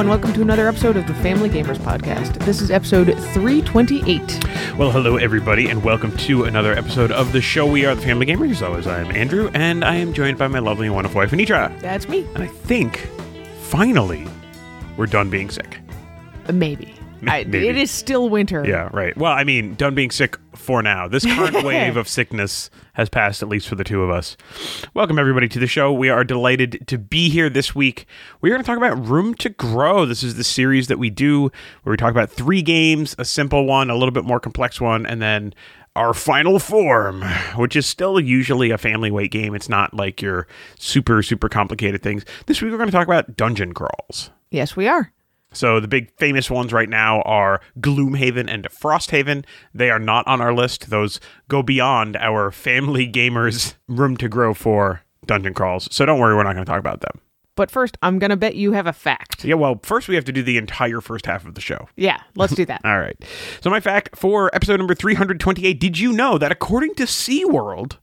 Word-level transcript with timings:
and 0.00 0.08
welcome 0.08 0.32
to 0.32 0.40
another 0.40 0.66
episode 0.66 0.96
of 0.96 1.06
the 1.06 1.12
Family 1.16 1.50
Gamers 1.50 1.76
Podcast. 1.76 2.42
This 2.46 2.62
is 2.62 2.70
episode 2.70 3.08
328. 3.34 4.18
Well, 4.78 4.90
hello 4.90 5.18
everybody, 5.18 5.68
and 5.68 5.84
welcome 5.84 6.16
to 6.18 6.44
another 6.44 6.72
episode 6.72 7.12
of 7.12 7.32
the 7.32 7.42
show. 7.42 7.66
We 7.66 7.84
are 7.84 7.94
the 7.94 8.00
Family 8.00 8.24
Gamers. 8.24 8.52
As 8.52 8.62
always, 8.62 8.86
I'm 8.86 9.10
Andrew, 9.10 9.50
and 9.52 9.84
I 9.84 9.96
am 9.96 10.14
joined 10.14 10.38
by 10.38 10.48
my 10.48 10.58
lovely 10.58 10.86
and 10.86 10.94
wonderful 10.94 11.18
wife, 11.18 11.32
Anitra. 11.32 11.78
That's 11.80 12.08
me. 12.08 12.26
And 12.34 12.42
I 12.42 12.46
think, 12.46 13.10
finally, 13.60 14.26
we're 14.96 15.04
done 15.04 15.28
being 15.28 15.50
sick. 15.50 15.80
Maybe. 16.50 16.94
I, 17.26 17.38
it 17.40 17.54
is 17.76 17.90
still 17.90 18.28
winter. 18.28 18.64
Yeah, 18.66 18.88
right. 18.92 19.16
Well, 19.16 19.32
I 19.32 19.44
mean, 19.44 19.74
done 19.74 19.94
being 19.94 20.10
sick 20.10 20.38
for 20.54 20.82
now. 20.82 21.08
This 21.08 21.24
current 21.24 21.62
wave 21.64 21.96
of 21.96 22.08
sickness 22.08 22.70
has 22.94 23.08
passed, 23.08 23.42
at 23.42 23.48
least 23.48 23.68
for 23.68 23.74
the 23.74 23.84
two 23.84 24.02
of 24.02 24.10
us. 24.10 24.36
Welcome, 24.94 25.18
everybody, 25.18 25.48
to 25.48 25.58
the 25.58 25.66
show. 25.66 25.92
We 25.92 26.08
are 26.08 26.24
delighted 26.24 26.86
to 26.86 26.98
be 26.98 27.28
here 27.28 27.50
this 27.50 27.74
week. 27.74 28.06
We're 28.40 28.50
going 28.50 28.62
to 28.62 28.66
talk 28.66 28.78
about 28.78 29.06
Room 29.06 29.34
to 29.34 29.50
Grow. 29.50 30.06
This 30.06 30.22
is 30.22 30.36
the 30.36 30.44
series 30.44 30.88
that 30.88 30.98
we 30.98 31.10
do 31.10 31.50
where 31.82 31.92
we 31.92 31.96
talk 31.96 32.10
about 32.10 32.30
three 32.30 32.62
games 32.62 33.14
a 33.18 33.24
simple 33.24 33.66
one, 33.66 33.90
a 33.90 33.94
little 33.94 34.12
bit 34.12 34.24
more 34.24 34.40
complex 34.40 34.80
one, 34.80 35.04
and 35.04 35.20
then 35.20 35.54
our 35.96 36.14
final 36.14 36.58
form, 36.58 37.22
which 37.56 37.76
is 37.76 37.86
still 37.86 38.20
usually 38.20 38.70
a 38.70 38.78
family 38.78 39.10
weight 39.10 39.30
game. 39.30 39.54
It's 39.54 39.68
not 39.68 39.92
like 39.92 40.22
your 40.22 40.46
super, 40.78 41.22
super 41.22 41.48
complicated 41.48 42.02
things. 42.02 42.24
This 42.46 42.62
week, 42.62 42.70
we're 42.70 42.78
going 42.78 42.88
to 42.88 42.96
talk 42.96 43.06
about 43.06 43.36
dungeon 43.36 43.74
crawls. 43.74 44.30
Yes, 44.50 44.76
we 44.76 44.88
are. 44.88 45.12
So 45.52 45.80
the 45.80 45.88
big 45.88 46.10
famous 46.16 46.50
ones 46.50 46.72
right 46.72 46.88
now 46.88 47.22
are 47.22 47.60
Gloomhaven 47.80 48.48
and 48.48 48.68
Frosthaven. 48.70 49.44
They 49.74 49.90
are 49.90 49.98
not 49.98 50.26
on 50.26 50.40
our 50.40 50.54
list. 50.54 50.90
Those 50.90 51.20
go 51.48 51.62
beyond 51.62 52.16
our 52.16 52.50
family 52.50 53.06
gamers 53.12 53.74
room 53.88 54.16
to 54.18 54.28
grow 54.28 54.54
for 54.54 55.02
dungeon 55.26 55.54
crawls. 55.54 55.88
So 55.92 56.06
don't 56.06 56.18
worry, 56.18 56.34
we're 56.34 56.44
not 56.44 56.54
going 56.54 56.64
to 56.64 56.70
talk 56.70 56.78
about 56.80 57.00
them. 57.00 57.20
But 57.56 57.70
first, 57.70 57.98
I'm 58.00 58.18
going 58.18 58.30
to 58.30 58.36
bet 58.36 58.54
you 58.54 58.72
have 58.72 58.86
a 58.86 58.92
fact. 58.92 59.44
Yeah, 59.44 59.56
well, 59.56 59.80
first 59.82 60.08
we 60.08 60.14
have 60.14 60.24
to 60.26 60.32
do 60.32 60.42
the 60.42 60.56
entire 60.56 61.00
first 61.00 61.26
half 61.26 61.44
of 61.44 61.54
the 61.54 61.60
show. 61.60 61.88
Yeah, 61.96 62.20
let's 62.34 62.54
do 62.54 62.64
that. 62.64 62.80
All 62.84 62.98
right. 62.98 63.16
So 63.60 63.68
my 63.68 63.80
fact 63.80 64.16
for 64.16 64.54
episode 64.54 64.78
number 64.78 64.94
328, 64.94 65.78
did 65.78 65.98
you 65.98 66.12
know 66.12 66.38
that 66.38 66.52
according 66.52 66.94
to 66.94 67.02
SeaWorld, 67.02 67.98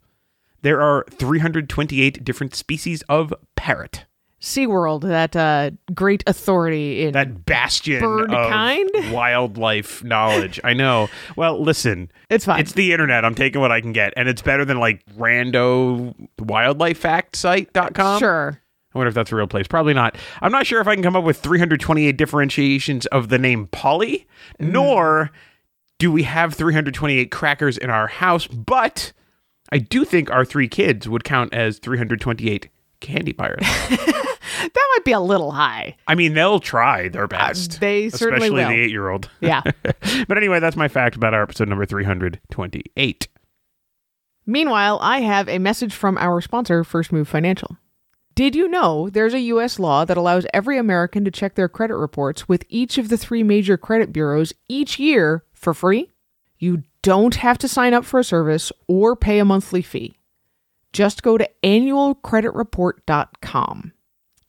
there 0.61 0.81
are 0.81 1.05
328 1.11 2.23
different 2.23 2.55
species 2.55 3.01
of 3.09 3.33
parrot? 3.55 4.05
SeaWorld, 4.41 5.01
that 5.01 5.35
uh, 5.35 5.71
great 5.93 6.23
authority 6.27 7.03
in. 7.03 7.13
That 7.13 7.45
bastion 7.45 7.99
Bird 7.99 8.31
of 8.31 8.49
kind? 8.49 8.89
wildlife 9.11 10.03
knowledge. 10.03 10.59
I 10.63 10.73
know. 10.73 11.09
Well, 11.35 11.61
listen, 11.61 12.11
it's 12.29 12.45
fine. 12.45 12.59
It's 12.59 12.73
the 12.73 12.91
internet. 12.93 13.25
I'm 13.25 13.33
taking 13.35 13.61
what 13.61 13.71
I 13.71 13.81
can 13.81 13.93
get. 13.93 14.13
And 14.15 14.29
it's 14.29 14.41
better 14.41 14.63
than 14.63 14.79
like 14.79 15.03
rando 15.17 16.13
wildlife 16.39 16.99
fact 16.99 17.35
site.com. 17.35 18.19
sure. 18.19 18.61
I 18.93 18.97
wonder 18.97 19.09
if 19.09 19.15
that's 19.15 19.31
a 19.31 19.35
real 19.35 19.47
place. 19.47 19.67
Probably 19.67 19.93
not. 19.93 20.15
I'm 20.41 20.51
not 20.51 20.65
sure 20.65 20.81
if 20.81 20.87
I 20.87 20.93
can 20.95 21.03
come 21.03 21.15
up 21.15 21.23
with 21.23 21.37
328 21.37 22.15
differentiations 22.17 23.05
of 23.07 23.29
the 23.29 23.37
name 23.37 23.67
Polly, 23.67 24.27
Mm. 24.59 24.71
nor 24.71 25.31
do 25.99 26.11
we 26.11 26.23
have 26.23 26.53
328 26.53 27.31
crackers 27.31 27.77
in 27.77 27.89
our 27.89 28.07
house, 28.07 28.45
but 28.47 29.13
I 29.71 29.79
do 29.79 30.05
think 30.05 30.29
our 30.31 30.45
three 30.45 30.67
kids 30.67 31.09
would 31.09 31.23
count 31.23 31.53
as 31.53 31.79
328 31.79 32.69
candy 33.01 33.33
pirates. 33.33 33.67
That 34.61 34.87
might 34.95 35.05
be 35.05 35.11
a 35.11 35.19
little 35.19 35.51
high. 35.51 35.95
I 36.07 36.15
mean, 36.15 36.33
they'll 36.33 36.59
try 36.59 37.09
their 37.09 37.27
best. 37.27 37.75
Uh, 37.75 37.79
they 37.79 38.09
certainly 38.09 38.47
especially 38.47 38.63
will. 38.63 38.69
the 38.69 38.75
eight 38.83 38.91
year 38.91 39.09
old. 39.09 39.29
Yeah. 39.39 39.61
but 40.27 40.37
anyway, 40.37 40.59
that's 40.59 40.75
my 40.75 40.87
fact 40.87 41.15
about 41.15 41.33
our 41.33 41.43
episode 41.43 41.69
number 41.69 41.85
328. 41.85 43.27
Meanwhile, 44.45 44.99
I 45.01 45.21
have 45.21 45.49
a 45.49 45.59
message 45.59 45.93
from 45.93 46.17
our 46.17 46.41
sponsor, 46.41 46.83
First 46.83 47.11
Move 47.11 47.27
Financial. 47.27 47.77
Did 48.35 48.55
you 48.55 48.67
know 48.67 49.09
there's 49.09 49.33
a 49.33 49.39
U.S. 49.41 49.79
law 49.79 50.05
that 50.05 50.17
allows 50.17 50.45
every 50.53 50.77
American 50.77 51.25
to 51.25 51.31
check 51.31 51.55
their 51.55 51.67
credit 51.67 51.97
reports 51.97 52.47
with 52.47 52.63
each 52.69 52.97
of 52.97 53.09
the 53.09 53.17
three 53.17 53.43
major 53.43 53.77
credit 53.77 54.13
bureaus 54.13 54.53
each 54.69 54.99
year 54.99 55.43
for 55.53 55.73
free? 55.73 56.11
You 56.59 56.83
don't 57.01 57.35
have 57.35 57.57
to 57.59 57.67
sign 57.67 57.93
up 57.93 58.05
for 58.05 58.19
a 58.19 58.23
service 58.23 58.71
or 58.87 59.15
pay 59.15 59.39
a 59.39 59.45
monthly 59.45 59.81
fee. 59.81 60.17
Just 60.93 61.23
go 61.23 61.37
to 61.37 61.49
annualcreditreport.com. 61.63 63.91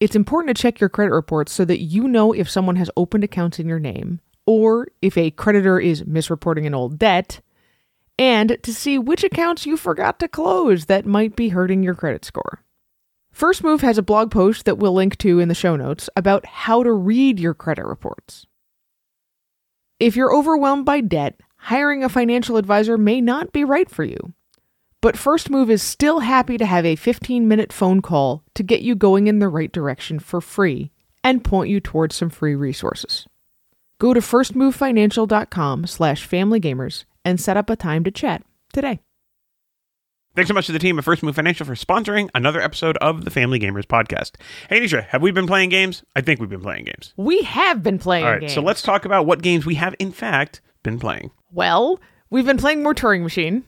It's 0.01 0.17
important 0.17 0.57
to 0.57 0.63
check 0.63 0.81
your 0.81 0.89
credit 0.89 1.13
reports 1.13 1.53
so 1.53 1.65
that 1.65 1.81
you 1.81 2.07
know 2.07 2.33
if 2.33 2.49
someone 2.49 2.77
has 2.77 2.91
opened 2.97 3.25
accounts 3.25 3.59
in 3.59 3.69
your 3.69 3.81
name 3.81 4.21
or 4.47 4.89
if 5.03 5.17
a 5.17 5.33
creditor 5.33 5.81
is 5.81 6.05
misreporting 6.05 6.67
an 6.67 6.75
old 6.75 6.99
debt 6.99 7.41
and 8.19 8.59
to 8.63 8.73
see 8.73 8.99
which 8.99 9.25
accounts 9.25 9.67
you 9.67 9.77
forgot 9.77 10.21
to 10.21 10.29
close 10.29 10.87
that 10.87 11.07
might 11.07 11.35
be 11.35 11.49
hurting 11.49 11.83
your 11.83 11.95
credit 11.95 12.25
score. 12.25 12.65
First 13.33 13.63
Move 13.63 13.81
has 13.83 13.99
a 13.99 14.03
blog 14.03 14.31
post 14.31 14.65
that 14.65 14.79
we'll 14.79 14.95
link 14.95 15.19
to 15.19 15.39
in 15.39 15.49
the 15.49 15.55
show 15.55 15.77
notes 15.77 16.09
about 16.17 16.47
how 16.47 16.83
to 16.83 16.93
read 16.93 17.39
your 17.39 17.55
credit 17.55 17.85
reports. 17.85 18.47
If 20.01 20.17
you're 20.17 20.35
overwhelmed 20.35 20.85
by 20.85 21.01
debt, 21.01 21.41
hiring 21.57 22.05
a 22.05 22.09
financial 22.09 22.57
advisor 22.57 22.97
may 22.97 23.21
not 23.21 23.53
be 23.53 23.65
right 23.65 23.91
for 23.91 24.05
you. 24.05 24.33
But 25.01 25.17
First 25.17 25.49
Move 25.49 25.71
is 25.71 25.83
still 25.83 26.21
happy 26.21 26.59
to 26.59 26.67
have 26.67 26.85
a 26.85 26.97
15 26.97 27.47
minute 27.47 27.73
phone 27.73 28.03
call 28.03 28.43
to 28.55 28.63
get 28.65 28.81
you 28.83 28.97
going 28.97 29.29
in 29.29 29.39
the 29.39 29.49
right 29.49 29.71
direction 29.71 30.19
for 30.19 30.41
free 30.41 30.91
and 31.23 31.45
point 31.45 31.71
you 31.71 31.79
towards 31.81 32.17
some 32.17 32.31
free 32.31 32.57
resources. 32.57 33.27
Go 34.01 34.13
to 34.13 34.21
firstmovefinancial.com 34.21 35.87
slash 35.87 36.29
familygamers 36.29 37.05
and 37.25 37.41
set 37.41 37.57
up 37.57 37.71
a 37.71 37.77
time 37.77 38.03
to 38.05 38.11
chat 38.11 38.43
today. 38.73 39.01
Thanks 40.35 40.49
so 40.49 40.55
much 40.55 40.67
to 40.67 40.73
the 40.73 40.79
team 40.79 40.99
at 40.99 41.05
First 41.05 41.23
Move 41.23 41.35
Financial 41.35 41.67
for 41.67 41.75
sponsoring 41.75 42.29
another 42.35 42.61
episode 42.61 42.97
of 42.99 43.25
the 43.25 43.31
Family 43.31 43.59
Gamers 43.59 43.87
podcast. 43.87 44.33
Hey, 44.69 44.81
Nisha, 44.81 45.05
have 45.07 45.23
we 45.23 45.33
been 45.33 45.49
playing 45.49 45.71
games? 45.71 46.05
I 46.15 46.21
think 46.21 46.39
we've 46.39 46.51
been 46.51 46.61
playing 46.61 46.85
games. 46.85 47.13
We 47.17 47.43
have 47.43 47.83
been 47.83 47.99
playing 47.99 48.25
All 48.25 48.33
right, 48.33 48.41
games. 48.43 48.55
so 48.55 48.61
let's 48.61 48.83
talk 48.83 49.05
about 49.05 49.27
what 49.27 49.43
games 49.43 49.67
we 49.67 49.75
have, 49.77 49.97
in 49.99 50.13
fact, 50.13 50.61
been 50.85 51.01
playing. 51.01 51.33
Well, 51.51 51.99
we've 52.31 52.47
been 52.47 52.59
playing 52.59 52.83
more 52.85 52.95
Turing 52.95 53.23
Machine 53.23 53.65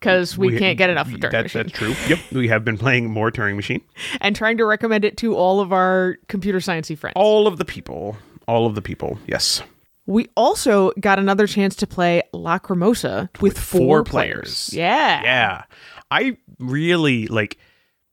because 0.00 0.36
we, 0.38 0.58
can't 0.58 0.78
get 0.78 0.90
enough 0.90 1.08
of 1.08 1.20
Turing 1.20 1.30
that, 1.30 1.42
Machine. 1.44 1.62
That's 1.64 1.78
true. 1.78 1.94
Yep, 2.08 2.18
we 2.32 2.48
have 2.48 2.64
been 2.64 2.78
playing 2.78 3.10
more 3.10 3.30
Turing 3.30 3.56
Machine. 3.56 3.82
And 4.20 4.34
trying 4.34 4.56
to 4.56 4.64
recommend 4.64 5.04
it 5.04 5.16
to 5.18 5.36
all 5.36 5.60
of 5.60 5.72
our 5.72 6.16
computer 6.28 6.58
sciencey 6.58 6.96
friends. 6.96 7.12
All 7.16 7.46
of 7.46 7.58
the 7.58 7.64
people, 7.64 8.16
all 8.48 8.66
of 8.66 8.74
the 8.74 8.82
people, 8.82 9.18
yes. 9.26 9.62
We 10.06 10.28
also 10.36 10.92
got 10.98 11.18
another 11.18 11.46
chance 11.46 11.76
to 11.76 11.86
play 11.86 12.22
Lacrimosa 12.34 13.28
with, 13.40 13.58
four, 13.58 13.80
four 13.80 14.04
players. 14.04 14.70
players. 14.70 14.70
Yeah. 14.72 15.22
Yeah, 15.22 15.62
I 16.10 16.36
really 16.58 17.26
like. 17.28 17.58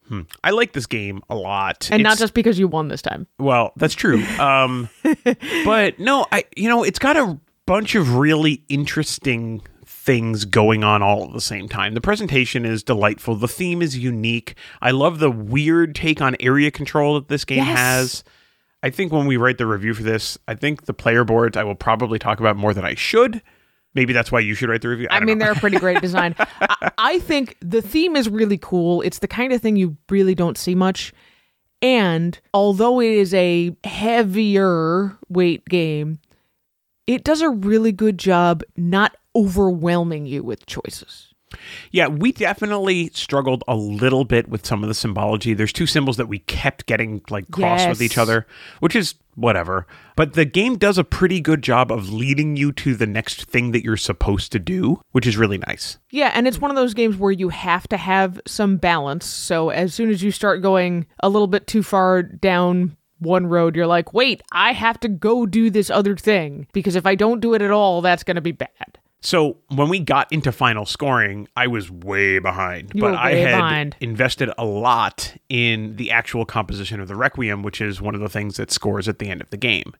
Hmm, 0.08 0.22
I 0.42 0.52
like 0.52 0.72
this 0.72 0.86
game 0.86 1.22
a 1.30 1.36
lot, 1.36 1.90
And 1.92 2.02
not 2.02 2.18
just 2.18 2.34
because 2.34 2.58
you 2.58 2.70
won 2.70 2.88
this 2.88 3.02
time. 3.02 3.28
Well, 3.40 3.74
that's 3.76 3.94
true. 3.94 4.24
Um, 4.40 4.88
but 5.66 6.00
no, 6.00 6.26
I 6.32 6.46
you 6.56 6.70
know 6.70 6.84
it's 6.84 7.00
got 7.00 7.18
a 7.18 7.38
bunch 7.66 7.96
of 7.96 8.16
really 8.16 8.64
interesting 8.70 9.62
things 10.08 10.46
going 10.46 10.86
on 10.86 11.04
all 11.04 11.26
at 11.26 11.34
the 11.34 11.42
same 11.42 11.68
time. 11.68 11.94
The 11.94 12.00
presentation 12.00 12.66
is 12.66 12.82
delightful. 12.82 13.36
The 13.36 13.48
theme 13.50 13.82
is 13.82 13.98
unique. 13.98 14.56
I 14.82 14.92
love 14.92 15.20
the 15.20 15.30
weird 15.30 15.96
take 15.96 16.22
on 16.22 16.38
area 16.40 16.72
control 16.72 17.16
that 17.16 17.28
this 17.28 17.44
game 17.44 17.58
Yes. 17.58 17.78
has. 17.78 18.24
I 18.82 18.90
think 18.90 19.12
when 19.12 19.26
we 19.26 19.36
write 19.36 19.58
the 19.58 19.66
review 19.66 19.94
for 19.94 20.04
this, 20.04 20.38
I 20.48 20.56
think 20.56 20.86
the 20.86 20.94
player 20.94 21.26
boards 21.26 21.58
I 21.58 21.66
will 21.66 21.76
probably 21.76 22.20
talk 22.20 22.40
about 22.40 22.56
more 22.56 22.74
than 22.74 22.86
I 22.86 22.96
should. 22.96 23.42
Maybe 23.96 24.14
that's 24.14 24.32
why 24.32 24.40
you 24.40 24.54
should 24.54 24.70
write 24.70 24.82
the 24.82 24.88
review. 24.88 25.10
I, 25.12 25.18
I, 25.18 25.20
mean, 25.20 25.40
they're 25.40 25.52
a 25.52 25.56
pretty 25.56 25.78
great 25.78 26.00
design. 26.00 26.36
I, 26.40 26.92
I 26.98 27.20
think 27.20 27.58
the 27.60 27.82
theme 27.82 28.16
is 28.16 28.30
really 28.30 28.58
cool. 28.58 29.02
It's 29.02 29.20
the 29.20 29.28
kind 29.28 29.52
of 29.52 29.62
thing 29.62 29.76
you 29.76 29.98
really 30.10 30.36
don't 30.36 30.58
see 30.58 30.74
much. 30.74 31.12
And 31.82 32.40
although 32.54 33.02
it 33.02 33.12
is 33.12 33.34
a 33.34 33.76
heavier 33.84 35.18
weight 35.28 35.66
game, 35.66 36.20
it 37.08 37.26
does 37.26 37.42
a 37.42 37.50
really 37.50 37.92
good 37.92 38.18
job 38.18 38.64
not 38.78 39.18
overwhelming 39.38 40.26
you 40.26 40.44
with 40.44 40.66
choices. 40.66 41.34
Yeah, 41.92 42.08
we 42.08 42.32
definitely 42.32 43.10
struggled 43.14 43.64
a 43.68 43.76
little 43.76 44.26
bit 44.26 44.50
with 44.50 44.66
some 44.66 44.84
of 44.84 44.90
the 44.90 44.94
symbology. 44.94 45.54
There's 45.54 45.72
two 45.72 45.86
symbols 45.86 46.18
that 46.18 46.28
we 46.28 46.40
kept 46.40 46.86
getting 46.86 47.22
like 47.30 47.50
crossed 47.52 47.88
with 47.88 48.02
each 48.02 48.18
other, 48.18 48.46
which 48.80 48.96
is 48.96 49.16
whatever. 49.36 49.88
But 50.16 50.34
the 50.34 50.46
game 50.46 50.78
does 50.78 50.98
a 50.98 51.04
pretty 51.04 51.40
good 51.40 51.62
job 51.62 51.92
of 51.92 52.12
leading 52.12 52.58
you 52.58 52.72
to 52.74 52.96
the 52.96 53.08
next 53.08 53.46
thing 53.46 53.72
that 53.72 53.84
you're 53.84 53.96
supposed 53.96 54.52
to 54.52 54.60
do, 54.60 55.00
which 55.12 55.26
is 55.26 55.38
really 55.38 55.58
nice. 55.60 55.98
Yeah, 56.12 56.32
and 56.34 56.48
it's 56.48 56.60
one 56.60 56.72
of 56.72 56.76
those 56.76 56.94
games 56.94 57.16
where 57.16 57.32
you 57.32 57.50
have 57.50 57.88
to 57.90 57.98
have 57.98 58.42
some 58.46 58.78
balance. 58.78 59.26
So 59.26 59.70
as 59.70 59.94
soon 59.94 60.10
as 60.10 60.22
you 60.22 60.32
start 60.32 60.62
going 60.62 61.06
a 61.22 61.30
little 61.30 61.48
bit 61.48 61.68
too 61.68 61.84
far 61.84 62.24
down 62.24 62.98
one 63.20 63.48
road, 63.48 63.76
you're 63.76 63.88
like, 63.88 64.14
wait, 64.14 64.42
I 64.52 64.74
have 64.74 65.00
to 65.02 65.08
go 65.08 65.46
do 65.46 65.70
this 65.70 65.90
other 65.90 66.16
thing 66.16 66.68
because 66.74 66.96
if 66.96 67.06
I 67.06 67.16
don't 67.16 67.40
do 67.40 67.54
it 67.54 67.62
at 67.62 67.72
all, 67.72 68.02
that's 68.02 68.24
going 68.24 68.36
to 68.36 68.42
be 68.42 68.52
bad. 68.52 69.00
So 69.28 69.58
when 69.68 69.90
we 69.90 70.00
got 70.00 70.32
into 70.32 70.54
final 70.54 70.86
scoring, 70.86 71.50
I 71.58 71.68
was 71.68 71.92
way 71.92 72.40
behind. 72.40 72.94
You 72.96 73.02
but 73.02 73.12
were 73.12 73.18
I 73.18 73.34
had 73.34 73.58
behind. 73.58 73.96
invested 74.00 74.50
a 74.58 74.64
lot 74.64 75.36
in 75.50 75.98
the 75.98 76.12
actual 76.12 76.46
composition 76.46 77.02
of 77.02 77.10
the 77.10 77.16
Requiem, 77.18 77.62
which 77.62 77.82
is 77.82 78.00
one 78.00 78.16
of 78.16 78.22
the 78.22 78.30
things 78.30 78.56
that 78.56 78.72
scores 78.72 79.10
at 79.10 79.20
the 79.20 79.28
end 79.30 79.42
of 79.42 79.50
the 79.50 79.58
game. 79.58 79.94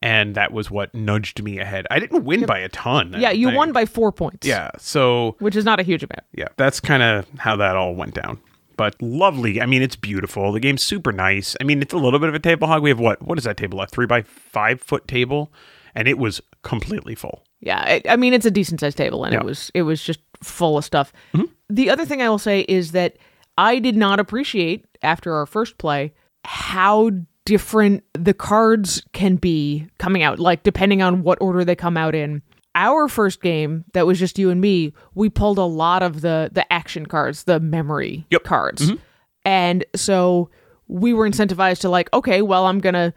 And 0.00 0.34
that 0.36 0.52
was 0.52 0.70
what 0.70 0.94
nudged 0.94 1.42
me 1.42 1.58
ahead. 1.58 1.86
I 1.90 1.98
didn't 1.98 2.24
win 2.24 2.46
by 2.46 2.60
a 2.60 2.70
ton. 2.70 3.14
Yeah, 3.18 3.30
you 3.30 3.50
won 3.50 3.72
by 3.72 3.84
four 3.84 4.10
points. 4.10 4.46
Yeah. 4.46 4.70
So 4.78 5.36
Which 5.38 5.54
is 5.54 5.66
not 5.66 5.78
a 5.78 5.82
huge 5.82 6.02
amount. 6.02 6.22
yeah, 6.32 6.48
that's 6.56 6.80
kind 6.80 7.02
of 7.02 7.26
how 7.40 7.56
that 7.56 7.76
all 7.76 7.94
went 7.94 8.14
down. 8.14 8.40
But 8.78 8.96
lovely. 9.02 9.60
I 9.60 9.66
mean, 9.66 9.82
it's 9.82 9.96
beautiful. 9.96 10.50
The 10.50 10.60
game's 10.60 10.82
super 10.82 11.12
nice. 11.12 11.54
I 11.60 11.64
mean, 11.64 11.82
it's 11.82 11.92
a 11.92 11.98
little 11.98 12.18
bit 12.18 12.30
of 12.30 12.34
a 12.34 12.40
table 12.40 12.68
hog. 12.68 12.82
We 12.82 12.88
have 12.88 12.98
what? 12.98 13.20
What 13.20 13.36
is 13.36 13.44
that 13.44 13.58
table? 13.58 13.82
A 13.82 13.86
three 13.86 14.06
by 14.06 14.22
five 14.22 14.80
foot 14.80 15.06
table, 15.06 15.52
and 15.94 16.08
it 16.08 16.16
was 16.16 16.40
completely 16.62 17.14
full. 17.14 17.44
Yeah, 17.62 17.78
I, 17.78 18.02
I 18.08 18.16
mean 18.16 18.34
it's 18.34 18.44
a 18.46 18.50
decent 18.50 18.80
sized 18.80 18.98
table, 18.98 19.24
and 19.24 19.32
Yeah. 19.32 19.40
it 19.40 19.46
was 19.46 19.70
it 19.74 19.82
was 19.82 20.02
just 20.02 20.20
full 20.42 20.76
of 20.76 20.84
stuff. 20.84 21.12
Mm-hmm. 21.34 21.46
The 21.70 21.88
other 21.90 22.04
thing 22.04 22.20
I 22.20 22.28
will 22.28 22.38
say 22.38 22.62
is 22.62 22.92
that 22.92 23.16
I 23.56 23.78
did 23.78 23.96
not 23.96 24.18
appreciate 24.20 24.84
after 25.02 25.32
our 25.34 25.46
first 25.46 25.78
play 25.78 26.12
how 26.44 27.10
different 27.44 28.02
the 28.14 28.34
cards 28.34 29.02
can 29.12 29.36
be 29.36 29.86
coming 29.98 30.22
out, 30.22 30.38
like 30.38 30.62
depending 30.64 31.02
on 31.02 31.22
what 31.22 31.38
order 31.40 31.64
they 31.64 31.76
come 31.76 31.96
out 31.96 32.14
in. 32.14 32.42
Our 32.74 33.06
first 33.06 33.42
game 33.42 33.84
that 33.92 34.06
was 34.06 34.18
just 34.18 34.38
you 34.38 34.48
and 34.50 34.60
me, 34.60 34.92
we 35.14 35.28
pulled 35.28 35.58
a 35.58 35.64
lot 35.64 36.02
of 36.02 36.20
the 36.22 36.50
the 36.52 36.70
action 36.72 37.06
cards, 37.06 37.44
the 37.44 37.60
memory 37.60 38.26
Yep. 38.30 38.44
cards, 38.44 38.86
mm-hmm. 38.90 38.96
and 39.44 39.84
so 39.94 40.50
we 40.88 41.12
were 41.14 41.28
incentivized 41.28 41.80
to 41.82 41.88
like, 41.88 42.12
okay, 42.12 42.42
well, 42.42 42.66
I'm 42.66 42.80
gonna 42.80 43.12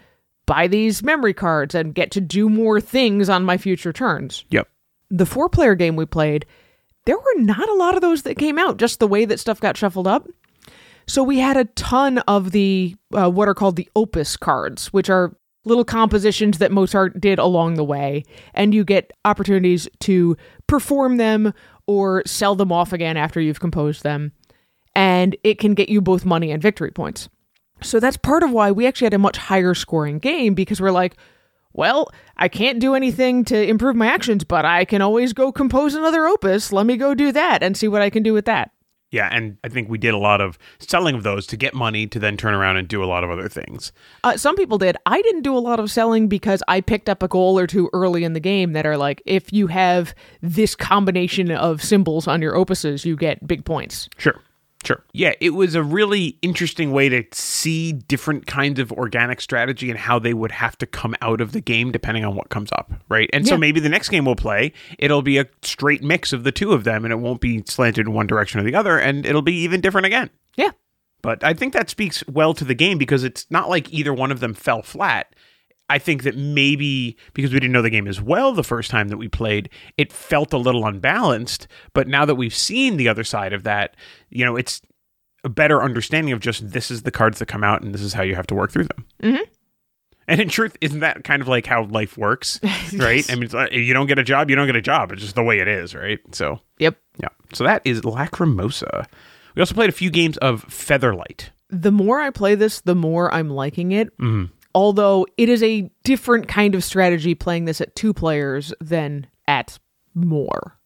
buy 0.45 0.67
these 0.67 1.03
memory 1.03 1.33
cards 1.33 1.73
and 1.75 1.95
get 1.95 2.11
to 2.11 2.21
do 2.21 2.49
more 2.49 2.79
things 2.81 3.29
on 3.29 3.43
my 3.43 3.57
future 3.57 3.91
turns 3.93 4.45
Yep. 4.51 4.67
the 5.09 5.25
four 5.25 5.49
player 5.49 5.75
game 5.75 5.95
we 5.95 6.05
played, 6.05 6.45
there 7.05 7.17
were 7.17 7.39
not 7.39 7.67
a 7.69 7.73
lot 7.73 7.95
of 7.95 8.01
those 8.01 8.23
that 8.23 8.37
came 8.37 8.57
out, 8.57 8.77
just 8.77 8.99
the 8.99 9.07
way 9.07 9.25
that 9.25 9.39
stuff 9.39 9.59
got 9.59 9.77
shuffled 9.77 10.07
up. 10.07 10.27
So 11.07 11.21
we 11.23 11.37
had 11.39 11.55
a 11.55 11.65
ton 11.65 12.17
of 12.19 12.51
the 12.51 12.95
uh, 13.13 13.29
what 13.29 13.47
are 13.47 13.53
called 13.53 13.75
the 13.75 13.89
opus 13.95 14.35
cards, 14.37 14.91
which 14.91 15.09
are 15.09 15.35
little 15.63 15.85
compositions 15.85 16.57
that 16.59 16.71
Mozart 16.71 17.19
did 17.21 17.37
along 17.39 17.75
the 17.75 17.83
way, 17.83 18.23
and 18.53 18.73
you 18.73 18.83
get 18.83 19.11
opportunities 19.23 19.87
to 19.99 20.35
perform 20.67 21.17
them 21.17 21.53
or 21.87 22.23
sell 22.25 22.55
them 22.55 22.71
off 22.71 22.91
again 22.93 23.17
after 23.17 23.39
you've 23.39 23.59
composed 23.59 24.01
them. 24.03 24.31
And 24.95 25.35
it 25.43 25.59
can 25.59 25.73
get 25.75 25.89
you 25.89 26.01
both 26.01 26.25
money 26.25 26.51
and 26.51 26.61
victory 26.61 26.89
points. 26.91 27.29
So 27.81 27.99
that's 27.99 28.17
part 28.17 28.43
of 28.43 28.51
why 28.51 28.71
we 28.71 28.87
actually 28.87 29.05
had 29.05 29.13
a 29.13 29.19
much 29.19 29.37
higher 29.37 29.73
scoring 29.73 30.19
game 30.19 30.53
because 30.53 30.81
we're 30.81 30.91
like, 30.91 31.15
well, 31.73 32.09
I 32.37 32.47
can't 32.47 32.79
do 32.79 32.95
anything 32.95 33.43
to 33.45 33.61
improve 33.61 33.95
my 33.95 34.07
actions, 34.07 34.43
but 34.43 34.63
I 34.63 34.85
can 34.85 35.01
always 35.01 35.33
go 35.33 35.51
compose 35.51 35.93
another 35.93 36.25
opus. 36.25 36.71
Let 36.71 36.85
me 36.85 36.95
go 36.95 37.13
do 37.13 37.31
that 37.33 37.61
and 37.61 37.75
see 37.75 37.87
what 37.87 38.01
I 38.01 38.09
can 38.09 38.23
do 38.23 38.33
with 38.33 38.45
that. 38.45 38.71
Yeah, 39.11 39.29
and 39.31 39.57
I 39.63 39.69
think 39.69 39.87
we 39.87 39.97
did 39.97 40.13
a 40.13 40.17
lot 40.17 40.41
of 40.41 40.57
selling 40.79 41.15
of 41.15 41.23
those 41.23 41.45
to 41.47 41.57
get 41.57 41.73
money 41.73 42.07
to 42.07 42.19
then 42.19 42.37
turn 42.37 42.53
around 42.53 42.77
and 42.77 42.87
do 42.87 43.03
a 43.03 43.05
lot 43.05 43.23
of 43.23 43.29
other 43.29 43.47
things. 43.47 43.91
Uh, 44.23 44.35
some 44.35 44.55
people 44.55 44.77
did. 44.77 44.97
I 45.05 45.21
didn't 45.21 45.43
do 45.43 45.55
a 45.55 45.59
lot 45.59 45.79
of 45.79 45.91
selling 45.91 46.27
because 46.27 46.61
I 46.67 46.81
picked 46.81 47.07
up 47.07 47.23
a 47.23 47.27
goal 47.27 47.57
or 47.57 47.67
two 47.67 47.89
early 47.93 48.23
in 48.23 48.33
the 48.33 48.39
game 48.39 48.73
that 48.73 48.85
are 48.85 48.97
like, 48.97 49.21
if 49.25 49.53
you 49.53 49.67
have 49.67 50.15
this 50.41 50.75
combination 50.75 51.51
of 51.51 51.83
symbols 51.83 52.27
on 52.27 52.41
your 52.41 52.55
opuses, 52.55 53.05
you 53.05 53.15
get 53.15 53.47
big 53.47 53.63
points. 53.63 54.09
Sure. 54.17 54.41
Sure. 54.85 55.03
Yeah, 55.13 55.33
it 55.39 55.51
was 55.51 55.73
a 55.73 55.81
really 55.83 56.37
interesting 56.41 56.91
way 56.91 57.09
to 57.09 57.23
see 57.31 57.91
different 57.91 58.45
kinds 58.45 58.79
of 58.79 58.91
organic 58.91 59.41
strategy 59.41 59.89
and 59.89 59.97
how 59.97 60.19
they 60.19 60.33
would 60.33 60.51
have 60.51 60.77
to 60.77 60.85
come 60.85 61.15
out 61.21 61.41
of 61.41 61.53
the 61.53 61.61
game 61.61 61.91
depending 61.91 62.23
on 62.23 62.35
what 62.35 62.49
comes 62.49 62.71
up, 62.73 62.93
right? 63.09 63.29
And 63.33 63.47
so 63.47 63.57
maybe 63.57 63.79
the 63.79 63.89
next 63.89 64.09
game 64.09 64.25
we'll 64.25 64.35
play, 64.35 64.73
it'll 64.99 65.23
be 65.23 65.37
a 65.37 65.47
straight 65.63 66.03
mix 66.03 66.33
of 66.33 66.43
the 66.43 66.51
two 66.51 66.73
of 66.73 66.83
them 66.83 67.03
and 67.03 67.11
it 67.11 67.17
won't 67.17 67.41
be 67.41 67.63
slanted 67.67 68.07
in 68.07 68.13
one 68.13 68.27
direction 68.27 68.59
or 68.59 68.63
the 68.63 68.75
other 68.75 68.99
and 68.99 69.25
it'll 69.25 69.41
be 69.41 69.55
even 69.55 69.81
different 69.81 70.05
again. 70.05 70.29
Yeah. 70.55 70.71
But 71.21 71.43
I 71.43 71.55
think 71.55 71.73
that 71.73 71.89
speaks 71.89 72.23
well 72.27 72.53
to 72.53 72.63
the 72.63 72.75
game 72.75 72.99
because 72.99 73.23
it's 73.23 73.47
not 73.49 73.69
like 73.69 73.91
either 73.91 74.13
one 74.13 74.31
of 74.31 74.39
them 74.39 74.53
fell 74.53 74.83
flat. 74.83 75.33
I 75.89 75.99
think 75.99 76.23
that 76.23 76.35
maybe 76.35 77.15
because 77.33 77.53
we 77.53 77.59
didn't 77.59 77.71
know 77.73 77.81
the 77.83 77.89
game 77.91 78.07
as 78.07 78.19
well 78.21 78.53
the 78.53 78.63
first 78.63 78.89
time 78.89 79.09
that 79.09 79.17
we 79.17 79.27
played, 79.27 79.69
it 79.97 80.11
felt 80.11 80.51
a 80.53 80.57
little 80.57 80.85
unbalanced. 80.85 81.67
But 81.93 82.07
now 82.07 82.25
that 82.25 82.35
we've 82.35 82.55
seen 82.55 82.97
the 82.97 83.07
other 83.07 83.23
side 83.23 83.53
of 83.53 83.63
that, 83.63 83.95
you 84.29 84.43
know, 84.43 84.55
it's 84.55 84.81
a 85.43 85.49
better 85.49 85.83
understanding 85.83 86.33
of 86.33 86.39
just 86.39 86.71
this 86.71 86.89
is 86.89 87.03
the 87.03 87.11
cards 87.11 87.37
that 87.37 87.45
come 87.45 87.63
out 87.63 87.83
and 87.83 87.93
this 87.93 88.01
is 88.01 88.13
how 88.13 88.23
you 88.23 88.33
have 88.35 88.47
to 88.47 88.55
work 88.55 88.71
through 88.71 88.85
them. 88.85 89.05
Mhm. 89.21 89.41
And 90.27 90.41
in 90.41 90.49
truth, 90.49 90.75
isn't 90.81 91.01
that 91.01 91.23
kind 91.23 91.39
of 91.39 91.47
like 91.47 91.67
how 91.67 91.83
life 91.85 92.17
works, 92.17 92.59
right? 92.97 93.29
I 93.29 93.35
mean, 93.35 93.43
it's 93.43 93.53
like, 93.53 93.71
if 93.71 93.81
you 93.85 93.93
don't 93.93 94.07
get 94.07 94.17
a 94.17 94.23
job, 94.23 94.49
you 94.49 94.55
don't 94.55 94.65
get 94.65 94.75
a 94.75 94.81
job. 94.81 95.11
It's 95.11 95.21
just 95.21 95.35
the 95.35 95.43
way 95.43 95.59
it 95.59 95.67
is, 95.67 95.93
right? 95.93 96.17
So, 96.31 96.61
Yep. 96.79 96.97
yeah. 97.21 97.27
So 97.53 97.63
that 97.63 97.83
is 97.85 98.01
Lacrimosa. 98.01 99.05
We 99.55 99.59
also 99.61 99.75
played 99.75 99.89
a 99.89 99.93
few 99.93 100.09
games 100.09 100.37
of 100.37 100.65
Featherlight. 100.67 101.49
The 101.69 101.91
more 101.91 102.19
I 102.21 102.31
play 102.31 102.55
this, 102.55 102.81
the 102.81 102.95
more 102.95 103.31
I'm 103.31 103.51
liking 103.51 103.91
it. 103.91 104.17
Mhm. 104.17 104.49
Although 104.75 105.25
it 105.37 105.47
is 105.47 105.63
a 105.63 105.89
different 106.03 106.49
kind 106.49 106.75
of 106.75 106.83
strategy 106.83 107.33
playing 107.33 107.63
this 107.63 107.79
at 107.79 107.95
two 107.95 108.13
players 108.13 108.73
than 108.81 109.25
at 109.47 109.79
more. 110.13 110.77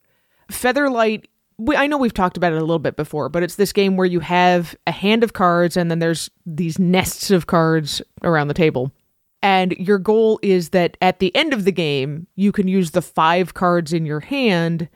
Featherlight, 0.51 1.25
we, 1.57 1.75
I 1.75 1.88
know 1.88 1.97
we've 1.97 2.13
talked 2.13 2.38
about 2.38 2.53
it 2.53 2.57
a 2.57 2.62
little 2.62 2.77
bit 2.77 2.95
before, 2.95 3.30
but 3.30 3.41
it's 3.41 3.56
this 3.56 3.74
game 3.74 3.97
where 3.97 4.06
you 4.06 4.19
have 4.19 4.75
a 4.86 4.91
hand 4.91 5.24
of 5.24 5.33
cards 5.33 5.75
and 5.75 5.89
then 5.89 5.97
there's 5.97 6.30
these 6.45 6.77
nests 6.77 7.31
of 7.31 7.47
cards 7.47 8.00
around 8.24 8.47
the 8.47 8.53
table. 8.53 8.91
And 9.41 9.71
your 9.71 9.97
goal 9.97 10.39
is 10.44 10.69
that 10.69 10.95
at 11.01 11.18
the 11.18 11.35
end 11.35 11.51
of 11.53 11.65
the 11.65 11.71
game, 11.71 12.27
you 12.35 12.51
can 12.51 12.68
use 12.68 12.92
the 12.92 13.01
five 13.01 13.56
cards 13.56 13.92
in 13.92 14.06
your 14.06 14.19
hand 14.19 14.88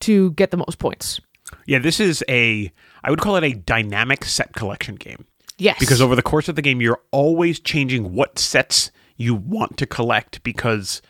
to 0.00 0.32
get 0.32 0.50
the 0.50 0.56
most 0.56 0.80
points. 0.80 1.20
Yeah, 1.66 1.78
this 1.78 2.00
is 2.00 2.24
a 2.28 2.72
I 3.04 3.10
would 3.10 3.20
call 3.20 3.36
it 3.36 3.44
a 3.44 3.52
dynamic 3.52 4.24
set 4.24 4.52
collection 4.54 4.96
game 4.96 5.26
Yes. 5.62 5.78
because 5.78 6.00
over 6.00 6.16
the 6.16 6.22
course 6.22 6.48
of 6.48 6.56
the 6.56 6.62
game 6.62 6.80
you're 6.80 7.00
always 7.10 7.60
changing 7.60 8.14
what 8.14 8.38
sets 8.38 8.90
you 9.16 9.34
want 9.34 9.76
to 9.78 9.86
collect 9.86 10.42
because 10.42 11.00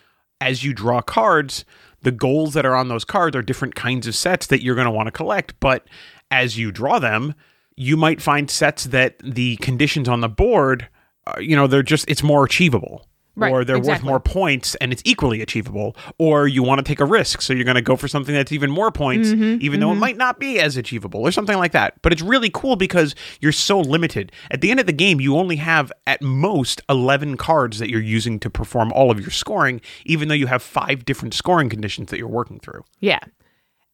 as 0.40 0.64
you 0.64 0.72
draw 0.72 1.00
cards, 1.00 1.64
the 2.02 2.10
goals 2.12 2.54
that 2.54 2.66
are 2.66 2.74
on 2.74 2.88
those 2.88 3.04
cards 3.04 3.36
are 3.36 3.42
different 3.42 3.74
kinds 3.74 4.06
of 4.06 4.14
sets 4.14 4.46
that 4.48 4.62
you're 4.62 4.74
going 4.74 4.86
to 4.86 4.90
want 4.90 5.06
to 5.06 5.12
collect, 5.12 5.58
but 5.60 5.86
as 6.30 6.58
you 6.58 6.72
draw 6.72 6.98
them, 6.98 7.34
you 7.76 7.96
might 7.96 8.20
find 8.20 8.50
sets 8.50 8.84
that 8.84 9.18
the 9.20 9.56
conditions 9.56 10.08
on 10.08 10.20
the 10.20 10.28
board, 10.28 10.88
uh, 11.26 11.38
you 11.38 11.56
know, 11.56 11.66
they're 11.66 11.82
just 11.82 12.08
it's 12.08 12.22
more 12.22 12.44
achievable. 12.44 13.06
Right, 13.34 13.50
or 13.50 13.64
they're 13.64 13.76
exactly. 13.76 14.04
worth 14.04 14.10
more 14.10 14.20
points 14.20 14.74
and 14.74 14.92
it's 14.92 15.02
equally 15.06 15.40
achievable. 15.40 15.96
Or 16.18 16.46
you 16.46 16.62
want 16.62 16.80
to 16.80 16.84
take 16.84 17.00
a 17.00 17.06
risk, 17.06 17.40
so 17.40 17.54
you're 17.54 17.64
going 17.64 17.76
to 17.76 17.82
go 17.82 17.96
for 17.96 18.06
something 18.06 18.34
that's 18.34 18.52
even 18.52 18.70
more 18.70 18.92
points, 18.92 19.30
Mm-hmm, 19.30 19.58
even 19.62 19.80
though 19.80 19.90
it 19.92 19.96
might 19.96 20.16
not 20.16 20.38
be 20.38 20.60
as 20.60 20.76
achievable, 20.76 21.20
or 21.20 21.32
something 21.32 21.56
like 21.56 21.72
that. 21.72 21.94
But 22.02 22.12
it's 22.12 22.20
really 22.20 22.50
cool 22.52 22.76
because 22.76 23.14
you're 23.40 23.52
so 23.52 23.80
limited. 23.80 24.32
At 24.50 24.60
the 24.60 24.70
end 24.70 24.80
of 24.80 24.86
the 24.86 24.92
game, 24.92 25.20
you 25.20 25.36
only 25.36 25.56
have 25.56 25.90
at 26.06 26.20
most 26.20 26.82
11 26.88 27.36
cards 27.38 27.78
that 27.78 27.88
you're 27.88 28.00
using 28.02 28.38
to 28.40 28.50
perform 28.50 28.92
all 28.92 29.10
of 29.10 29.18
your 29.18 29.30
scoring, 29.30 29.80
even 30.04 30.28
though 30.28 30.34
you 30.34 30.48
have 30.48 30.62
five 30.62 31.04
different 31.04 31.32
scoring 31.32 31.70
conditions 31.70 32.10
that 32.10 32.18
you're 32.18 32.28
working 32.28 32.60
through. 32.60 32.84
Yeah. 33.00 33.20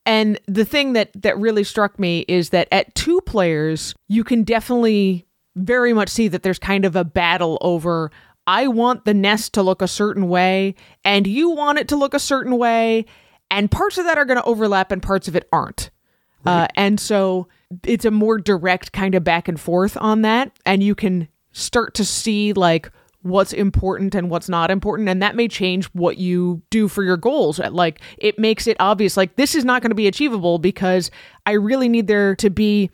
And 0.04 0.40
the 0.46 0.64
thing 0.64 0.94
that 0.94 1.10
that 1.14 1.38
really 1.38 1.64
struck 1.64 1.98
me 1.98 2.24
is 2.28 2.50
that 2.50 2.66
at 2.72 2.94
two 2.94 3.20
players, 3.20 3.94
you 4.08 4.24
can 4.24 4.42
definitely 4.42 5.26
very 5.54 5.92
much 5.92 6.08
see 6.08 6.28
that 6.28 6.42
there's 6.42 6.58
kind 6.58 6.84
of 6.84 6.96
a 6.96 7.04
battle 7.04 7.58
over 7.60 8.10
I 8.48 8.66
want 8.66 9.04
the 9.04 9.12
nest 9.12 9.52
to 9.54 9.62
look 9.62 9.82
a 9.82 9.86
certain 9.86 10.26
way 10.26 10.74
and 11.04 11.26
you 11.26 11.50
want 11.50 11.78
it 11.78 11.86
to 11.88 11.96
look 11.96 12.14
a 12.14 12.18
certain 12.18 12.56
way 12.56 13.04
and 13.50 13.70
parts 13.70 13.98
of 13.98 14.06
that 14.06 14.16
are 14.16 14.24
going 14.24 14.38
to 14.38 14.44
overlap 14.44 14.90
and 14.90 15.02
parts 15.02 15.28
of 15.28 15.36
it 15.36 15.46
aren't. 15.52 15.90
Uh, 16.46 16.66
and 16.74 16.98
so 16.98 17.46
it's 17.84 18.06
a 18.06 18.10
more 18.10 18.38
direct 18.38 18.92
kind 18.92 19.14
of 19.14 19.22
back 19.22 19.48
and 19.48 19.60
forth 19.60 19.98
on 20.00 20.22
that 20.22 20.50
and 20.64 20.82
you 20.82 20.94
can 20.94 21.28
start 21.52 21.92
to 21.92 22.06
see 22.06 22.54
like 22.54 22.90
what's 23.20 23.52
important 23.52 24.14
and 24.14 24.30
what's 24.30 24.48
not 24.48 24.70
important 24.70 25.10
and 25.10 25.20
that 25.20 25.36
may 25.36 25.46
change 25.46 25.84
what 25.88 26.16
you 26.16 26.62
do 26.70 26.88
for 26.88 27.04
your 27.04 27.18
goals. 27.18 27.58
Like 27.58 28.00
it 28.16 28.38
makes 28.38 28.66
it 28.66 28.78
obvious 28.80 29.14
like 29.14 29.36
this 29.36 29.54
is 29.54 29.64
not 29.66 29.82
going 29.82 29.90
to 29.90 29.94
be 29.94 30.06
achievable 30.06 30.58
because 30.58 31.10
i 31.44 31.52
really 31.52 31.88
need 31.88 32.06
there 32.06 32.34
to 32.36 32.48
be 32.48 32.90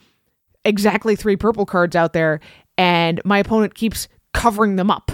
exactly 0.65 1.15
three 1.15 1.37
purple 1.37 1.65
cards 1.65 1.95
out 1.95 2.13
there 2.13 2.41
and 2.77 3.21
my 3.25 3.39
opponent 3.39 3.77
keeps 3.77 4.09
covering 4.33 4.75
them 4.75 4.91
up 4.91 5.13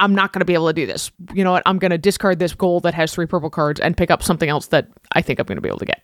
i'm 0.00 0.14
not 0.14 0.32
going 0.32 0.40
to 0.40 0.44
be 0.44 0.54
able 0.54 0.66
to 0.66 0.72
do 0.72 0.86
this 0.86 1.10
you 1.32 1.44
know 1.44 1.52
what 1.52 1.62
i'm 1.66 1.78
going 1.78 1.90
to 1.90 1.98
discard 1.98 2.38
this 2.38 2.54
goal 2.54 2.80
that 2.80 2.94
has 2.94 3.12
three 3.12 3.26
purple 3.26 3.50
cards 3.50 3.78
and 3.80 3.96
pick 3.96 4.10
up 4.10 4.22
something 4.22 4.48
else 4.48 4.66
that 4.68 4.88
i 5.12 5.22
think 5.22 5.38
i'm 5.38 5.46
going 5.46 5.56
to 5.56 5.62
be 5.62 5.68
able 5.68 5.78
to 5.78 5.86
get 5.86 6.02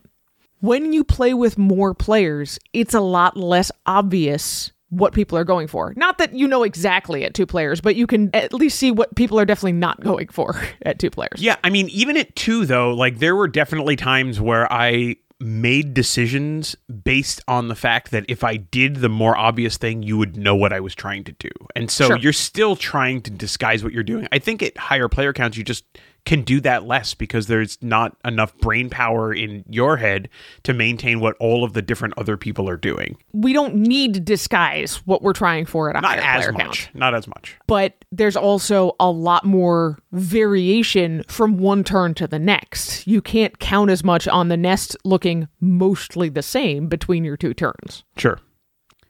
when 0.61 0.93
you 0.93 1.05
play 1.05 1.35
with 1.35 1.59
more 1.59 1.95
players, 1.95 2.59
it's 2.73 2.95
a 2.95 3.01
lot 3.01 3.37
less 3.37 3.71
obvious 3.85 4.73
what 4.89 5.13
people 5.13 5.37
are 5.37 5.45
going 5.45 5.67
for. 5.67 5.93
Not 5.97 6.19
that 6.19 6.35
you 6.35 6.47
know 6.47 6.63
exactly 6.63 7.25
at 7.25 7.35
two 7.35 7.47
players, 7.47 7.81
but 7.81 7.97
you 7.97 8.07
can 8.07 8.31
at 8.35 8.55
least 8.55 8.79
see 8.79 8.91
what 8.91 9.15
people 9.17 9.39
are 9.39 9.45
definitely 9.45 9.73
not 9.73 10.01
going 10.01 10.29
for 10.29 10.61
at 10.83 10.99
two 10.99 11.11
players. 11.11 11.43
Yeah, 11.43 11.57
I 11.65 11.71
mean, 11.71 11.89
even 11.91 12.17
at 12.17 12.35
two 12.37 12.67
though, 12.67 12.95
like 12.95 13.19
there 13.19 13.37
were 13.37 13.49
definitely 13.49 13.97
times 13.97 14.41
where 14.41 14.71
I 14.73 15.17
made 15.39 15.93
decisions 15.93 16.75
based 17.05 17.43
on 17.47 17.69
the 17.69 17.75
fact 17.75 18.11
that 18.11 18.25
if 18.29 18.43
I 18.43 18.57
did 18.57 18.97
the 18.97 19.09
more 19.09 19.37
obvious 19.37 19.77
thing, 19.77 20.03
you 20.03 20.17
would 20.17 20.37
know 20.37 20.55
what 20.57 20.73
I 20.73 20.81
was 20.81 20.95
trying 20.95 21.25
to 21.25 21.33
do. 21.33 21.51
And 21.75 21.91
so 21.91 22.09
Sure. 22.09 22.17
you're 22.17 22.33
still 22.33 22.75
trying 22.75 23.21
to 23.23 23.31
disguise 23.31 23.85
what 23.85 23.93
you're 23.93 24.03
doing. 24.03 24.27
I 24.33 24.39
think 24.39 24.63
at 24.63 24.77
higher 24.79 25.09
player 25.09 25.33
counts, 25.35 25.57
you 25.59 25.65
just 25.65 25.85
can 26.27 26.43
do 26.43 26.61
that 26.61 26.85
less 26.85 27.15
because 27.15 27.47
there's 27.47 27.79
not 27.81 28.15
enough 28.25 28.55
brain 28.59 28.91
power 28.91 29.33
in 29.33 29.65
your 29.71 29.97
head 29.97 30.29
to 30.65 30.75
maintain 30.75 31.21
what 31.21 31.37
all 31.41 31.65
of 31.65 31.73
the 31.73 31.81
different 31.81 32.13
other 32.19 32.37
people 32.37 32.69
are 32.69 32.77
doing. 32.77 33.17
We 33.33 33.55
don't 33.55 33.77
need 33.77 34.13
to 34.15 34.21
disguise 34.21 34.97
what 35.07 35.23
we're 35.23 35.33
trying 35.33 35.65
for 35.65 35.89
at 35.89 35.97
a 35.97 36.01
Not 36.03 36.19
higher 36.19 36.39
as 36.39 36.45
player 36.45 36.53
much. 36.53 36.87
count. 36.87 36.95
Not 36.97 37.15
as 37.15 37.27
much. 37.27 37.57
But 37.67 38.05
there's 38.13 38.37
also 38.37 38.95
a 39.01 39.11
lot 39.11 39.45
more 39.45 39.99
variation 40.13 41.23
from 41.29 41.59
one 41.59 41.85
turn 41.85 42.13
to 42.15 42.27
the 42.27 42.39
next. 42.39 43.07
You 43.07 43.23
can't 43.23 43.59
count 43.59 43.91
as 43.91 44.03
much 44.05 44.29
on 44.29 44.49
the 44.49 44.57
nest 44.57 44.97
looking 45.05 45.49
mostly 45.61 46.29
the 46.29 46.43
same 46.43 46.89
between 46.89 47.25
your 47.25 47.37
two 47.37 47.55
turns. 47.55 48.05
Sure. 48.17 48.39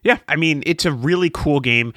Yeah, 0.02 0.18
I 0.28 0.37
mean, 0.37 0.62
it's 0.66 0.85
a 0.85 0.92
really 0.92 1.30
cool 1.30 1.58
game. 1.61 1.92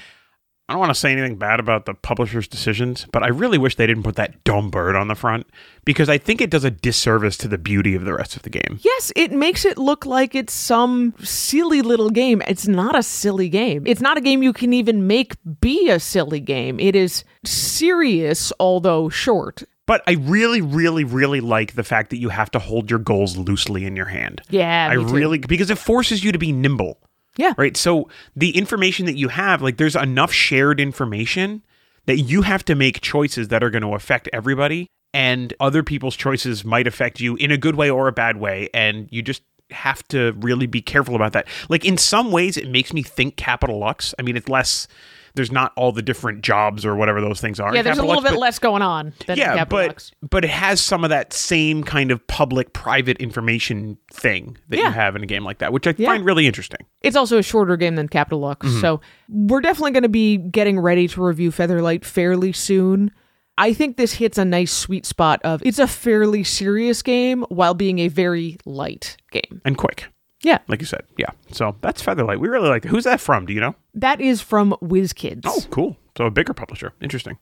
I 0.70 0.74
don't 0.74 0.82
want 0.82 0.92
to 0.92 1.00
say 1.00 1.12
anything 1.12 1.38
bad 1.38 1.60
about 1.60 1.88
the 1.88 1.96
publisher's 1.96 2.48
decisions, 2.48 3.08
but 3.12 3.24
I 3.24 3.30
really 3.30 3.58
wish 3.58 3.76
they 3.76 3.88
didn't 3.88 4.04
put 4.04 4.18
that 4.18 4.44
dumb 4.44 4.70
bird 4.70 4.96
on 4.96 5.08
the 5.08 5.16
front 5.16 5.48
because 5.84 6.10
I 6.10 6.20
think 6.20 6.42
it 6.42 6.52
does 6.52 6.64
a 6.64 6.70
disservice 6.70 7.38
to 7.38 7.48
the 7.48 7.58
beauty 7.58 7.96
of 7.96 8.06
the 8.06 8.14
rest 8.14 8.36
of 8.36 8.44
the 8.44 8.52
game. 8.52 8.80
Yes, 8.84 9.12
it 9.16 9.32
makes 9.32 9.66
it 9.66 9.80
look 9.80 10.06
like 10.06 10.36
it's 10.36 10.54
some 10.54 11.16
silly 11.24 11.82
little 11.82 12.12
game. 12.12 12.44
It's 12.48 12.68
not 12.68 12.96
a 12.96 13.02
silly 13.02 13.50
game. 13.50 13.88
It's 13.88 14.00
not 14.00 14.20
a 14.20 14.22
game 14.22 14.44
you 14.44 14.54
can 14.54 14.72
even 14.72 15.08
make 15.08 15.34
be 15.60 15.90
a 15.90 16.00
silly 16.00 16.40
game. 16.40 16.80
It 16.80 16.96
is 16.96 17.24
serious, 17.44 18.54
although 18.60 19.10
short. 19.10 19.64
But 19.88 20.04
I 20.06 20.18
really, 20.20 20.62
really, 20.62 21.04
really 21.04 21.42
like 21.42 21.74
the 21.74 21.84
fact 21.84 22.12
that 22.12 22.18
you 22.18 22.30
have 22.30 22.52
to 22.52 22.60
hold 22.60 22.92
your 22.92 23.00
goals 23.00 23.38
loosely 23.38 23.86
in 23.86 23.96
your 23.96 24.06
hand. 24.06 24.44
Yeah, 24.52 24.88
I 24.88 24.94
really, 24.94 25.40
because 25.40 25.72
it 25.72 25.80
forces 25.80 26.24
you 26.24 26.32
to 26.32 26.38
be 26.38 26.52
nimble. 26.52 27.00
Yeah. 27.38 27.54
Right. 27.58 27.78
So 27.78 28.10
the 28.36 28.58
information 28.58 29.06
that 29.06 29.16
you 29.16 29.30
have, 29.30 29.62
like 29.62 29.78
there's 29.78 29.96
enough 29.96 30.32
shared 30.32 30.80
information 30.80 31.64
that 32.06 32.18
you 32.18 32.42
have 32.42 32.66
to 32.66 32.76
make 32.76 33.02
choices 33.02 33.50
that 33.50 33.64
are 33.64 33.70
going 33.70 33.84
to 33.84 33.94
affect 33.94 34.28
everybody. 34.34 34.88
And 35.14 35.54
other 35.60 35.82
people's 35.82 36.16
choices 36.16 36.64
might 36.64 36.86
affect 36.86 37.20
you 37.20 37.36
in 37.38 37.52
a 37.52 37.58
good 37.58 37.76
way 37.76 37.90
or 37.90 38.08
a 38.08 38.12
bad 38.12 38.38
way. 38.38 38.70
And 38.74 39.08
you 39.12 39.22
just 39.22 39.42
have 39.72 40.08
to 40.10 40.34
really 40.40 40.68
be 40.68 40.82
careful 40.82 41.16
about 41.16 41.34
that. 41.34 41.48
Like 41.70 41.86
in 41.86 41.98
some 41.98 42.32
ways, 42.32 42.58
it 42.58 42.70
makes 42.70 42.94
me 42.94 43.04
think 43.04 43.36
Capital 43.36 43.80
Lux. 43.80 44.14
I 44.20 44.22
mean, 44.22 44.36
it's 44.36 44.50
less, 44.50 44.88
there's 45.36 45.52
not 45.52 45.72
all 45.76 45.92
the 45.92 46.02
different 46.02 46.42
jobs 46.42 46.86
or 46.86 46.96
whatever 46.96 47.22
those 47.22 47.40
things 47.42 47.60
are. 47.60 47.74
Yeah, 47.76 47.82
there's 47.82 47.98
a 47.98 48.02
little 48.04 48.22
Lux, 48.22 48.32
bit 48.32 48.40
less 48.40 48.60
going 48.60 48.82
on 48.82 49.14
than 49.28 49.38
yeah, 49.38 49.56
Capital 49.56 49.78
but 49.80 49.88
Lux. 49.90 50.12
but 50.30 50.44
it 50.44 50.50
has 50.50 50.82
some 50.82 51.04
of 51.04 51.10
that 51.10 51.34
same 51.34 51.84
kind 51.84 52.12
of 52.12 52.26
public 52.28 52.74
private 52.74 53.18
information 53.18 53.98
thing 54.14 54.58
that 54.70 54.78
Yeah. 54.78 54.88
you 54.88 54.92
have 54.92 55.16
in 55.16 55.24
a 55.24 55.28
game 55.28 55.44
like 55.44 55.60
that, 55.60 55.72
which 55.74 55.88
I 55.88 55.94
Yeah. 55.98 56.08
find 56.10 56.26
really 56.26 56.48
interesting. 56.48 56.80
It's 57.02 57.16
also 57.16 57.38
a 57.38 57.44
shorter 57.44 57.78
game 57.78 57.96
than 57.96 58.08
Capital 58.08 58.40
Lux, 58.40 58.68
Mm-hmm. 58.68 58.80
so 58.82 59.02
we're 59.30 59.62
definitely 59.62 59.92
going 59.92 60.04
to 60.04 60.10
be 60.10 60.38
getting 60.38 60.80
ready 60.80 61.08
to 61.08 61.24
review 61.24 61.52
Featherlight 61.52 62.04
fairly 62.06 62.52
soon. 62.52 63.12
I 63.58 63.74
think 63.74 63.98
this 63.98 64.14
hits 64.14 64.38
a 64.38 64.46
nice 64.46 64.72
sweet 64.72 65.06
spot 65.06 65.42
of 65.44 65.62
it's 65.66 65.80
a 65.80 65.88
fairly 65.88 66.46
serious 66.46 67.02
game 67.02 67.44
while 67.50 67.74
being 67.74 68.00
a 68.00 68.08
very 68.08 68.58
light 68.66 69.18
game. 69.32 69.62
And 69.66 69.78
quick, 69.78 70.08
Yeah, 70.42 70.60
like 70.68 70.80
you 70.80 70.86
said. 70.86 71.04
Yeah. 71.18 71.32
So 71.52 71.76
that's 71.82 72.02
Featherlight. 72.02 72.40
We 72.40 72.48
really 72.48 72.70
like 72.70 72.86
it. 72.86 72.90
Who's 72.90 73.04
that 73.04 73.20
from? 73.20 73.46
Do 73.46 73.54
you 73.54 73.60
know? 73.60 73.76
that 73.94 74.22
is 74.22 74.42
from 74.42 74.76
WizKids. 74.82 75.42
Oh, 75.46 75.62
cool. 75.70 75.98
So 76.18 76.26
a 76.26 76.32
bigger 76.32 76.54
publisher. 76.54 76.94
Interesting. 77.02 77.38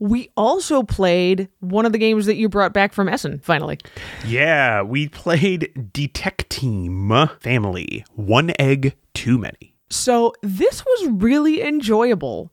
We 0.00 0.30
also 0.36 0.82
played 0.82 1.48
one 1.60 1.84
of 1.84 1.92
the 1.92 1.98
games 1.98 2.26
that 2.26 2.36
you 2.36 2.48
brought 2.48 2.72
back 2.72 2.92
from 2.92 3.08
Essen, 3.08 3.40
finally. 3.40 3.78
Yeah, 4.24 4.82
we 4.82 5.08
played 5.08 5.90
Detect 5.92 6.48
Team 6.50 7.28
Family. 7.40 8.04
One 8.14 8.52
egg 8.60 8.94
too 9.14 9.38
many. 9.38 9.74
So 9.90 10.34
this 10.42 10.84
was 10.84 11.08
really 11.10 11.62
enjoyable. 11.62 12.52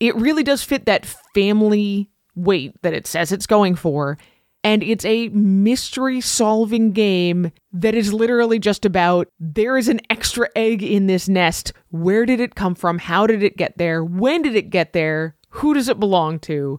It 0.00 0.14
really 0.16 0.42
does 0.42 0.62
fit 0.62 0.84
that 0.86 1.06
family 1.34 2.10
weight 2.34 2.74
that 2.82 2.92
it 2.92 3.06
says 3.06 3.32
it's 3.32 3.46
going 3.46 3.74
for. 3.76 4.18
And 4.64 4.82
it's 4.82 5.04
a 5.04 5.28
mystery 5.30 6.20
solving 6.20 6.92
game 6.92 7.50
that 7.72 7.94
is 7.94 8.12
literally 8.12 8.60
just 8.60 8.84
about 8.84 9.28
there 9.40 9.76
is 9.76 9.88
an 9.88 10.00
extra 10.08 10.48
egg 10.54 10.82
in 10.82 11.08
this 11.08 11.28
nest. 11.28 11.72
Where 11.90 12.24
did 12.24 12.38
it 12.38 12.54
come 12.54 12.76
from? 12.76 12.98
How 12.98 13.26
did 13.26 13.42
it 13.42 13.56
get 13.56 13.76
there? 13.76 14.04
When 14.04 14.42
did 14.42 14.54
it 14.54 14.70
get 14.70 14.92
there? 14.92 15.34
Who 15.50 15.74
does 15.74 15.88
it 15.88 15.98
belong 15.98 16.38
to? 16.40 16.78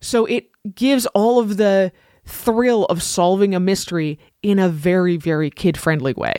So 0.00 0.24
it 0.26 0.50
gives 0.74 1.06
all 1.06 1.40
of 1.40 1.56
the 1.56 1.92
thrill 2.24 2.84
of 2.86 3.02
solving 3.02 3.54
a 3.54 3.60
mystery 3.60 4.18
in 4.42 4.58
a 4.58 4.68
very, 4.68 5.16
very 5.16 5.50
kid 5.50 5.76
friendly 5.76 6.14
way. 6.14 6.34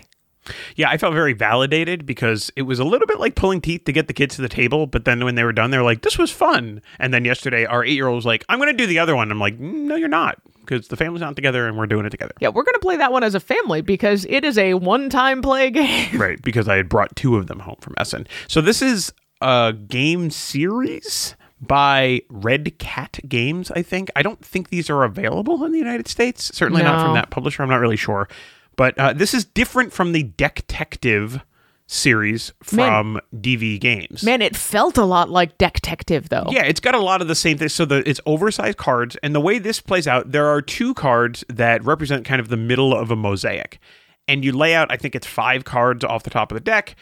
Yeah, 0.76 0.90
I 0.90 0.98
felt 0.98 1.14
very 1.14 1.34
validated 1.34 2.06
because 2.06 2.52
it 2.56 2.64
was 2.64 2.80
a 2.80 2.84
little 2.84 3.06
bit 3.06 3.20
like 3.20 3.36
pulling 3.36 3.62
teeth 3.62 3.84
to 3.86 3.92
get 3.92 4.08
the 4.08 4.14
kids 4.14 4.36
to 4.36 4.42
the 4.42 4.50
table, 4.50 4.88
but 4.88 5.06
then 5.06 5.24
when 5.24 5.36
they 5.36 5.44
were 5.44 5.54
done, 5.54 5.70
they 5.70 5.78
were 5.78 5.84
like, 5.84 6.02
"This 6.02 6.18
was 6.18 6.32
fun." 6.32 6.82
And 6.98 7.14
then 7.14 7.26
yesterday, 7.26 7.66
our 7.66 7.84
eight-year-old 7.84 8.16
was 8.16 8.26
like, 8.26 8.44
"I'm 8.50 8.58
going 8.58 8.76
to 8.76 8.78
do 8.78 8.88
the 8.88 8.98
other 8.98 9.16
one." 9.16 9.30
I'm 9.30 9.40
like, 9.40 9.60
"Mm, 9.60 9.84
"No, 9.84 9.96
you're 9.96 10.08
not, 10.08 10.42
because 10.62 10.88
the 10.88 10.96
family's 10.98 11.22
not 11.22 11.36
together 11.36 11.68
and 11.68 11.78
we're 11.78 11.88
doing 11.88 12.06
it 12.06 12.12
together." 12.12 12.34
Yeah, 12.40 12.50
we're 12.50 12.64
going 12.64 12.74
to 12.74 12.80
play 12.80 12.98
that 12.98 13.12
one 13.12 13.24
as 13.24 13.36
a 13.36 13.40
family 13.40 13.82
because 13.82 14.26
it 14.30 14.44
is 14.46 14.58
a 14.58 14.76
one 14.76 15.10
time 15.10 15.42
play 15.42 15.70
game. 15.72 16.20
right, 16.20 16.42
because 16.42 16.68
I 16.68 16.78
had 16.78 16.90
brought 16.90 17.16
two 17.16 17.36
of 17.38 17.48
them 17.48 17.60
home 17.60 17.78
from 17.82 17.94
Essen. 17.98 18.28
So 18.48 18.62
this 18.62 18.82
is 18.82 19.14
a 19.42 19.74
game 19.74 20.30
series 20.30 21.36
by 21.60 22.22
Red 22.30 22.78
Cat 22.80 23.20
Games, 23.28 23.72
I 23.72 23.82
think. 23.84 24.10
I 24.16 24.24
don't 24.24 24.44
think 24.44 24.70
these 24.70 24.90
are 24.90 25.04
available 25.04 25.64
in 25.64 25.72
the 25.72 25.78
United 25.78 26.08
States. 26.08 26.56
Certainly 26.56 26.84
not 26.84 27.04
from 27.04 27.14
that 27.14 27.30
publisher. 27.30 27.62
I'm 27.64 27.70
not 27.70 27.80
really 27.80 27.98
sure. 27.98 28.28
But 28.76 28.98
uh, 28.98 29.14
this 29.14 29.34
is 29.34 29.46
different 29.46 29.94
from 29.94 30.12
the 30.12 30.24
Detective 30.24 31.42
series 31.92 32.54
from 32.64 33.20
DV 33.36 33.80
Games. 33.80 34.24
Man, 34.24 34.42
it 34.42 34.56
felt 34.56 34.98
a 34.98 35.04
lot 35.04 35.30
like 35.30 35.58
Detective, 35.58 36.30
though. 36.30 36.46
Yeah, 36.50 36.64
it's 36.64 36.80
got 36.80 36.96
a 36.96 37.00
lot 37.00 37.22
of 37.22 37.28
the 37.28 37.36
same 37.36 37.58
things. 37.58 37.74
So 37.74 37.84
the 37.86 38.08
it's 38.10 38.22
oversized 38.26 38.78
cards, 38.78 39.18
and 39.22 39.36
the 39.36 39.42
way 39.42 39.60
this 39.60 39.82
plays 39.82 40.08
out, 40.08 40.32
there 40.32 40.48
are 40.48 40.62
two 40.62 40.94
cards 40.94 41.44
that 41.50 41.84
represent 41.84 42.26
kind 42.26 42.40
of 42.40 42.48
the 42.48 42.58
middle 42.58 42.96
of 42.96 43.12
a 43.12 43.16
mosaic, 43.16 43.80
and 44.28 44.46
you 44.46 44.54
lay 44.54 44.74
out. 44.74 44.92
I 44.92 44.98
think 44.98 45.16
it's 45.16 45.28
five 45.28 45.66
cards 45.66 46.06
off 46.06 46.24
the 46.24 46.30
top 46.30 46.52
of 46.52 46.56
the 46.56 46.64
deck, 46.64 46.96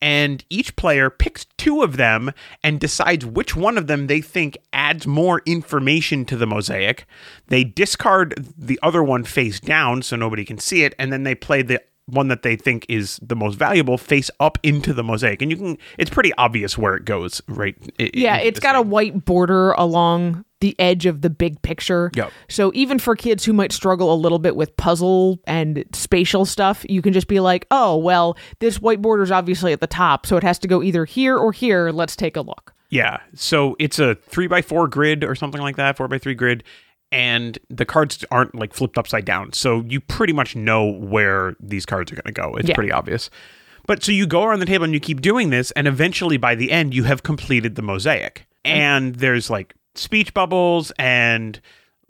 and 0.00 0.44
each 0.48 0.76
player 0.76 1.10
picks 1.10 1.46
two 1.58 1.82
of 1.82 1.96
them 1.96 2.30
and 2.62 2.78
decides 2.78 3.26
which 3.26 3.56
one 3.56 3.76
of 3.76 3.88
them 3.88 4.06
they 4.06 4.20
think 4.20 4.56
adds 4.72 5.08
more 5.08 5.42
information 5.44 6.24
to 6.24 6.36
the 6.36 6.46
mosaic. 6.46 7.04
They 7.48 7.64
discard 7.64 8.46
the 8.56 8.78
other 8.80 9.02
one 9.02 9.24
face 9.24 9.58
down 9.58 10.02
so 10.02 10.14
nobody 10.14 10.44
can 10.44 10.58
see 10.58 10.84
it, 10.84 10.94
and 11.00 11.12
then 11.12 11.24
they 11.24 11.34
play 11.34 11.62
the 11.62 11.82
one 12.06 12.28
that 12.28 12.42
they 12.42 12.56
think 12.56 12.86
is 12.88 13.18
the 13.20 13.36
most 13.36 13.56
valuable 13.56 13.98
face 13.98 14.30
up 14.40 14.58
into 14.62 14.94
the 14.94 15.02
mosaic 15.02 15.42
and 15.42 15.50
you 15.50 15.56
can 15.56 15.78
it's 15.98 16.10
pretty 16.10 16.32
obvious 16.34 16.78
where 16.78 16.94
it 16.94 17.04
goes 17.04 17.42
right 17.48 17.76
Yeah, 17.98 18.36
it's 18.38 18.60
got 18.60 18.76
a 18.76 18.82
white 18.82 19.24
border 19.24 19.72
along 19.72 20.44
the 20.60 20.74
edge 20.78 21.06
of 21.06 21.20
the 21.20 21.30
big 21.30 21.60
picture. 21.62 22.10
Yep. 22.14 22.32
So 22.48 22.72
even 22.74 22.98
for 22.98 23.14
kids 23.14 23.44
who 23.44 23.52
might 23.52 23.72
struggle 23.72 24.12
a 24.12 24.16
little 24.16 24.38
bit 24.38 24.56
with 24.56 24.76
puzzle 24.76 25.38
and 25.46 25.84
spatial 25.92 26.44
stuff, 26.44 26.84
you 26.88 27.02
can 27.02 27.12
just 27.12 27.28
be 27.28 27.40
like, 27.40 27.66
oh, 27.70 27.96
well, 27.96 28.36
this 28.60 28.80
white 28.80 29.02
border 29.02 29.22
is 29.22 29.30
obviously 29.30 29.72
at 29.72 29.80
the 29.80 29.86
top, 29.86 30.26
so 30.26 30.36
it 30.36 30.42
has 30.42 30.58
to 30.60 30.68
go 30.68 30.82
either 30.82 31.04
here 31.04 31.36
or 31.36 31.52
here. 31.52 31.90
Let's 31.90 32.16
take 32.16 32.36
a 32.36 32.40
look. 32.40 32.74
Yeah. 32.88 33.18
So 33.34 33.76
it's 33.78 33.98
a 33.98 34.14
three 34.14 34.46
by 34.46 34.62
four 34.62 34.88
grid 34.88 35.24
or 35.24 35.34
something 35.34 35.60
like 35.60 35.76
that, 35.76 35.96
four 35.96 36.08
by 36.08 36.18
three 36.18 36.34
grid. 36.34 36.64
And 37.12 37.58
the 37.70 37.84
cards 37.84 38.24
aren't 38.30 38.54
like 38.54 38.74
flipped 38.74 38.98
upside 38.98 39.24
down. 39.24 39.52
So 39.52 39.82
you 39.88 40.00
pretty 40.00 40.32
much 40.32 40.56
know 40.56 40.84
where 40.84 41.54
these 41.60 41.86
cards 41.86 42.10
are 42.12 42.16
going 42.16 42.24
to 42.24 42.32
go. 42.32 42.54
It's 42.56 42.68
Yeah. 42.68 42.74
pretty 42.74 42.92
obvious. 42.92 43.30
But 43.86 44.02
so 44.02 44.10
you 44.10 44.26
go 44.26 44.42
around 44.44 44.58
the 44.58 44.66
table 44.66 44.84
and 44.84 44.92
you 44.92 44.98
keep 45.00 45.20
doing 45.20 45.50
this. 45.50 45.70
And 45.72 45.86
eventually 45.86 46.36
by 46.36 46.54
the 46.56 46.72
end, 46.72 46.92
you 46.94 47.04
have 47.04 47.22
completed 47.22 47.76
the 47.76 47.82
mosaic. 47.82 48.46
Mm. 48.64 48.70
And 48.70 49.14
there's 49.16 49.48
like 49.48 49.74
speech 49.94 50.34
bubbles 50.34 50.90
and 50.98 51.60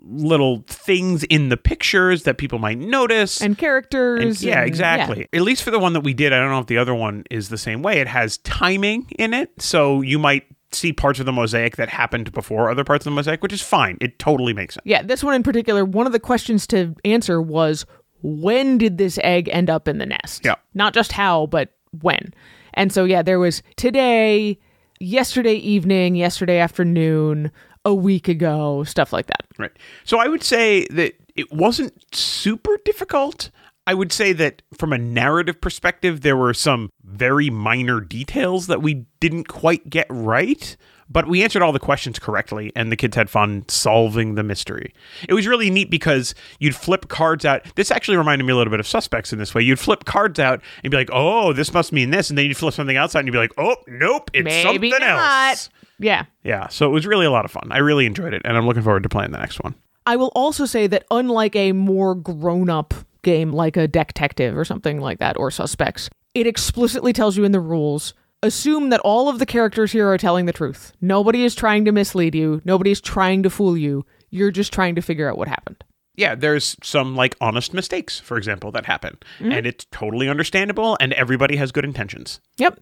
little 0.09 0.65
things 0.69 1.25
in 1.25 1.49
the 1.51 1.57
pictures 1.57 2.23
that 2.23 2.39
people 2.39 2.59
might 2.59 2.79
notice. 2.79 3.43
And 3.43 3.59
characters. 3.59 4.23
And- 4.23 4.41
yeah, 4.43 4.61
and- 4.61 4.69
exactly. 4.69 5.29
At 5.33 5.43
least 5.43 5.63
for 5.63 5.71
the 5.71 5.79
one 5.79 5.93
that 5.93 6.01
we 6.01 6.15
did, 6.15 6.33
I 6.33 6.39
don't 6.39 6.51
know 6.51 6.61
if 6.61 6.67
the 6.67 6.79
other 6.79 6.95
one 6.95 7.25
is 7.31 7.49
the 7.51 7.59
same 7.59 7.83
way. 7.83 7.99
It 8.01 8.07
has 8.09 8.39
timing 8.39 9.09
in 9.19 9.35
it, 9.35 9.51
so 9.61 10.01
you 10.01 10.19
might 10.19 10.45
see 10.77 10.93
parts 10.93 11.21
of 11.21 11.27
the 11.27 11.33
mosaic 11.33 11.77
that 11.77 11.89
happened 11.89 12.33
before 12.33 12.71
other 12.71 12.85
parts 12.85 13.07
of 13.07 13.13
the 13.13 13.17
mosaic, 13.17 13.43
which 13.43 13.53
is 13.53 13.63
fine. 13.63 13.99
It 14.01 14.19
totally 14.19 14.53
makes 14.53 14.75
sense. 14.75 14.83
Yeah, 14.85 15.03
this 15.03 15.25
one 15.25 15.35
in 15.35 15.43
particular, 15.43 15.85
one 15.85 16.07
of 16.07 16.13
the 16.13 16.21
questions 16.21 16.67
to 16.69 16.95
answer 17.05 17.41
was 17.41 17.87
when 18.23 18.79
did 18.79 18.99
this 18.99 19.19
egg 19.23 19.49
end 19.51 19.71
up 19.71 19.89
in 19.89 19.99
the 19.99 20.07
nest? 20.07 20.45
Yeah. 20.45 20.55
Not 20.75 20.95
just 20.95 21.13
how, 21.13 21.47
but 21.47 21.71
when. 22.01 22.33
And 22.75 22.93
so, 22.93 23.05
yeah, 23.05 23.23
there 23.23 23.39
was 23.39 23.63
today, 23.77 24.59
yesterday 25.01 25.55
evening, 25.55 26.15
yesterday 26.15 26.59
afternoon, 26.59 27.51
a 27.85 27.95
week 27.95 28.29
ago, 28.29 28.85
stuff 28.85 29.13
like 29.13 29.27
that. 29.27 29.47
Right. 29.59 29.71
So 30.05 30.19
I 30.19 30.29
would 30.29 30.43
say 30.43 30.87
that 30.91 31.15
it 31.37 31.53
wasn't 31.53 31.95
super 32.15 32.79
difficult. 32.85 33.51
I 33.87 33.95
would 33.95 34.13
say 34.13 34.33
that 34.35 34.63
from 34.77 34.93
a 34.93 34.99
narrative 34.99 35.61
perspective, 35.61 36.23
there 36.23 36.37
were 36.37 36.55
some 36.55 36.91
very 37.05 37.51
minor 37.51 38.01
details 38.01 38.67
that 38.67 38.83
we 38.83 39.07
didn't 39.21 39.49
quite 39.49 39.89
get 39.89 40.07
right. 40.11 40.77
but 41.09 41.29
we 41.29 41.45
answered 41.45 41.63
all 41.63 41.71
the 41.71 41.79
questions 41.79 42.19
correctly, 42.19 42.73
and 42.75 42.91
the 42.91 42.97
kids 42.97 43.15
had 43.15 43.31
fun 43.31 43.65
solving 43.69 44.35
the 44.35 44.43
mystery. 44.43 44.93
It 45.29 45.35
was 45.35 45.47
really 45.47 45.71
neat 45.71 45.89
because 45.89 46.35
you'd 46.59 46.75
flip 46.75 47.07
cards 47.07 47.45
out. 47.45 47.63
This 47.77 47.93
actually 47.93 48.17
reminded 48.17 48.45
me 48.45 48.53
a 48.53 48.57
little 48.57 48.73
bit 48.73 48.81
of 48.81 48.89
Suspects 48.89 49.33
in 49.33 49.39
this 49.39 49.55
way. 49.55 49.63
You'd 49.63 49.79
flip 49.79 50.05
cards 50.05 50.41
out 50.41 50.61
and 50.83 50.91
be 50.91 50.97
like, 50.97 51.11
"Oh, 51.13 51.53
this 51.53 51.73
must 51.73 51.93
mean 51.93 52.11
this," 52.11 52.29
and 52.29 52.37
then 52.37 52.47
you'd 52.47 52.57
flip 52.57 52.75
something 52.75 52.97
else 52.97 53.15
out 53.15 53.21
and 53.21 53.29
you'd 53.29 53.33
be 53.33 53.39
like, 53.39 53.53
"Oh, 53.57 53.77
nope, 53.87 54.33
it's 54.35 54.45
Maybe 54.47 54.91
something 54.91 54.91
not. 55.09 55.51
else." 55.51 55.71
Yeah. 56.01 56.25
Yeah, 56.43 56.67
so 56.67 56.87
it 56.87 56.93
was 56.93 57.07
really 57.07 57.25
a 57.27 57.31
lot 57.31 57.45
of 57.45 57.53
fun. 57.53 57.69
I 57.71 57.79
really 57.79 58.05
enjoyed 58.05 58.35
it, 58.35 58.43
and 58.45 58.57
I'm 58.57 58.67
looking 58.67 58.83
forward 58.83 59.05
to 59.05 59.09
playing 59.09 59.31
the 59.31 59.39
next 59.39 59.61
one. 59.63 59.77
I 60.07 60.17
will 60.17 60.33
also 60.35 60.67
say 60.67 60.89
that 60.89 61.05
unlike 61.13 61.55
a 61.55 61.71
more 61.71 62.17
grown 62.17 62.69
up 62.69 62.95
game 63.27 63.53
like 63.53 63.77
a 63.77 63.87
Detective 63.87 64.57
or 64.57 64.65
something 64.65 65.01
like 65.01 65.19
that, 65.19 65.37
or 65.37 65.51
Suspects, 65.51 66.09
it 66.33 66.47
explicitly 66.47 67.13
tells 67.13 67.37
you 67.37 67.45
in 67.45 67.53
the 67.53 67.61
rules 67.61 68.15
assume 68.43 68.91
that 68.91 69.01
all 69.01 69.29
of 69.29 69.39
the 69.39 69.47
characters 69.47 69.93
here 69.93 70.09
are 70.09 70.19
telling 70.19 70.47
the 70.47 70.53
truth. 70.53 70.93
Nobody 71.01 71.45
is 71.45 71.55
trying 71.55 71.85
to 71.87 71.93
mislead 71.93 72.35
you, 72.35 72.63
nobody 72.65 72.91
is 72.93 73.01
trying 73.01 73.43
to 73.43 73.51
fool 73.51 73.77
you. 73.77 74.07
You're 74.31 74.51
just 74.51 74.73
trying 74.73 74.95
to 74.95 75.03
figure 75.03 75.29
out 75.29 75.39
what 75.39 75.49
happened. 75.49 75.83
yeah, 76.17 76.35
there's 76.35 76.77
some 76.83 77.15
like 77.17 77.35
honest 77.41 77.75
mistakes, 77.75 78.19
for 78.21 78.37
example, 78.39 78.71
that 78.73 78.87
happen. 78.87 79.19
Mm-hmm. 79.39 79.53
And 79.53 79.67
it's 79.67 79.87
totally 79.91 80.29
understandable 80.29 80.97
and 81.01 81.13
everybody 81.13 81.57
has 81.57 81.73
good 81.73 81.85
intentions. 81.85 82.41
Yep. 82.59 82.81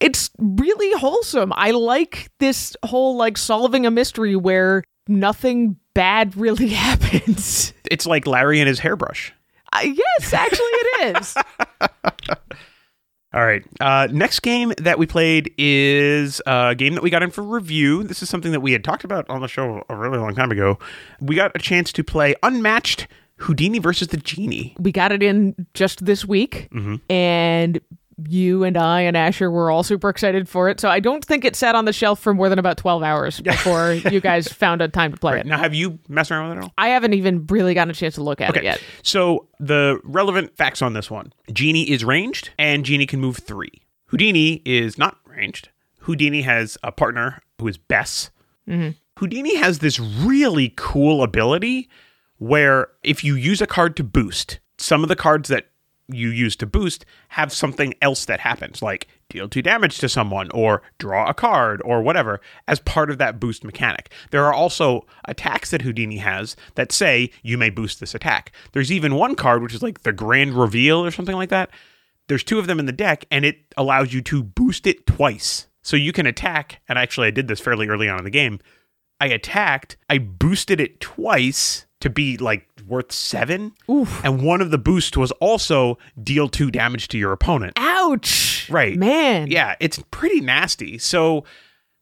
It's 0.00 0.30
really 0.38 0.98
wholesome. 0.98 1.52
I 1.54 1.70
like 1.72 2.30
this 2.38 2.74
whole 2.84 3.16
like 3.16 3.36
solving 3.38 3.86
a 3.86 3.90
mystery 3.90 4.36
where 4.36 4.82
nothing 5.06 5.76
bad 5.94 6.36
really 6.36 6.68
happens. 6.86 7.72
It's 7.90 8.06
like 8.06 8.26
Larry 8.26 8.60
and 8.60 8.68
his 8.68 8.80
hairbrush. 8.80 9.32
Uh, 9.72 9.80
yes, 9.82 10.32
actually, 10.32 10.58
it 10.66 11.16
is. 11.16 11.36
All 13.34 13.44
right. 13.46 13.62
Uh, 13.80 14.08
next 14.12 14.40
game 14.40 14.74
that 14.78 14.98
we 14.98 15.06
played 15.06 15.54
is 15.56 16.42
a 16.46 16.74
game 16.74 16.94
that 16.94 17.02
we 17.02 17.08
got 17.08 17.22
in 17.22 17.30
for 17.30 17.42
review. 17.42 18.02
This 18.02 18.22
is 18.22 18.28
something 18.28 18.52
that 18.52 18.60
we 18.60 18.72
had 18.72 18.84
talked 18.84 19.04
about 19.04 19.28
on 19.30 19.40
the 19.40 19.48
show 19.48 19.82
a 19.88 19.96
really 19.96 20.18
long 20.18 20.34
time 20.34 20.50
ago. 20.50 20.78
We 21.20 21.34
got 21.34 21.50
a 21.54 21.58
chance 21.58 21.92
to 21.92 22.04
play 22.04 22.34
Unmatched 22.42 23.06
Houdini 23.36 23.78
versus 23.78 24.08
the 24.08 24.18
Genie. 24.18 24.76
we 24.78 24.92
got 24.92 25.12
it 25.12 25.22
in 25.22 25.66
just 25.72 26.04
this 26.04 26.26
week, 26.26 26.68
and 27.08 27.80
you 28.28 28.64
and 28.64 28.76
I 28.76 29.02
and 29.02 29.16
Asher 29.16 29.50
were 29.50 29.70
all 29.70 29.82
super 29.82 30.08
excited 30.08 30.48
for 30.48 30.68
it. 30.68 30.80
So 30.80 30.88
I 30.88 31.00
don't 31.00 31.24
think 31.24 31.44
it 31.44 31.56
sat 31.56 31.74
on 31.74 31.84
the 31.84 31.92
shelf 31.92 32.20
for 32.20 32.34
more 32.34 32.48
than 32.48 32.58
about 32.58 32.76
12 32.76 33.02
hours 33.02 33.40
before 33.40 33.92
you 33.92 34.20
guys 34.20 34.48
found 34.52 34.82
a 34.82 34.88
time 34.88 35.12
to 35.12 35.18
play 35.18 35.40
it. 35.40 35.46
Now, 35.46 35.58
have 35.58 35.74
you 35.74 35.98
messed 36.08 36.30
around 36.30 36.48
with 36.48 36.58
it 36.58 36.60
at 36.60 36.64
all? 36.64 36.72
I 36.78 36.88
haven't 36.88 37.14
even 37.14 37.46
really 37.46 37.74
gotten 37.74 37.90
a 37.90 37.94
chance 37.94 38.14
to 38.14 38.22
look 38.22 38.40
at 38.40 38.56
it 38.56 38.64
yet. 38.64 38.80
So 39.02 39.48
the 39.60 40.00
relevant 40.04 40.56
facts 40.56 40.82
on 40.82 40.92
this 40.92 41.10
one: 41.10 41.32
Genie 41.52 41.90
is 41.90 42.04
ranged, 42.04 42.50
and 42.58 42.84
Genie 42.84 43.06
can 43.06 43.20
move 43.20 43.38
three. 43.38 43.82
Houdini 44.06 44.62
is 44.64 44.98
not 44.98 45.18
ranged. 45.24 45.70
Houdini 46.00 46.42
has 46.42 46.76
a 46.82 46.92
partner 46.92 47.40
who 47.58 47.68
is 47.68 47.78
Bess. 47.78 48.30
Mm-hmm. 48.68 48.90
Houdini 49.18 49.56
has 49.56 49.78
this 49.78 49.98
really 49.98 50.74
cool 50.76 51.22
ability 51.22 51.88
where 52.38 52.88
if 53.02 53.22
you 53.22 53.34
use 53.36 53.60
a 53.60 53.66
card 53.66 53.96
to 53.96 54.04
boost, 54.04 54.58
some 54.78 55.02
of 55.02 55.08
the 55.08 55.16
cards 55.16 55.48
that 55.48 55.68
you 56.12 56.28
use 56.28 56.56
to 56.56 56.66
boost 56.66 57.04
have 57.28 57.52
something 57.52 57.94
else 58.02 58.24
that 58.24 58.40
happens, 58.40 58.82
like 58.82 59.08
deal 59.28 59.48
two 59.48 59.62
damage 59.62 59.98
to 59.98 60.08
someone 60.08 60.50
or 60.52 60.82
draw 60.98 61.28
a 61.28 61.34
card 61.34 61.80
or 61.84 62.02
whatever, 62.02 62.40
as 62.68 62.80
part 62.80 63.10
of 63.10 63.18
that 63.18 63.40
boost 63.40 63.64
mechanic. 63.64 64.12
There 64.30 64.44
are 64.44 64.52
also 64.52 65.06
attacks 65.26 65.70
that 65.70 65.82
Houdini 65.82 66.18
has 66.18 66.56
that 66.74 66.92
say 66.92 67.30
you 67.42 67.56
may 67.58 67.70
boost 67.70 68.00
this 68.00 68.14
attack. 68.14 68.52
There's 68.72 68.92
even 68.92 69.14
one 69.14 69.34
card, 69.34 69.62
which 69.62 69.74
is 69.74 69.82
like 69.82 70.02
the 70.02 70.12
Grand 70.12 70.54
Reveal 70.54 71.04
or 71.04 71.10
something 71.10 71.36
like 71.36 71.50
that. 71.50 71.70
There's 72.28 72.44
two 72.44 72.58
of 72.58 72.66
them 72.66 72.78
in 72.78 72.86
the 72.86 72.92
deck, 72.92 73.24
and 73.30 73.44
it 73.44 73.58
allows 73.76 74.12
you 74.12 74.22
to 74.22 74.42
boost 74.42 74.86
it 74.86 75.06
twice. 75.06 75.66
So 75.82 75.96
you 75.96 76.12
can 76.12 76.26
attack, 76.26 76.80
and 76.88 76.98
actually, 76.98 77.26
I 77.26 77.32
did 77.32 77.48
this 77.48 77.60
fairly 77.60 77.88
early 77.88 78.08
on 78.08 78.18
in 78.18 78.24
the 78.24 78.30
game. 78.30 78.60
I 79.20 79.26
attacked, 79.26 79.96
I 80.08 80.18
boosted 80.18 80.80
it 80.80 81.00
twice 81.00 81.86
to 82.00 82.10
be 82.10 82.36
like 82.36 82.68
worth 82.86 83.12
seven. 83.12 83.72
And 83.88 84.42
one 84.42 84.60
of 84.60 84.70
the 84.70 84.78
boosts 84.78 85.16
was 85.16 85.30
also 85.32 85.98
deal 86.22 86.48
two 86.48 86.70
damage 86.70 87.08
to 87.08 87.18
your 87.18 87.32
opponent. 87.32 87.72
Ouch! 87.76 88.68
Right. 88.70 88.96
Man. 88.96 89.48
Yeah, 89.50 89.74
it's 89.80 90.00
pretty 90.10 90.40
nasty. 90.40 90.98
So 90.98 91.44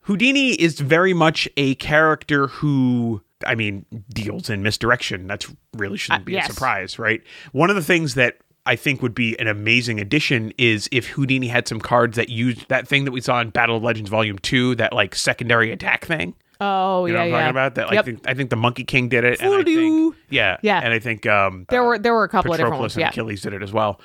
Houdini 0.02 0.50
is 0.52 0.80
very 0.80 1.12
much 1.14 1.48
a 1.56 1.74
character 1.76 2.46
who 2.48 3.22
I 3.46 3.54
mean 3.54 3.84
deals 4.12 4.50
in 4.50 4.62
misdirection. 4.62 5.26
That's 5.26 5.50
really 5.76 5.96
shouldn't 5.96 6.22
Uh, 6.22 6.24
be 6.26 6.32
yes. 6.32 6.48
a 6.50 6.52
surprise, 6.52 6.98
right? 6.98 7.22
One 7.52 7.70
of 7.70 7.76
the 7.76 7.82
things 7.82 8.14
that 8.14 8.38
I 8.66 8.76
think 8.76 9.00
would 9.02 9.14
be 9.14 9.38
an 9.38 9.46
amazing 9.48 9.98
addition 9.98 10.52
is 10.58 10.88
if 10.92 11.06
Houdini 11.08 11.48
had 11.48 11.66
some 11.66 11.80
cards 11.80 12.16
that 12.16 12.28
used 12.28 12.68
that 12.68 12.86
thing 12.86 13.04
that 13.06 13.12
we 13.12 13.20
saw 13.22 13.40
in 13.40 13.48
Battle 13.50 13.78
of 13.78 13.82
Legends 13.82 14.10
Volume 14.10 14.38
2, 14.38 14.74
that 14.76 14.92
like 14.92 15.14
secondary 15.14 15.72
attack 15.72 16.04
thing. 16.04 16.34
Oh, 16.60 17.06
You 17.06 17.14
know 17.14 17.22
yeah, 17.24 17.24
what 17.24 17.26
I'm 17.26 17.30
yeah. 17.32 17.38
talking 17.38 17.50
about? 17.50 17.74
That 17.76 17.86
like 17.86 17.94
Yep. 17.94 18.04
think, 18.04 18.20
I 18.26 18.34
think 18.34 18.50
the 18.50 18.56
Monkey 18.56 18.84
King 18.84 19.08
did 19.08 19.24
it. 19.24 19.40
and 19.40 19.54
I 19.54 19.62
think, 19.62 20.14
yeah. 20.28 20.56
Yeah. 20.62 20.80
And 20.82 20.92
I 20.92 20.98
think 20.98 21.26
um 21.26 21.66
There 21.70 21.82
were 21.84 21.98
there 21.98 22.12
were 22.14 22.24
a 22.24 22.28
couple 22.28 22.52
of 22.52 22.58
different 22.58 22.74
Patroclus 22.74 22.80
ones. 22.80 22.94
and 22.96 23.00
Yeah. 23.02 23.08
Achilles 23.08 23.42
did 23.42 23.52
it 23.54 23.62
as 23.62 23.72
well. 23.72 24.00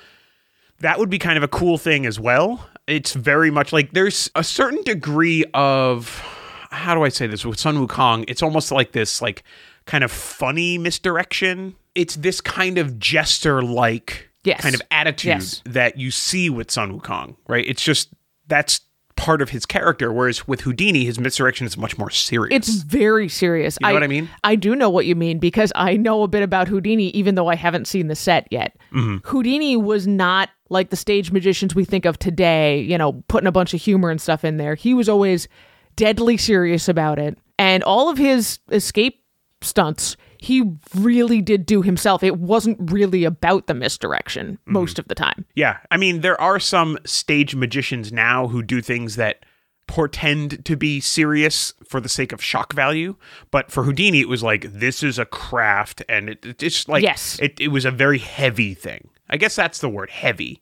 That 0.80 0.98
would 0.98 1.08
be 1.10 1.18
kind 1.18 1.36
of 1.36 1.42
a 1.42 1.48
cool 1.48 1.78
thing 1.78 2.04
as 2.06 2.20
well. 2.20 2.68
It's 2.86 3.14
very 3.14 3.50
much 3.50 3.72
like 3.72 3.92
there's 3.92 4.30
a 4.34 4.44
certain 4.44 4.82
degree 4.82 5.44
of 5.54 6.22
how 6.70 6.94
do 6.94 7.02
I 7.02 7.08
say 7.08 7.26
this 7.26 7.44
with 7.44 7.58
Sun 7.58 7.76
Wukong? 7.86 8.24
It's 8.28 8.42
almost 8.42 8.70
like 8.72 8.92
this 8.92 9.22
like 9.22 9.42
kind 9.86 10.04
of 10.04 10.10
funny 10.10 10.76
misdirection. 10.78 11.74
It's 11.94 12.16
this 12.16 12.40
kind 12.40 12.78
of 12.78 12.98
jester 12.98 13.62
like 13.62 14.28
Yes. 14.44 14.60
kind 14.60 14.74
of 14.74 14.82
attitude 14.90 15.28
Yes. 15.30 15.62
that 15.64 15.98
you 15.98 16.10
see 16.10 16.50
with 16.50 16.70
Sun 16.70 16.98
Wukong, 17.00 17.36
right? 17.48 17.64
It's 17.66 17.82
just 17.82 18.10
that's 18.46 18.80
part 19.16 19.42
of 19.42 19.50
his 19.50 19.66
character, 19.66 20.12
whereas 20.12 20.46
with 20.46 20.60
Houdini, 20.60 21.04
his 21.04 21.18
misdirection 21.18 21.66
is 21.66 21.76
much 21.76 21.98
more 21.98 22.10
serious. 22.10 22.54
It's 22.54 22.82
very 22.82 23.28
serious. 23.28 23.78
You 23.80 23.88
know 23.88 23.94
what 23.94 24.02
I 24.02 24.06
mean? 24.06 24.28
I 24.44 24.54
do 24.56 24.76
know 24.76 24.90
what 24.90 25.06
you 25.06 25.16
mean 25.16 25.38
because 25.38 25.72
I 25.74 25.96
know 25.96 26.22
a 26.22 26.28
bit 26.28 26.42
about 26.42 26.68
Houdini, 26.68 27.08
even 27.08 27.34
though 27.34 27.48
I 27.48 27.56
haven't 27.56 27.86
seen 27.86 28.08
the 28.08 28.14
set 28.14 28.46
yet. 28.50 28.76
Mm-hmm. 28.92 29.26
Houdini 29.26 29.76
was 29.76 30.06
not 30.06 30.50
like 30.68 30.90
the 30.90 30.96
stage 30.96 31.32
magicians 31.32 31.74
we 31.74 31.84
think 31.84 32.04
of 32.04 32.18
today, 32.18 32.80
you 32.80 32.98
know, 32.98 33.24
putting 33.28 33.46
a 33.46 33.52
bunch 33.52 33.72
of 33.74 33.80
humor 33.80 34.10
and 34.10 34.20
stuff 34.20 34.44
in 34.44 34.58
there. 34.58 34.74
He 34.74 34.94
was 34.94 35.08
always 35.08 35.48
deadly 35.96 36.36
serious 36.36 36.88
about 36.88 37.18
it. 37.18 37.38
And 37.58 37.82
all 37.82 38.10
of 38.10 38.18
his 38.18 38.58
escape 38.70 39.22
stunts, 39.62 40.16
he 40.38 40.72
really 40.94 41.40
did 41.40 41.66
do 41.66 41.82
himself. 41.82 42.22
It 42.22 42.38
wasn't 42.38 42.90
really 42.90 43.24
about 43.24 43.66
the 43.66 43.74
misdirection 43.74 44.58
Mm-hmm. 44.58 44.72
most 44.72 44.98
of 44.98 45.08
the 45.08 45.14
time. 45.14 45.44
Yeah. 45.54 45.78
I 45.90 45.96
mean, 45.96 46.20
there 46.20 46.40
are 46.40 46.58
some 46.60 46.98
stage 47.04 47.54
magicians 47.54 48.12
now 48.12 48.48
who 48.48 48.62
do 48.62 48.80
things 48.80 49.16
that 49.16 49.44
portend 49.88 50.64
to 50.64 50.76
be 50.76 51.00
serious 51.00 51.72
for 51.88 52.00
the 52.00 52.08
sake 52.08 52.32
of 52.32 52.42
shock 52.42 52.72
value. 52.72 53.14
But 53.52 53.70
for 53.70 53.84
Houdini, 53.84 54.20
it 54.20 54.28
was 54.28 54.42
like, 54.42 54.72
this 54.72 55.02
is 55.02 55.18
a 55.18 55.24
craft. 55.24 56.02
And 56.08 56.30
it, 56.30 56.60
it's 56.62 56.88
like, 56.88 57.02
Yes. 57.04 57.38
it, 57.40 57.60
it 57.60 57.68
was 57.68 57.84
a 57.84 57.90
very 57.92 58.18
heavy 58.18 58.74
thing. 58.74 59.08
I 59.30 59.36
guess 59.36 59.54
that's 59.54 59.78
the 59.80 59.88
word 59.88 60.10
heavy 60.10 60.60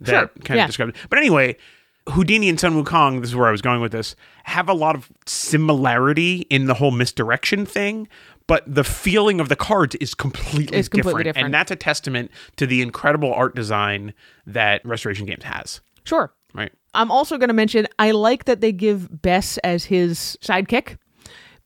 that 0.00 0.10
Sure, 0.10 0.30
kind 0.44 0.56
yeah. 0.58 0.64
of 0.64 0.68
describes 0.68 0.90
it. 0.98 1.06
But 1.10 1.18
anyway, 1.18 1.56
Houdini 2.08 2.48
and 2.48 2.58
Sun 2.58 2.82
Wukong, 2.82 3.20
this 3.20 3.30
is 3.30 3.36
where 3.36 3.48
I 3.48 3.50
was 3.50 3.62
going 3.62 3.80
with 3.80 3.92
this, 3.92 4.16
have 4.44 4.68
a 4.68 4.74
lot 4.74 4.94
of 4.94 5.10
similarity 5.26 6.46
in 6.50 6.66
the 6.66 6.74
whole 6.74 6.90
misdirection 6.90 7.64
thing, 7.66 8.08
but 8.46 8.62
the 8.66 8.84
feeling 8.84 9.40
of 9.40 9.48
the 9.48 9.56
cards 9.56 9.94
is 9.96 10.14
completely, 10.14 10.76
Is 10.76 10.88
completely 10.88 11.24
different. 11.24 11.24
different. 11.24 11.44
And 11.46 11.54
that's 11.54 11.70
a 11.70 11.76
testament 11.76 12.30
to 12.56 12.66
the 12.66 12.82
incredible 12.82 13.32
art 13.32 13.54
design 13.54 14.12
that 14.46 14.84
Restoration 14.84 15.26
Games 15.26 15.44
has. 15.44 15.80
Sure. 16.04 16.32
Right. 16.52 16.72
I'm 16.94 17.10
also 17.10 17.38
going 17.38 17.48
to 17.48 17.54
mention 17.54 17.86
I 17.98 18.12
like 18.12 18.44
that 18.44 18.60
they 18.60 18.70
give 18.70 19.22
Bess 19.22 19.58
as 19.58 19.84
his 19.84 20.38
sidekick 20.40 20.98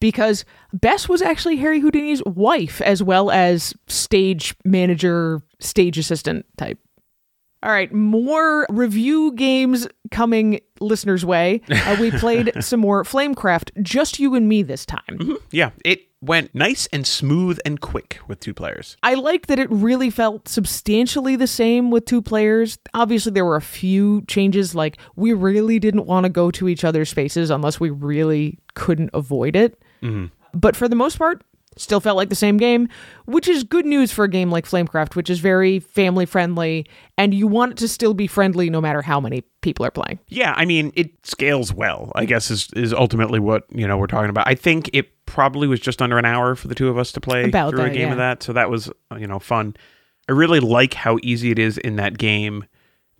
because 0.00 0.44
Bess 0.72 1.08
was 1.08 1.20
actually 1.20 1.56
Harry 1.56 1.80
Houdini's 1.80 2.22
wife 2.24 2.80
as 2.80 3.02
well 3.02 3.30
as 3.30 3.74
stage 3.88 4.54
manager, 4.64 5.42
stage 5.60 5.98
assistant 5.98 6.46
type. 6.56 6.78
All 7.62 7.72
right, 7.72 7.92
more 7.92 8.66
review 8.70 9.32
games 9.32 9.88
coming 10.12 10.60
listeners' 10.80 11.24
way. 11.26 11.60
Uh, 11.68 11.96
we 12.00 12.10
played 12.18 12.52
some 12.60 12.78
more 12.78 13.02
Flamecraft, 13.02 13.82
just 13.82 14.20
you 14.20 14.36
and 14.36 14.48
me 14.48 14.62
this 14.62 14.86
time. 14.86 15.36
Yeah, 15.50 15.70
it 15.84 16.02
went 16.20 16.54
nice 16.54 16.88
and 16.92 17.06
smooth 17.06 17.58
and 17.64 17.80
quick 17.80 18.18
with 18.26 18.40
two 18.40 18.54
players. 18.54 18.96
I 19.02 19.14
like 19.14 19.46
that 19.46 19.58
it 19.58 19.70
really 19.70 20.10
felt 20.10 20.48
substantially 20.48 21.36
the 21.36 21.46
same 21.46 21.90
with 21.90 22.04
two 22.04 22.22
players. 22.22 22.78
Obviously, 22.94 23.32
there 23.32 23.44
were 23.44 23.56
a 23.56 23.62
few 23.62 24.22
changes, 24.22 24.74
like 24.74 24.98
we 25.16 25.32
really 25.32 25.78
didn't 25.78 26.06
want 26.06 26.24
to 26.24 26.30
go 26.30 26.50
to 26.52 26.68
each 26.68 26.84
other's 26.84 27.10
spaces 27.10 27.50
unless 27.50 27.78
we 27.78 27.90
really 27.90 28.58
couldn't 28.74 29.10
avoid 29.14 29.56
it. 29.56 29.82
Mm-hmm. 30.02 30.26
But 30.54 30.76
for 30.76 30.88
the 30.88 30.96
most 30.96 31.18
part, 31.18 31.42
still 31.76 32.00
felt 32.00 32.16
like 32.16 32.28
the 32.28 32.34
same 32.34 32.56
game, 32.56 32.88
which 33.26 33.48
is 33.48 33.64
good 33.64 33.86
news 33.86 34.12
for 34.12 34.24
a 34.24 34.28
game 34.28 34.50
like 34.50 34.66
Flamecraft, 34.66 35.14
which 35.14 35.30
is 35.30 35.38
very 35.38 35.78
family 35.78 36.26
friendly, 36.26 36.86
and 37.16 37.32
you 37.32 37.46
want 37.46 37.72
it 37.72 37.78
to 37.78 37.88
still 37.88 38.14
be 38.14 38.26
friendly 38.26 38.70
no 38.70 38.80
matter 38.80 39.02
how 39.02 39.20
many 39.20 39.42
people 39.60 39.84
are 39.84 39.90
playing. 39.90 40.18
Yeah, 40.28 40.54
I 40.56 40.64
mean, 40.64 40.92
it 40.94 41.10
scales 41.26 41.72
well. 41.72 42.12
I 42.14 42.24
guess 42.24 42.50
is 42.50 42.68
is 42.74 42.92
ultimately 42.92 43.38
what 43.38 43.64
you 43.70 43.86
know 43.86 43.96
we're 43.96 44.06
talking 44.06 44.30
about. 44.30 44.48
I 44.48 44.54
think 44.54 44.90
it 44.92 45.10
probably 45.28 45.68
was 45.68 45.78
just 45.78 46.00
under 46.00 46.18
an 46.18 46.24
hour 46.24 46.54
for 46.54 46.68
the 46.68 46.74
two 46.74 46.88
of 46.88 46.96
us 46.96 47.12
to 47.12 47.20
play 47.20 47.44
About 47.44 47.70
through 47.70 47.82
a 47.82 47.90
game 47.90 48.08
yeah. 48.08 48.12
of 48.12 48.16
that, 48.16 48.42
so 48.42 48.52
that 48.54 48.70
was 48.70 48.90
you 49.16 49.26
know 49.26 49.38
fun. 49.38 49.76
I 50.28 50.32
really 50.32 50.58
like 50.58 50.94
how 50.94 51.18
easy 51.22 51.50
it 51.50 51.58
is 51.58 51.78
in 51.78 51.96
that 51.96 52.18
game 52.18 52.64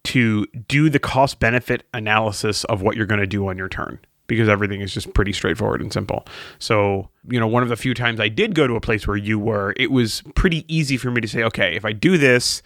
to 0.05 0.47
do 0.67 0.89
the 0.89 0.99
cost 0.99 1.39
benefit 1.39 1.85
analysis 1.93 2.65
of 2.65 2.83
what 2.83 2.97
you're 2.97 3.07
going 3.07 3.21
to 3.21 3.27
do 3.27 3.47
on 3.49 3.59
your 3.59 3.69
turn. 3.69 3.99
because 4.27 4.49
everything 4.49 4.83
is 4.83 4.93
just 4.93 5.13
pretty 5.15 5.33
straightforward 5.33 5.81
and 5.81 5.93
simple. 5.93 6.27
So, 6.59 7.09
you 7.31 7.41
know, 7.41 7.47
one 7.47 7.63
of 7.63 7.71
the 7.71 7.77
few 7.77 7.95
times 7.95 8.21
I 8.21 8.29
did 8.29 8.55
go 8.55 8.67
to 8.67 8.77
a 8.77 8.81
place 8.81 9.07
where 9.07 9.17
you 9.17 9.39
were, 9.39 9.75
it 9.77 9.91
was 9.91 10.23
pretty 10.35 10.65
easy 10.69 10.99
for 10.99 11.11
me 11.11 11.23
to 11.23 11.29
say, 11.29 11.43
okay, 11.45 11.75
if 11.75 11.85
I 11.87 11.93
do 11.93 12.19
this, 12.19 12.63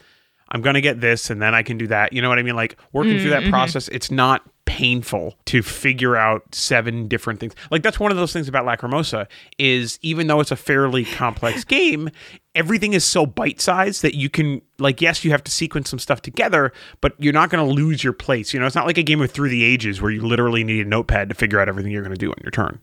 I'm 0.48 0.60
going 0.60 0.74
to 0.74 0.80
get 0.80 1.00
this 1.00 1.30
and 1.30 1.40
then 1.40 1.54
I 1.54 1.62
can 1.62 1.78
do 1.78 1.86
that. 1.86 2.12
You 2.12 2.20
know 2.20 2.28
what 2.28 2.38
I 2.38 2.42
mean? 2.42 2.56
Like 2.56 2.76
working 2.92 3.18
through 3.18 3.28
mm, 3.28 3.30
that 3.30 3.42
mm-hmm. 3.42 3.50
process, 3.50 3.88
it's 3.88 4.10
not 4.10 4.42
painful 4.64 5.34
to 5.46 5.62
figure 5.62 6.16
out 6.16 6.54
seven 6.54 7.08
different 7.08 7.40
things. 7.40 7.54
Like 7.70 7.82
that's 7.82 8.00
one 8.00 8.10
of 8.10 8.16
those 8.16 8.32
things 8.32 8.48
about 8.48 8.64
Lacrimosa 8.64 9.26
is 9.58 9.98
even 10.02 10.26
though 10.26 10.40
it's 10.40 10.50
a 10.50 10.56
fairly 10.56 11.04
complex 11.04 11.64
game, 11.64 12.10
everything 12.54 12.92
is 12.92 13.04
so 13.04 13.26
bite-sized 13.26 14.02
that 14.02 14.14
you 14.14 14.28
can 14.28 14.62
like 14.78 15.00
yes, 15.00 15.24
you 15.24 15.30
have 15.30 15.44
to 15.44 15.50
sequence 15.50 15.90
some 15.90 15.98
stuff 15.98 16.22
together, 16.22 16.72
but 17.00 17.14
you're 17.18 17.32
not 17.32 17.50
going 17.50 17.66
to 17.66 17.74
lose 17.74 18.02
your 18.02 18.12
place. 18.12 18.52
You 18.54 18.60
know, 18.60 18.66
it's 18.66 18.76
not 18.76 18.86
like 18.86 18.98
a 18.98 19.02
game 19.02 19.20
of 19.20 19.30
Through 19.30 19.50
the 19.50 19.64
Ages 19.64 20.00
where 20.00 20.10
you 20.10 20.22
literally 20.22 20.64
need 20.64 20.86
a 20.86 20.88
notepad 20.88 21.28
to 21.28 21.34
figure 21.34 21.60
out 21.60 21.68
everything 21.68 21.92
you're 21.92 22.02
going 22.02 22.14
to 22.14 22.18
do 22.18 22.30
on 22.30 22.38
your 22.42 22.50
turn. 22.50 22.80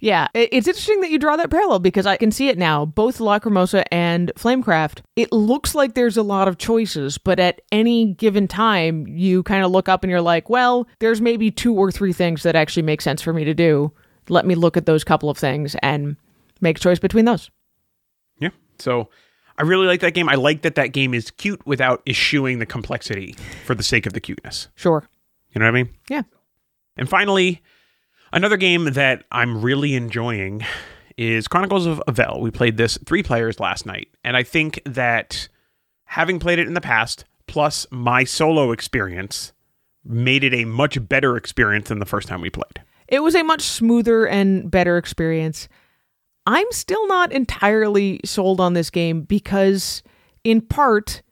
Yeah, 0.00 0.28
it's 0.34 0.68
interesting 0.68 1.00
that 1.00 1.10
you 1.10 1.18
draw 1.18 1.36
that 1.36 1.50
parallel 1.50 1.80
because 1.80 2.06
I 2.06 2.16
can 2.16 2.30
see 2.30 2.48
it 2.48 2.58
now. 2.58 2.84
Both 2.84 3.18
Lacrimosa 3.18 3.84
and 3.90 4.32
Flamecraft, 4.36 5.00
it 5.16 5.32
looks 5.32 5.74
like 5.74 5.94
there's 5.94 6.16
a 6.16 6.22
lot 6.22 6.46
of 6.46 6.58
choices, 6.58 7.18
but 7.18 7.40
at 7.40 7.60
any 7.72 8.12
given 8.14 8.46
time, 8.46 9.06
you 9.08 9.42
kind 9.42 9.64
of 9.64 9.70
look 9.70 9.88
up 9.88 10.04
and 10.04 10.10
you're 10.10 10.20
like, 10.20 10.48
well, 10.48 10.86
there's 11.00 11.20
maybe 11.20 11.50
two 11.50 11.74
or 11.74 11.90
three 11.90 12.12
things 12.12 12.44
that 12.44 12.54
actually 12.54 12.82
make 12.84 13.00
sense 13.00 13.20
for 13.20 13.32
me 13.32 13.44
to 13.44 13.54
do. 13.54 13.92
Let 14.28 14.46
me 14.46 14.54
look 14.54 14.76
at 14.76 14.86
those 14.86 15.04
couple 15.04 15.28
of 15.28 15.36
things 15.36 15.74
and 15.82 16.16
make 16.60 16.78
a 16.78 16.80
choice 16.80 16.98
between 16.98 17.24
those. 17.24 17.50
Yeah. 18.38 18.50
So 18.78 19.08
I 19.58 19.62
really 19.62 19.86
like 19.86 20.00
that 20.00 20.14
game. 20.14 20.28
I 20.28 20.34
like 20.34 20.62
that 20.62 20.76
that 20.76 20.88
game 20.88 21.14
is 21.14 21.30
cute 21.32 21.64
without 21.66 22.02
eschewing 22.06 22.58
the 22.58 22.66
complexity 22.66 23.36
for 23.64 23.74
the 23.74 23.82
sake 23.82 24.06
of 24.06 24.12
the 24.12 24.20
cuteness. 24.20 24.68
Sure. 24.76 25.08
You 25.52 25.58
know 25.58 25.66
what 25.66 25.76
I 25.76 25.82
mean? 25.82 25.94
Yeah. 26.08 26.22
And 26.96 27.08
finally, 27.08 27.60
another 28.34 28.56
game 28.56 28.86
that 28.86 29.24
I'm 29.32 29.62
really 29.62 29.94
enjoying 29.94 30.62
is 31.16 31.46
Chronicles 31.46 31.86
of 31.86 32.02
Avel. 32.08 32.40
We 32.40 32.50
played 32.50 32.76
this 32.76 32.98
three 33.06 33.22
players 33.22 33.60
last 33.60 33.86
night, 33.86 34.08
and 34.24 34.36
I 34.36 34.42
think 34.42 34.82
that 34.84 35.48
having 36.04 36.40
played 36.40 36.58
it 36.58 36.66
in 36.66 36.74
the 36.74 36.80
past, 36.80 37.24
plus 37.46 37.86
my 37.90 38.24
solo 38.24 38.72
experience, 38.72 39.52
made 40.04 40.42
it 40.44 40.52
a 40.52 40.64
much 40.64 41.08
better 41.08 41.36
experience 41.36 41.88
than 41.88 42.00
the 42.00 42.06
first 42.06 42.28
time 42.28 42.40
we 42.40 42.50
played. 42.50 42.82
It 43.06 43.20
was 43.20 43.36
a 43.36 43.44
much 43.44 43.62
smoother 43.62 44.26
and 44.26 44.70
better 44.70 44.98
experience. 44.98 45.68
I'm 46.44 46.70
still 46.72 47.06
not 47.06 47.32
entirely 47.32 48.20
sold 48.24 48.60
on 48.60 48.74
this 48.74 48.90
game 48.90 49.22
because, 49.22 50.02
in 50.42 50.60
part, 50.60 51.22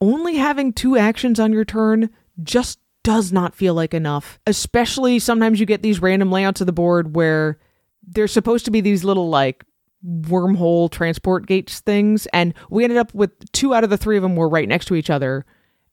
only 0.00 0.36
having 0.36 0.72
two 0.72 0.96
actions 0.96 1.38
on 1.38 1.52
your 1.52 1.64
turn 1.64 2.10
just 2.42 2.79
does 3.02 3.32
not 3.32 3.54
feel 3.54 3.74
like 3.74 3.94
enough. 3.94 4.38
Especially 4.46 5.18
sometimes 5.18 5.60
you 5.60 5.66
get 5.66 5.82
these 5.82 6.00
random 6.00 6.30
layouts 6.30 6.60
of 6.60 6.66
the 6.66 6.72
board 6.72 7.14
where 7.16 7.58
there's 8.06 8.32
supposed 8.32 8.64
to 8.64 8.70
be 8.70 8.80
these 8.80 9.04
little, 9.04 9.28
like, 9.28 9.64
wormhole 10.06 10.90
transport 10.90 11.46
gates 11.46 11.80
things, 11.80 12.26
and 12.32 12.54
we 12.70 12.84
ended 12.84 12.98
up 12.98 13.12
with 13.12 13.30
two 13.52 13.74
out 13.74 13.84
of 13.84 13.90
the 13.90 13.98
three 13.98 14.16
of 14.16 14.22
them 14.22 14.34
were 14.34 14.48
right 14.48 14.66
next 14.66 14.86
to 14.86 14.94
each 14.94 15.10
other, 15.10 15.44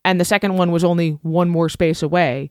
and 0.05 0.19
the 0.19 0.25
second 0.25 0.55
one 0.55 0.71
was 0.71 0.85
only 0.85 1.11
one 1.23 1.49
more 1.49 1.67
space 1.67 2.01
away. 2.01 2.49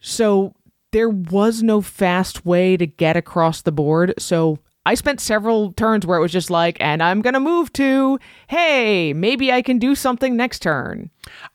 So 0.00 0.54
there 0.90 1.08
was 1.08 1.62
no 1.62 1.80
fast 1.80 2.44
way 2.44 2.76
to 2.76 2.86
get 2.86 3.16
across 3.16 3.62
the 3.62 3.70
board. 3.70 4.12
So 4.18 4.58
I 4.84 4.94
spent 4.94 5.20
several 5.20 5.72
turns 5.72 6.04
where 6.04 6.18
it 6.18 6.22
was 6.22 6.32
just 6.32 6.50
like, 6.50 6.78
and 6.80 7.00
I'm 7.02 7.20
going 7.20 7.34
to 7.34 7.40
move 7.40 7.72
to, 7.74 8.18
hey, 8.48 9.12
maybe 9.12 9.52
I 9.52 9.62
can 9.62 9.78
do 9.78 9.94
something 9.94 10.36
next 10.36 10.62
turn. 10.62 11.10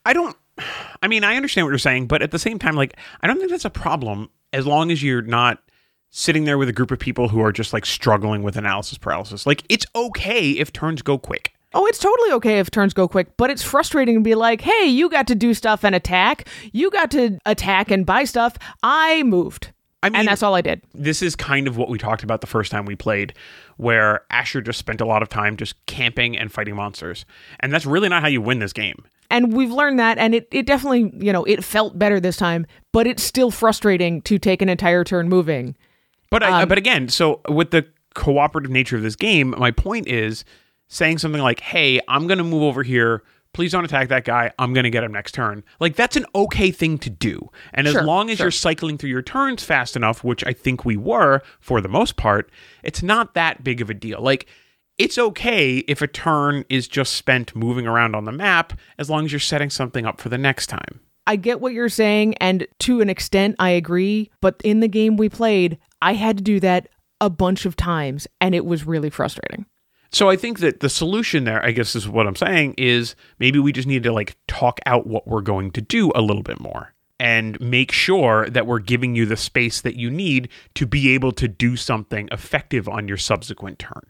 I 0.06 0.14
don't. 0.14 0.36
I 1.02 1.08
mean, 1.08 1.24
I 1.24 1.36
understand 1.36 1.66
what 1.66 1.70
you're 1.70 1.78
saying, 1.78 2.06
but 2.06 2.22
at 2.22 2.30
the 2.30 2.38
same 2.38 2.58
time, 2.58 2.76
like, 2.76 2.96
I 3.20 3.26
don't 3.26 3.38
think 3.38 3.50
that's 3.50 3.64
a 3.64 3.70
problem 3.70 4.30
as 4.52 4.66
long 4.66 4.90
as 4.90 5.02
you're 5.02 5.22
not 5.22 5.62
sitting 6.10 6.44
there 6.44 6.58
with 6.58 6.68
a 6.68 6.72
group 6.72 6.90
of 6.92 6.98
people 6.98 7.28
who 7.28 7.40
are 7.42 7.50
just 7.52 7.72
like 7.72 7.84
struggling 7.84 8.42
with 8.42 8.56
analysis 8.56 8.98
paralysis. 8.98 9.46
Like, 9.46 9.64
it's 9.68 9.86
okay 9.96 10.50
if 10.52 10.72
turns 10.72 11.02
go 11.02 11.18
quick. 11.18 11.54
Oh, 11.76 11.86
it's 11.86 11.98
totally 11.98 12.30
okay 12.32 12.60
if 12.60 12.70
turns 12.70 12.94
go 12.94 13.08
quick, 13.08 13.36
but 13.36 13.50
it's 13.50 13.64
frustrating 13.64 14.14
to 14.14 14.20
be 14.20 14.36
like, 14.36 14.60
hey, 14.60 14.86
you 14.86 15.10
got 15.10 15.26
to 15.26 15.34
do 15.34 15.52
stuff 15.54 15.84
and 15.84 15.92
attack. 15.92 16.48
You 16.72 16.88
got 16.90 17.10
to 17.12 17.38
attack 17.46 17.90
and 17.90 18.06
buy 18.06 18.24
stuff. 18.24 18.56
I 18.84 19.24
moved. 19.24 19.72
I 20.00 20.10
mean, 20.10 20.20
and 20.20 20.28
that's 20.28 20.42
all 20.42 20.54
I 20.54 20.60
did. 20.60 20.82
this 20.92 21.22
is 21.22 21.34
kind 21.34 21.66
of 21.66 21.78
what 21.78 21.88
we 21.88 21.98
talked 21.98 22.22
about 22.22 22.42
the 22.42 22.46
first 22.46 22.70
time 22.70 22.84
we 22.84 22.94
played, 22.94 23.32
where 23.78 24.24
Asher 24.30 24.60
just 24.60 24.78
spent 24.78 25.00
a 25.00 25.06
lot 25.06 25.22
of 25.22 25.30
time 25.30 25.56
just 25.56 25.84
camping 25.86 26.36
and 26.36 26.52
fighting 26.52 26.76
monsters. 26.76 27.24
And 27.58 27.72
that's 27.72 27.86
really 27.86 28.10
not 28.10 28.20
how 28.22 28.28
you 28.28 28.42
win 28.42 28.58
this 28.58 28.74
game. 28.74 29.02
And 29.30 29.52
we've 29.52 29.70
learned 29.70 29.98
that, 29.98 30.18
and 30.18 30.34
it, 30.34 30.48
it 30.50 30.66
definitely, 30.66 31.12
you 31.24 31.32
know, 31.32 31.44
it 31.44 31.64
felt 31.64 31.98
better 31.98 32.20
this 32.20 32.36
time, 32.36 32.66
but 32.92 33.06
it's 33.06 33.22
still 33.22 33.50
frustrating 33.50 34.22
to 34.22 34.38
take 34.38 34.62
an 34.62 34.68
entire 34.68 35.04
turn 35.04 35.28
moving. 35.28 35.76
But 36.30 36.42
I, 36.42 36.62
um, 36.62 36.68
but 36.68 36.78
again, 36.78 37.08
so 37.08 37.40
with 37.48 37.70
the 37.70 37.86
cooperative 38.14 38.70
nature 38.70 38.96
of 38.96 39.02
this 39.02 39.16
game, 39.16 39.54
my 39.58 39.70
point 39.70 40.08
is 40.08 40.44
saying 40.88 41.18
something 41.18 41.40
like, 41.40 41.60
"Hey, 41.60 42.00
I'm 42.08 42.26
going 42.26 42.38
to 42.38 42.44
move 42.44 42.62
over 42.62 42.82
here. 42.82 43.22
Please 43.52 43.70
don't 43.70 43.84
attack 43.84 44.08
that 44.08 44.24
guy. 44.24 44.50
I'm 44.58 44.74
going 44.74 44.84
to 44.84 44.90
get 44.90 45.04
him 45.04 45.12
next 45.12 45.32
turn." 45.32 45.62
Like 45.80 45.96
that's 45.96 46.16
an 46.16 46.26
okay 46.34 46.70
thing 46.70 46.98
to 46.98 47.10
do. 47.10 47.50
And 47.72 47.86
as 47.86 47.94
long 47.94 48.30
as 48.30 48.38
sure. 48.38 48.46
you're 48.46 48.50
cycling 48.50 48.98
through 48.98 49.10
your 49.10 49.22
turns 49.22 49.62
fast 49.62 49.96
enough, 49.96 50.24
which 50.24 50.44
I 50.44 50.52
think 50.52 50.84
we 50.84 50.96
were 50.96 51.40
for 51.60 51.80
the 51.80 51.88
most 51.88 52.16
part, 52.16 52.50
it's 52.82 53.02
not 53.02 53.34
that 53.34 53.62
big 53.62 53.80
of 53.80 53.88
a 53.88 53.94
deal. 53.94 54.20
Like 54.20 54.46
it's 54.98 55.18
okay 55.18 55.78
if 55.78 56.02
a 56.02 56.06
turn 56.06 56.64
is 56.68 56.86
just 56.86 57.14
spent 57.14 57.56
moving 57.56 57.86
around 57.86 58.14
on 58.14 58.24
the 58.24 58.32
map 58.32 58.72
as 58.98 59.10
long 59.10 59.24
as 59.24 59.32
you're 59.32 59.40
setting 59.40 59.70
something 59.70 60.06
up 60.06 60.20
for 60.20 60.28
the 60.28 60.38
next 60.38 60.68
time. 60.68 61.00
I 61.26 61.36
get 61.36 61.60
what 61.60 61.72
you're 61.72 61.88
saying, 61.88 62.34
and 62.36 62.66
to 62.80 63.00
an 63.00 63.08
extent, 63.08 63.56
I 63.58 63.70
agree. 63.70 64.30
But 64.40 64.60
in 64.62 64.80
the 64.80 64.88
game 64.88 65.16
we 65.16 65.28
played, 65.28 65.78
I 66.02 66.12
had 66.14 66.36
to 66.38 66.44
do 66.44 66.60
that 66.60 66.88
a 67.20 67.30
bunch 67.30 67.64
of 67.64 67.76
times, 67.76 68.26
and 68.40 68.54
it 68.54 68.66
was 68.66 68.86
really 68.86 69.10
frustrating. 69.10 69.66
So 70.12 70.28
I 70.28 70.36
think 70.36 70.60
that 70.60 70.80
the 70.80 70.88
solution 70.88 71.44
there, 71.44 71.64
I 71.64 71.72
guess 71.72 71.96
is 71.96 72.08
what 72.08 72.26
I'm 72.26 72.36
saying, 72.36 72.74
is 72.78 73.16
maybe 73.38 73.58
we 73.58 73.72
just 73.72 73.88
need 73.88 74.04
to 74.04 74.12
like 74.12 74.36
talk 74.46 74.78
out 74.86 75.06
what 75.06 75.26
we're 75.26 75.40
going 75.40 75.72
to 75.72 75.80
do 75.80 76.12
a 76.14 76.20
little 76.20 76.42
bit 76.42 76.60
more 76.60 76.94
and 77.18 77.58
make 77.60 77.90
sure 77.90 78.48
that 78.50 78.66
we're 78.66 78.78
giving 78.78 79.16
you 79.16 79.26
the 79.26 79.36
space 79.36 79.80
that 79.80 79.96
you 79.96 80.10
need 80.10 80.50
to 80.74 80.86
be 80.86 81.14
able 81.14 81.32
to 81.32 81.48
do 81.48 81.74
something 81.74 82.28
effective 82.30 82.88
on 82.88 83.08
your 83.08 83.16
subsequent 83.16 83.78
turn. 83.78 84.02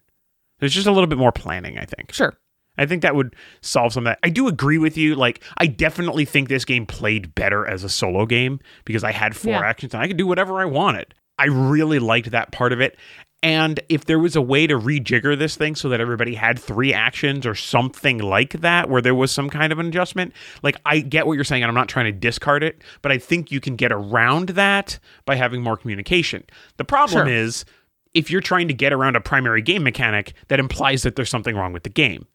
There's 0.65 0.75
just 0.75 0.87
a 0.87 0.93
little 0.93 1.07
bit 1.07 1.19
more 1.19 1.31
planning, 1.33 1.79
I 1.79 1.85
think. 1.85 2.13
Sure. 2.13 2.35
I 2.79 2.87
think 2.87 3.03
that 3.03 3.15
would 3.15 3.37
solve 3.61 3.93
some 3.93 4.07
of 4.07 4.11
that. 4.11 4.19
I 4.25 4.31
do 4.31 4.49
agree 4.49 4.79
with 4.79 4.97
you. 4.97 5.15
Like, 5.15 5.43
I 5.59 5.67
definitely 5.67 6.25
think 6.25 6.49
this 6.49 6.65
game 6.65 6.87
played 6.87 7.35
better 7.35 7.67
as 7.67 7.85
a 7.85 7.89
solo 7.89 8.27
game 8.27 8.59
because 8.85 9.05
I 9.05 9.13
had 9.13 9.37
four 9.37 9.53
Yeah. 9.53 9.61
actions 9.61 9.95
and 9.95 10.03
I 10.03 10.09
could 10.09 10.17
do 10.17 10.27
whatever 10.27 10.59
I 10.61 10.65
wanted. 10.65 11.15
I 11.39 11.47
really 11.47 11.99
liked 11.99 12.31
that 12.33 12.51
part 12.51 12.73
of 12.73 12.81
it. 12.81 12.97
And 13.45 13.79
if 13.91 14.07
there 14.07 14.19
was 14.19 14.37
a 14.37 14.41
way 14.41 14.67
to 14.67 14.79
rejigger 14.79 15.39
this 15.39 15.55
thing 15.55 15.75
so 15.75 15.91
that 15.91 16.01
everybody 16.01 16.35
had 16.35 16.59
three 16.59 16.95
actions 16.95 17.45
or 17.47 17.55
something 17.55 18.19
like 18.19 18.55
that, 18.63 18.89
where 18.89 19.03
there 19.03 19.15
was 19.15 19.31
some 19.31 19.51
kind 19.51 19.71
of 19.71 19.79
an 19.79 19.87
adjustment, 19.87 20.33
like 20.63 20.77
I 20.87 21.01
get 21.01 21.27
what 21.27 21.35
you're 21.35 21.45
saying, 21.45 21.63
and 21.63 21.69
I'm 21.69 21.75
not 21.75 21.89
trying 21.89 22.07
to 22.07 22.13
discard 22.13 22.65
it, 22.65 22.81
but 23.03 23.13
I 23.13 23.19
think 23.19 23.53
you 23.53 23.61
can 23.61 23.77
get 23.77 23.93
around 23.93 24.49
that 24.51 24.99
by 25.27 25.35
having 25.37 25.63
more 25.63 25.77
communication. 25.77 26.45
The 26.79 26.85
problem 26.85 27.27
Sure. 27.27 27.35
is 27.35 27.67
if 28.15 28.31
you're 28.31 28.41
trying 28.41 28.69
to 28.69 28.75
get 28.75 28.93
around 28.93 29.17
a 29.17 29.21
primary 29.21 29.63
game 29.63 29.83
mechanic, 29.83 30.33
that 30.49 30.61
implies 30.61 31.03
that 31.03 31.17
there's 31.17 31.31
something 31.31 31.57
wrong 31.57 31.73
with 31.73 31.83
the 31.83 31.91
game. 31.91 32.27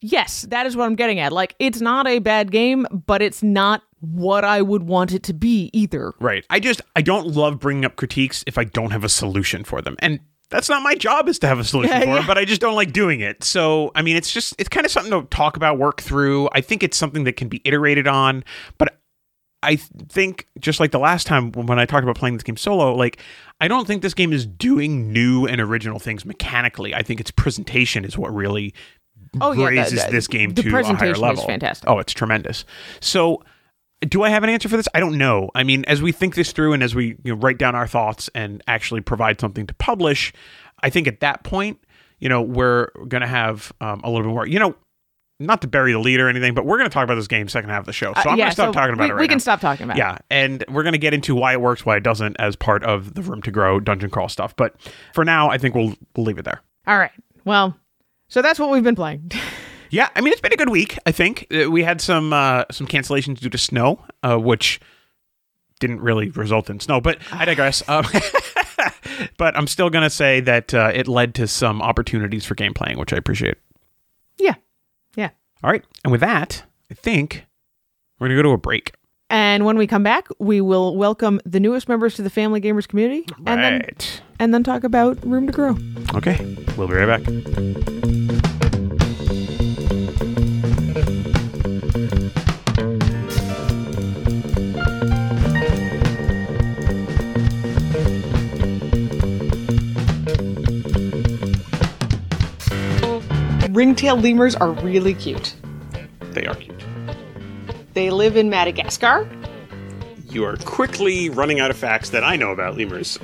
Yes, 0.00 0.42
that 0.50 0.66
is 0.66 0.76
what 0.76 0.84
I'm 0.84 0.96
getting 0.96 1.18
at. 1.18 1.32
Like, 1.32 1.54
it's 1.58 1.80
not 1.80 2.06
a 2.06 2.18
bad 2.18 2.52
game, 2.52 2.86
but 3.06 3.22
it's 3.22 3.42
not 3.42 3.82
what 4.00 4.44
I 4.44 4.60
would 4.60 4.82
want 4.82 5.12
it 5.12 5.22
to 5.24 5.32
be 5.32 5.70
either. 5.72 6.12
Right. 6.20 6.44
I 6.50 6.60
just 6.60 6.82
I 6.94 7.00
don't 7.00 7.28
love 7.28 7.58
bringing 7.58 7.86
up 7.86 7.96
critiques 7.96 8.44
if 8.46 8.58
I 8.58 8.64
don't 8.64 8.90
have 8.90 9.02
a 9.02 9.08
solution 9.08 9.64
for 9.64 9.80
them. 9.80 9.96
And 10.00 10.20
that's 10.50 10.68
not 10.68 10.82
my 10.82 10.94
job 10.94 11.26
is 11.26 11.38
to 11.38 11.46
have 11.46 11.58
a 11.58 11.64
solution 11.64 11.92
Yeah, 12.00 12.00
for 12.00 12.06
yeah. 12.08 12.20
it, 12.20 12.26
but 12.26 12.36
I 12.36 12.44
just 12.44 12.60
don't 12.60 12.74
like 12.74 12.92
doing 12.92 13.20
it. 13.20 13.42
So, 13.42 13.92
I 13.94 14.02
mean, 14.02 14.16
it's 14.16 14.30
just 14.30 14.54
it's 14.58 14.68
kind 14.68 14.84
of 14.84 14.92
something 14.92 15.10
to 15.10 15.26
talk 15.28 15.56
about, 15.56 15.78
work 15.78 16.02
through. 16.02 16.50
I 16.52 16.60
think 16.60 16.82
it's 16.82 16.98
something 16.98 17.24
that 17.24 17.36
can 17.38 17.48
be 17.48 17.62
iterated 17.64 18.06
on, 18.06 18.44
but 18.76 18.98
I 19.64 19.76
think 19.76 20.46
just 20.58 20.80
like 20.80 20.90
the 20.90 20.98
last 20.98 21.26
time 21.26 21.52
when 21.52 21.78
I 21.78 21.86
talked 21.86 22.02
about 22.04 22.16
playing 22.16 22.34
this 22.34 22.42
game 22.42 22.56
solo, 22.56 22.94
like 22.94 23.18
I 23.60 23.68
don't 23.68 23.86
think 23.86 24.02
this 24.02 24.14
game 24.14 24.32
is 24.32 24.46
doing 24.46 25.12
new 25.12 25.46
and 25.46 25.60
original 25.60 25.98
things 25.98 26.24
mechanically. 26.24 26.94
I 26.94 27.02
think 27.02 27.20
its 27.20 27.30
presentation 27.30 28.04
is 28.04 28.16
what 28.18 28.34
really 28.34 28.74
Oh, 29.40 29.50
yeah, 29.52 29.58
the- 29.58 29.76
raises 29.76 30.04
this 30.06 30.28
game 30.28 30.50
the 30.50 30.62
to 30.62 30.68
a 30.68 30.70
higher 30.70 30.82
presentation 30.82 31.14
is 31.14 31.20
level. 31.20 31.44
fantastic. 31.44 31.88
Oh, 31.90 31.98
it's 31.98 32.12
tremendous. 32.12 32.64
So, 33.00 33.42
do 34.00 34.22
I 34.22 34.28
have 34.28 34.44
an 34.44 34.50
answer 34.50 34.68
for 34.68 34.76
this? 34.76 34.86
I 34.94 35.00
don't 35.00 35.16
know. 35.18 35.50
I 35.54 35.62
mean, 35.64 35.84
as 35.86 36.02
we 36.02 36.12
think 36.12 36.34
this 36.34 36.52
through 36.52 36.72
and 36.74 36.82
as 36.82 36.94
we 36.94 37.16
you 37.24 37.34
know, 37.34 37.36
write 37.36 37.58
down 37.58 37.74
our 37.74 37.86
thoughts 37.86 38.28
and 38.34 38.62
actually 38.68 39.00
provide 39.00 39.40
something 39.40 39.66
to 39.66 39.74
publish, 39.74 40.32
I 40.82 40.90
think 40.90 41.08
at 41.08 41.20
that 41.20 41.42
point, 41.42 41.78
you 42.20 42.28
know, 42.28 42.42
we're 42.42 42.88
going 43.08 43.22
to 43.22 43.26
have 43.26 43.72
um, 43.80 44.00
a 44.04 44.10
little 44.10 44.24
bit 44.26 44.28
more. 44.34 44.46
You 44.46 44.58
know, 44.58 44.74
not 45.40 45.60
to 45.62 45.66
bury 45.68 45.92
the 45.92 45.98
lead 45.98 46.20
or 46.20 46.28
anything, 46.28 46.54
but 46.54 46.64
we're 46.64 46.78
going 46.78 46.88
to 46.88 46.94
talk 46.94 47.04
about 47.04 47.16
this 47.16 47.26
game 47.26 47.48
second 47.48 47.70
half 47.70 47.80
of 47.80 47.86
the 47.86 47.92
show. 47.92 48.12
So 48.14 48.20
Uh, 48.30 48.32
I'm 48.32 48.38
yeah, 48.38 48.44
going 48.44 48.50
to 48.50 48.52
stop 48.54 48.68
so 48.68 48.72
talking 48.72 48.94
about 48.94 49.04
we, 49.04 49.10
it 49.10 49.12
right 49.14 49.20
We 49.20 49.26
now. 49.26 49.32
can 49.32 49.40
stop 49.40 49.60
talking 49.60 49.84
about 49.84 49.96
it. 49.96 49.98
Yeah, 49.98 50.18
and 50.30 50.64
we're 50.68 50.82
going 50.84 50.92
to 50.92 50.98
get 50.98 51.12
into 51.14 51.34
why 51.34 51.52
it 51.52 51.60
works, 51.60 51.84
why 51.84 51.96
it 51.96 52.02
doesn't, 52.02 52.36
as 52.38 52.54
part 52.56 52.84
of 52.84 53.14
the 53.14 53.22
Room 53.22 53.42
to 53.42 53.50
Grow 53.50 53.80
dungeon 53.80 54.10
crawl 54.10 54.28
stuff. 54.28 54.54
But 54.56 54.76
for 55.12 55.24
now, 55.24 55.50
I 55.50 55.58
think 55.58 55.74
we'll 55.74 55.94
we'll 56.16 56.26
leave 56.26 56.38
it 56.38 56.44
there. 56.44 56.60
All 56.86 56.98
right. 56.98 57.10
Well, 57.44 57.76
so 58.28 58.42
that's 58.42 58.58
what 58.58 58.70
we've 58.70 58.84
been 58.84 58.96
playing. 58.96 59.30
Yeah, 59.90 60.08
I 60.16 60.22
mean 60.22 60.32
it's 60.32 60.40
been 60.40 60.52
a 60.52 60.56
good 60.56 60.70
week. 60.70 60.98
I 61.06 61.12
think 61.12 61.46
Uh, 61.54 61.70
we 61.70 61.84
had 61.84 62.00
some 62.00 62.32
uh, 62.32 62.64
some 62.72 62.84
cancellations 62.88 63.38
due 63.38 63.48
to 63.50 63.58
snow, 63.58 64.04
uh, 64.24 64.36
which 64.36 64.80
didn't 65.78 66.00
really 66.00 66.30
result 66.30 66.68
in 66.68 66.80
snow. 66.80 67.00
But 67.00 67.18
I 67.30 67.44
digress. 67.44 67.80
Um, 67.88 68.04
but 69.38 69.56
I'm 69.56 69.68
still 69.68 69.90
going 69.90 70.02
to 70.02 70.10
say 70.10 70.40
that 70.40 70.74
uh, 70.74 70.90
it 70.92 71.06
led 71.06 71.34
to 71.36 71.46
some 71.46 71.80
opportunities 71.80 72.44
for 72.44 72.56
game 72.56 72.74
playing, 72.74 72.98
which 72.98 73.12
I 73.12 73.16
appreciate. 73.16 73.56
Yeah. 74.36 74.54
Yeah. 75.16 75.30
All 75.62 75.70
right. 75.70 75.84
And 76.04 76.12
with 76.12 76.20
that, 76.20 76.64
I 76.90 76.94
think 76.94 77.46
we're 78.18 78.28
going 78.28 78.36
to 78.36 78.42
go 78.42 78.48
to 78.48 78.54
a 78.54 78.58
break. 78.58 78.94
And 79.30 79.64
when 79.64 79.78
we 79.78 79.86
come 79.86 80.02
back, 80.02 80.28
we 80.38 80.60
will 80.60 80.96
welcome 80.96 81.40
the 81.44 81.58
newest 81.58 81.88
members 81.88 82.14
to 82.16 82.22
the 82.22 82.30
Family 82.30 82.60
Gamers 82.60 82.86
community 82.86 83.26
and 83.46 83.62
then 83.62 83.90
and 84.38 84.52
then 84.52 84.62
talk 84.62 84.84
about 84.84 85.24
Room 85.24 85.46
to 85.46 85.52
Grow. 85.52 85.76
Okay. 86.14 86.56
We'll 86.76 86.88
be 86.88 86.94
right 86.94 87.24
back. 87.24 88.13
Ringtail 103.74 104.16
lemurs 104.18 104.54
are 104.54 104.70
really 104.70 105.14
cute. 105.14 105.52
They 106.30 106.46
are 106.46 106.54
cute. 106.54 106.80
They 107.94 108.10
live 108.10 108.36
in 108.36 108.48
Madagascar. 108.48 109.28
You 110.30 110.44
are 110.44 110.56
quickly 110.58 111.28
running 111.28 111.58
out 111.58 111.72
of 111.72 111.76
facts 111.76 112.10
that 112.10 112.22
I 112.22 112.36
know 112.36 112.52
about 112.52 112.76
lemurs. 112.76 113.18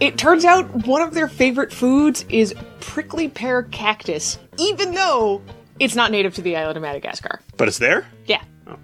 It 0.00 0.16
turns 0.16 0.46
out 0.46 0.86
one 0.86 1.02
of 1.02 1.12
their 1.12 1.28
favorite 1.28 1.74
foods 1.74 2.24
is 2.30 2.54
prickly 2.80 3.28
pear 3.28 3.64
cactus, 3.64 4.38
even 4.58 4.94
though 4.94 5.42
it's 5.78 5.94
not 5.94 6.10
native 6.10 6.34
to 6.36 6.42
the 6.42 6.56
island 6.56 6.78
of 6.78 6.82
Madagascar. 6.82 7.42
But 7.58 7.68
it's 7.68 7.78
there? 7.78 8.06
Yeah. 8.24 8.42
Oh, 8.66 8.78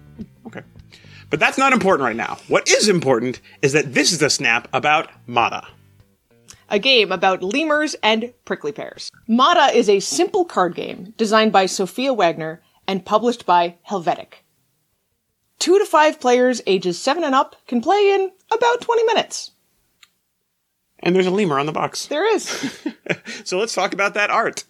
okay. 0.45 0.61
But 1.31 1.39
that's 1.39 1.57
not 1.57 1.73
important 1.73 2.05
right 2.05 2.15
now. 2.15 2.37
What 2.47 2.69
is 2.69 2.87
important 2.87 3.41
is 3.63 3.73
that 3.73 3.95
this 3.95 4.13
is 4.13 4.21
a 4.21 4.29
snap 4.29 4.67
about 4.73 5.09
Mata. 5.25 5.65
A 6.69 6.79
game 6.79 7.11
about 7.11 7.41
lemurs 7.41 7.95
and 8.03 8.33
prickly 8.45 8.71
pears. 8.71 9.09
Mata 9.27 9.75
is 9.75 9.89
a 9.89 9.99
simple 9.99 10.45
card 10.45 10.75
game 10.75 11.13
designed 11.17 11.51
by 11.51 11.65
Sophia 11.65 12.13
Wagner 12.13 12.61
and 12.87 13.05
published 13.05 13.45
by 13.45 13.75
Helvetiq. 13.89 14.33
Two 15.57 15.77
to 15.79 15.85
five 15.85 16.19
players 16.19 16.61
ages 16.67 16.99
seven 16.99 17.23
and 17.23 17.35
up 17.35 17.55
can 17.67 17.81
play 17.81 18.13
in 18.13 18.31
about 18.51 18.81
20 18.81 19.03
minutes. 19.05 19.51
And 20.99 21.15
there's 21.15 21.27
a 21.27 21.31
lemur 21.31 21.59
on 21.59 21.65
the 21.65 21.71
box. 21.71 22.07
There 22.07 22.33
is. 22.33 22.85
So 23.43 23.57
let's 23.57 23.73
talk 23.73 23.93
about 23.93 24.13
that 24.13 24.29
art. 24.29 24.63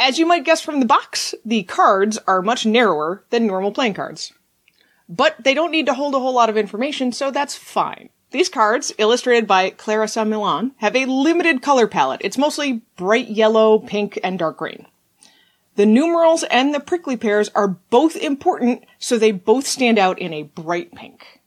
As 0.00 0.18
you 0.18 0.26
might 0.26 0.44
guess 0.44 0.62
from 0.62 0.80
the 0.80 0.86
box, 0.86 1.34
the 1.44 1.64
cards 1.64 2.18
are 2.26 2.40
much 2.40 2.64
narrower 2.64 3.24
than 3.30 3.46
normal 3.46 3.72
playing 3.72 3.94
cards. 3.94 4.32
But 5.08 5.36
they 5.42 5.54
don't 5.54 5.72
need 5.72 5.86
to 5.86 5.94
hold 5.94 6.14
a 6.14 6.20
whole 6.20 6.34
lot 6.34 6.48
of 6.48 6.56
information, 6.56 7.12
so 7.12 7.30
that's 7.30 7.56
fine. 7.56 8.10
These 8.30 8.50
cards, 8.50 8.92
illustrated 8.98 9.46
by 9.46 9.70
Clarissa 9.70 10.24
Milan, 10.24 10.72
have 10.78 10.94
a 10.94 11.06
limited 11.06 11.62
color 11.62 11.86
palette. 11.86 12.20
It's 12.22 12.36
mostly 12.36 12.82
bright 12.96 13.28
yellow, 13.28 13.78
pink, 13.78 14.18
and 14.22 14.38
dark 14.38 14.58
green. 14.58 14.86
The 15.76 15.86
numerals 15.86 16.42
and 16.44 16.74
the 16.74 16.80
prickly 16.80 17.16
pears 17.16 17.48
are 17.54 17.68
both 17.68 18.16
important, 18.16 18.84
so 18.98 19.16
they 19.16 19.30
both 19.30 19.66
stand 19.66 19.98
out 19.98 20.18
in 20.18 20.34
a 20.34 20.42
bright 20.42 20.94
pink. 20.94 21.40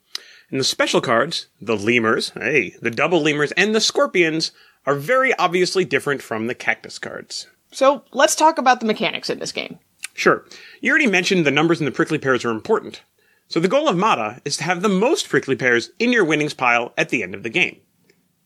And 0.49 0.59
the 0.59 0.63
special 0.63 1.01
cards, 1.01 1.47
the 1.61 1.77
lemurs, 1.77 2.31
hey, 2.31 2.75
the 2.81 2.89
double 2.89 3.21
lemurs, 3.21 3.51
and 3.53 3.75
the 3.75 3.81
scorpions 3.81 4.51
are 4.85 4.95
very 4.95 5.33
obviously 5.35 5.85
different 5.85 6.21
from 6.21 6.47
the 6.47 6.55
cactus 6.55 6.97
cards. 6.97 7.47
So 7.71 8.03
let's 8.11 8.35
talk 8.35 8.57
about 8.57 8.79
the 8.79 8.85
mechanics 8.85 9.29
in 9.29 9.39
this 9.39 9.51
game. 9.51 9.79
Sure, 10.13 10.45
you 10.81 10.89
already 10.89 11.07
mentioned 11.07 11.45
the 11.45 11.51
numbers 11.51 11.79
in 11.79 11.85
the 11.85 11.91
prickly 11.91 12.17
pears 12.17 12.43
are 12.43 12.51
important. 12.51 13.01
So 13.51 13.59
the 13.59 13.67
goal 13.67 13.89
of 13.89 13.97
Mata 13.97 14.41
is 14.45 14.55
to 14.55 14.63
have 14.63 14.81
the 14.81 14.87
most 14.87 15.27
prickly 15.27 15.57
pears 15.57 15.91
in 15.99 16.13
your 16.13 16.23
winnings 16.23 16.53
pile 16.53 16.93
at 16.97 17.09
the 17.09 17.21
end 17.21 17.35
of 17.35 17.43
the 17.43 17.49
game. 17.49 17.81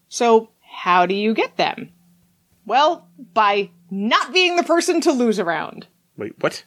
So 0.10 0.50
how 0.68 1.06
do 1.06 1.14
you 1.14 1.36
get 1.36 1.58
them? 1.58 1.92
Well, 2.66 3.08
by 3.36 3.70
not 3.92 4.34
being 4.34 4.56
the 4.56 4.64
person 4.64 5.02
to 5.02 5.12
lose 5.12 5.38
around. 5.40 5.86
Wait, 6.18 6.34
what? 6.40 6.64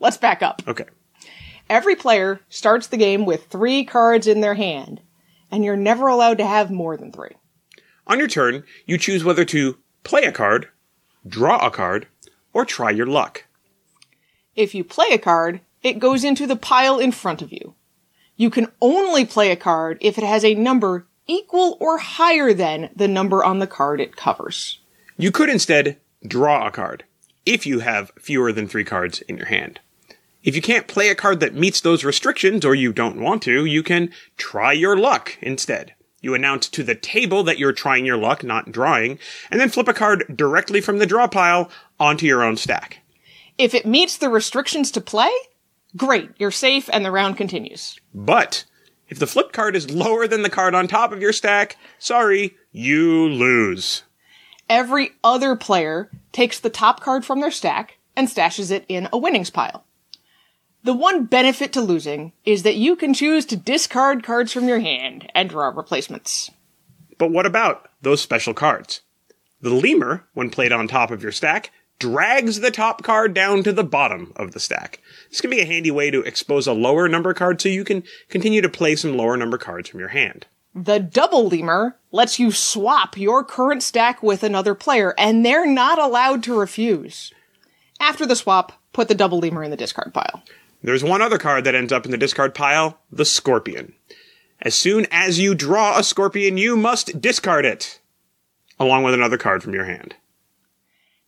Let's 0.00 0.16
back 0.16 0.42
up. 0.42 0.60
Okay. 0.66 0.86
Every 1.70 1.94
player 1.94 2.40
starts 2.48 2.88
the 2.88 2.96
game 2.96 3.24
with 3.24 3.46
three 3.46 3.84
cards 3.84 4.26
in 4.26 4.40
their 4.40 4.54
hand, 4.54 5.00
and 5.52 5.64
you're 5.64 5.76
never 5.76 6.08
allowed 6.08 6.38
to 6.38 6.46
have 6.46 6.72
more 6.72 6.96
than 6.96 7.12
three. 7.12 7.36
On 8.08 8.18
your 8.18 8.26
turn, 8.26 8.64
you 8.86 8.98
choose 8.98 9.22
whether 9.22 9.44
to 9.44 9.78
play 10.02 10.24
a 10.24 10.32
card, 10.32 10.66
draw 11.24 11.64
a 11.64 11.70
card, 11.70 12.08
or 12.52 12.64
try 12.64 12.90
your 12.90 13.06
luck. 13.06 13.44
If 14.56 14.74
you 14.74 14.82
play 14.82 15.10
a 15.12 15.18
card, 15.18 15.60
it 15.82 15.98
goes 15.98 16.24
into 16.24 16.46
the 16.46 16.56
pile 16.56 16.98
in 16.98 17.12
front 17.12 17.42
of 17.42 17.52
you. 17.52 17.74
You 18.36 18.50
can 18.50 18.68
only 18.80 19.24
play 19.24 19.50
a 19.50 19.56
card 19.56 19.98
if 20.00 20.18
it 20.18 20.24
has 20.24 20.44
a 20.44 20.54
number 20.54 21.06
equal 21.26 21.76
or 21.80 21.98
higher 21.98 22.54
than 22.54 22.90
the 22.94 23.08
number 23.08 23.44
on 23.44 23.58
the 23.58 23.66
card 23.66 24.00
it 24.00 24.16
covers. 24.16 24.80
You 25.16 25.30
could 25.30 25.48
instead 25.48 25.98
draw 26.26 26.66
a 26.66 26.70
card 26.70 27.04
if 27.44 27.66
you 27.66 27.80
have 27.80 28.12
fewer 28.18 28.52
than 28.52 28.68
three 28.68 28.84
cards 28.84 29.20
in 29.22 29.36
your 29.36 29.46
hand. 29.46 29.80
If 30.44 30.54
you 30.54 30.62
can't 30.62 30.86
play 30.86 31.08
a 31.08 31.14
card 31.14 31.40
that 31.40 31.54
meets 31.54 31.80
those 31.80 32.04
restrictions 32.04 32.64
or 32.64 32.74
you 32.74 32.92
don't 32.92 33.20
want 33.20 33.42
to, 33.42 33.64
you 33.64 33.82
can 33.82 34.10
try 34.36 34.72
your 34.72 34.96
luck 34.96 35.36
instead. 35.42 35.94
You 36.20 36.34
announce 36.34 36.68
to 36.70 36.82
the 36.82 36.94
table 36.94 37.42
that 37.44 37.58
you're 37.58 37.72
trying 37.72 38.06
your 38.06 38.16
luck, 38.16 38.42
not 38.42 38.72
drawing, 38.72 39.18
and 39.50 39.60
then 39.60 39.68
flip 39.68 39.88
a 39.88 39.94
card 39.94 40.24
directly 40.34 40.80
from 40.80 40.98
the 40.98 41.06
draw 41.06 41.26
pile 41.26 41.70
onto 41.98 42.26
your 42.26 42.42
own 42.42 42.56
stack. 42.56 42.98
If 43.56 43.74
it 43.74 43.86
meets 43.86 44.16
the 44.16 44.28
restrictions 44.28 44.90
to 44.92 45.00
play, 45.00 45.30
great, 45.96 46.30
you're 46.38 46.50
safe 46.50 46.88
and 46.92 47.04
the 47.04 47.10
round 47.10 47.36
continues. 47.36 47.98
But 48.14 48.64
if 49.08 49.18
the 49.18 49.26
flip 49.26 49.52
card 49.52 49.74
is 49.74 49.90
lower 49.90 50.26
than 50.26 50.42
the 50.42 50.50
card 50.50 50.74
on 50.74 50.86
top 50.88 51.12
of 51.12 51.20
your 51.20 51.32
stack, 51.32 51.76
sorry, 51.98 52.56
you 52.72 53.28
lose. 53.28 54.02
Every 54.68 55.12
other 55.24 55.56
player 55.56 56.10
takes 56.32 56.60
the 56.60 56.70
top 56.70 57.00
card 57.00 57.24
from 57.24 57.40
their 57.40 57.50
stack 57.50 57.98
and 58.14 58.28
stashes 58.28 58.70
it 58.70 58.84
in 58.88 59.08
a 59.12 59.18
winnings 59.18 59.50
pile. 59.50 59.84
The 60.84 60.94
one 60.94 61.24
benefit 61.24 61.72
to 61.72 61.80
losing 61.80 62.32
is 62.44 62.62
that 62.62 62.76
you 62.76 62.94
can 62.96 63.14
choose 63.14 63.44
to 63.46 63.56
discard 63.56 64.22
cards 64.22 64.52
from 64.52 64.68
your 64.68 64.78
hand 64.78 65.30
and 65.34 65.48
draw 65.50 65.68
replacements. 65.68 66.50
But 67.16 67.30
what 67.30 67.46
about 67.46 67.90
those 68.00 68.20
special 68.20 68.54
cards? 68.54 69.00
The 69.60 69.70
lemur, 69.70 70.24
when 70.34 70.50
played 70.50 70.70
on 70.70 70.86
top 70.86 71.10
of 71.10 71.22
your 71.22 71.32
stack, 71.32 71.72
drags 71.98 72.60
the 72.60 72.70
top 72.70 73.02
card 73.02 73.34
down 73.34 73.62
to 73.64 73.72
the 73.72 73.84
bottom 73.84 74.32
of 74.36 74.52
the 74.52 74.60
stack. 74.60 75.00
This 75.30 75.40
can 75.40 75.50
be 75.50 75.60
a 75.60 75.66
handy 75.66 75.90
way 75.90 76.10
to 76.10 76.22
expose 76.22 76.66
a 76.66 76.72
lower 76.72 77.08
number 77.08 77.34
card 77.34 77.60
so 77.60 77.68
you 77.68 77.84
can 77.84 78.04
continue 78.28 78.60
to 78.60 78.68
play 78.68 78.96
some 78.96 79.16
lower 79.16 79.36
number 79.36 79.58
cards 79.58 79.88
from 79.88 80.00
your 80.00 80.10
hand. 80.10 80.46
The 80.74 81.00
double 81.00 81.48
lemur 81.48 81.96
lets 82.12 82.38
you 82.38 82.52
swap 82.52 83.16
your 83.16 83.42
current 83.42 83.82
stack 83.82 84.22
with 84.22 84.42
another 84.42 84.74
player, 84.74 85.14
and 85.18 85.44
they're 85.44 85.66
not 85.66 85.98
allowed 85.98 86.42
to 86.44 86.58
refuse. 86.58 87.32
After 88.00 88.26
the 88.26 88.36
swap, 88.36 88.80
put 88.92 89.08
the 89.08 89.14
double 89.14 89.38
lemur 89.38 89.64
in 89.64 89.70
the 89.70 89.76
discard 89.76 90.14
pile. 90.14 90.42
There's 90.82 91.02
one 91.02 91.20
other 91.20 91.38
card 91.38 91.64
that 91.64 91.74
ends 91.74 91.92
up 91.92 92.04
in 92.04 92.12
the 92.12 92.16
discard 92.16 92.54
pile, 92.54 93.00
the 93.10 93.24
scorpion. 93.24 93.94
As 94.60 94.74
soon 94.74 95.06
as 95.10 95.38
you 95.38 95.54
draw 95.54 95.98
a 95.98 96.04
scorpion, 96.04 96.56
you 96.56 96.76
must 96.76 97.20
discard 97.20 97.64
it, 97.64 98.00
along 98.78 99.02
with 99.02 99.14
another 99.14 99.38
card 99.38 99.62
from 99.62 99.74
your 99.74 99.84
hand. 99.84 100.14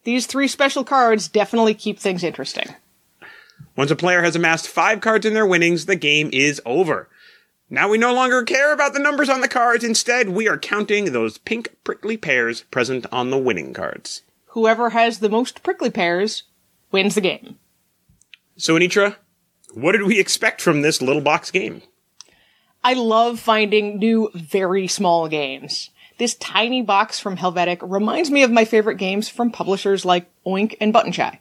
These 0.04 0.26
three 0.26 0.48
special 0.48 0.84
cards 0.84 1.28
definitely 1.28 1.74
keep 1.74 1.98
things 1.98 2.24
interesting. 2.24 2.74
Once 3.76 3.90
a 3.90 3.96
player 3.96 4.22
has 4.22 4.36
amassed 4.36 4.68
five 4.68 5.00
cards 5.00 5.26
in 5.26 5.34
their 5.34 5.46
winnings, 5.46 5.86
the 5.86 5.96
game 5.96 6.30
is 6.32 6.60
over. 6.64 7.08
Now 7.68 7.88
we 7.88 7.98
no 7.98 8.12
longer 8.12 8.42
care 8.42 8.72
about 8.72 8.94
the 8.94 8.98
numbers 8.98 9.28
on 9.28 9.42
the 9.42 9.48
cards. 9.48 9.84
Instead, 9.84 10.30
we 10.30 10.48
are 10.48 10.58
counting 10.58 11.12
those 11.12 11.38
pink 11.38 11.68
prickly 11.84 12.16
pears 12.16 12.62
present 12.62 13.06
on 13.12 13.30
the 13.30 13.38
winning 13.38 13.72
cards. 13.72 14.22
Whoever 14.46 14.90
has 14.90 15.20
the 15.20 15.28
most 15.28 15.62
prickly 15.62 15.90
pears 15.90 16.42
wins 16.90 17.14
the 17.14 17.20
game. 17.20 17.58
So, 18.56 18.74
Anitra, 18.74 19.16
what 19.72 19.92
did 19.92 20.02
we 20.02 20.18
expect 20.18 20.60
from 20.60 20.82
this 20.82 21.00
little 21.00 21.22
box 21.22 21.52
game? 21.52 21.82
I 22.82 22.94
love 22.94 23.38
finding 23.38 23.98
new, 23.98 24.30
very 24.34 24.88
small 24.88 25.28
games. 25.28 25.90
This 26.20 26.34
tiny 26.34 26.82
box 26.82 27.18
from 27.18 27.38
Helvetiq 27.38 27.78
reminds 27.80 28.30
me 28.30 28.42
of 28.42 28.50
my 28.50 28.66
favorite 28.66 28.96
games 28.96 29.30
from 29.30 29.50
publishers 29.50 30.04
like 30.04 30.26
Oink 30.46 30.76
and 30.78 30.92
Button 30.92 31.12
Shy. 31.12 31.40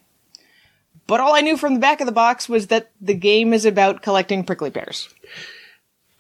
But 1.06 1.20
all 1.20 1.36
I 1.36 1.42
knew 1.42 1.58
from 1.58 1.74
the 1.74 1.82
back 1.82 2.00
of 2.00 2.06
the 2.06 2.14
box 2.14 2.48
was 2.48 2.68
that 2.68 2.90
the 3.02 3.14
game 3.14 3.52
is 3.54 3.66
about 3.66 4.02
collecting 4.02 4.46
prickly 4.46 4.72
pears. 4.72 5.14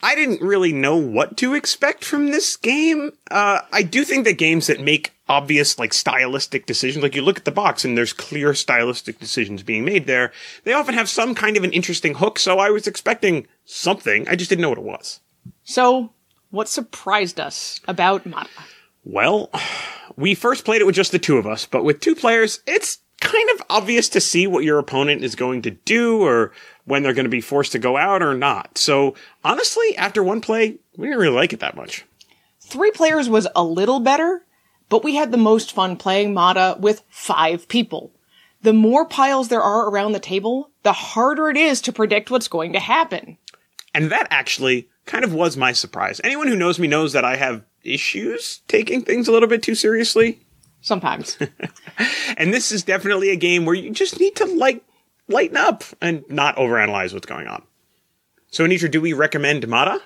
I 0.03 0.13
didn't 0.13 0.41
really 0.41 0.73
know 0.73 0.97
what 0.97 1.37
to 1.37 1.53
expect 1.53 2.03
from 2.03 2.31
this 2.31 2.57
game. 2.57 3.13
Uh, 3.31 3.61
I 3.71 3.81
do 3.81 4.03
think 4.03 4.25
that 4.25 4.37
games 4.37 4.67
that 4.67 4.81
make 4.81 5.13
obvious, 5.29 5.79
like, 5.79 5.93
stylistic 5.93 6.65
decisions, 6.65 7.01
like 7.01 7.15
you 7.15 7.21
look 7.21 7.37
at 7.37 7.45
the 7.45 7.51
box 7.51 7.85
and 7.85 7.97
there's 7.97 8.11
clear 8.11 8.53
stylistic 8.53 9.21
decisions 9.21 9.63
being 9.63 9.85
made 9.85 10.05
there, 10.05 10.33
they 10.65 10.73
often 10.73 10.95
have 10.95 11.07
some 11.07 11.33
kind 11.33 11.55
of 11.55 11.63
an 11.63 11.71
interesting 11.71 12.15
hook, 12.15 12.37
so 12.37 12.59
I 12.59 12.71
was 12.71 12.87
expecting 12.87 13.47
something. 13.63 14.27
I 14.27 14.35
just 14.35 14.49
didn't 14.49 14.63
know 14.63 14.69
what 14.69 14.79
it 14.79 14.83
was. 14.83 15.21
So, 15.63 16.11
what 16.51 16.67
surprised 16.67 17.39
us 17.39 17.79
about 17.87 18.25
Mata? 18.25 18.49
Well, 19.03 19.49
we 20.15 20.35
first 20.35 20.65
played 20.65 20.81
it 20.81 20.85
with 20.85 20.95
just 20.95 21.11
the 21.11 21.19
two 21.19 21.37
of 21.37 21.47
us, 21.47 21.65
but 21.65 21.83
with 21.83 21.99
two 21.99 22.15
players, 22.15 22.61
it's 22.67 22.99
kind 23.21 23.49
of 23.53 23.61
obvious 23.69 24.09
to 24.09 24.21
see 24.21 24.47
what 24.47 24.63
your 24.63 24.79
opponent 24.79 25.23
is 25.23 25.35
going 25.35 25.61
to 25.63 25.71
do 25.71 26.21
or 26.21 26.51
when 26.85 27.03
they're 27.03 27.13
going 27.13 27.25
to 27.25 27.29
be 27.29 27.41
forced 27.41 27.73
to 27.73 27.79
go 27.79 27.97
out 27.97 28.21
or 28.21 28.33
not. 28.33 28.77
So 28.77 29.15
honestly, 29.43 29.97
after 29.97 30.23
one 30.23 30.41
play, 30.41 30.77
we 30.97 31.07
didn't 31.07 31.19
really 31.19 31.35
like 31.35 31.53
it 31.53 31.59
that 31.59 31.75
much. 31.75 32.05
Three 32.59 32.91
players 32.91 33.29
was 33.29 33.47
a 33.55 33.63
little 33.63 33.99
better, 33.99 34.45
but 34.89 35.03
we 35.03 35.15
had 35.15 35.31
the 35.31 35.37
most 35.37 35.71
fun 35.71 35.97
playing 35.97 36.33
Mata 36.33 36.77
with 36.79 37.03
five 37.09 37.67
people. 37.67 38.11
The 38.61 38.73
more 38.73 39.05
piles 39.05 39.47
there 39.47 39.61
are 39.61 39.89
around 39.89 40.11
the 40.11 40.19
table, 40.19 40.69
the 40.83 40.93
harder 40.93 41.49
it 41.49 41.57
is 41.57 41.81
to 41.81 41.93
predict 41.93 42.29
what's 42.29 42.47
going 42.47 42.73
to 42.73 42.79
happen. 42.79 43.37
And 43.93 44.11
that 44.11 44.27
actually 44.29 44.88
kind 45.09 45.25
of 45.25 45.33
was 45.33 45.57
my 45.57 45.71
surprise. 45.71 46.21
Anyone 46.23 46.47
who 46.47 46.55
knows 46.55 46.77
me 46.77 46.87
knows 46.87 47.13
that 47.13 47.25
I 47.25 47.35
have 47.35 47.63
issues 47.83 48.61
taking 48.67 49.01
things 49.01 49.27
a 49.27 49.31
little 49.31 49.49
bit 49.49 49.63
too 49.63 49.75
seriously. 49.75 50.39
Sometimes. 50.81 51.37
And 52.37 52.53
this 52.53 52.71
is 52.71 52.83
definitely 52.83 53.31
a 53.31 53.35
game 53.35 53.65
where 53.65 53.75
you 53.75 53.91
just 53.91 54.17
need 54.17 54.37
to 54.37 54.45
like 54.45 54.81
lighten 55.27 55.57
up 55.57 55.83
and 55.99 56.23
not 56.29 56.55
overanalyze 56.55 57.11
what's 57.11 57.25
going 57.25 57.47
on. 57.47 57.63
So 58.51 58.65
Anitra, 58.65 58.89
do 58.89 59.01
we 59.01 59.11
recommend 59.11 59.67
Mata? 59.67 60.01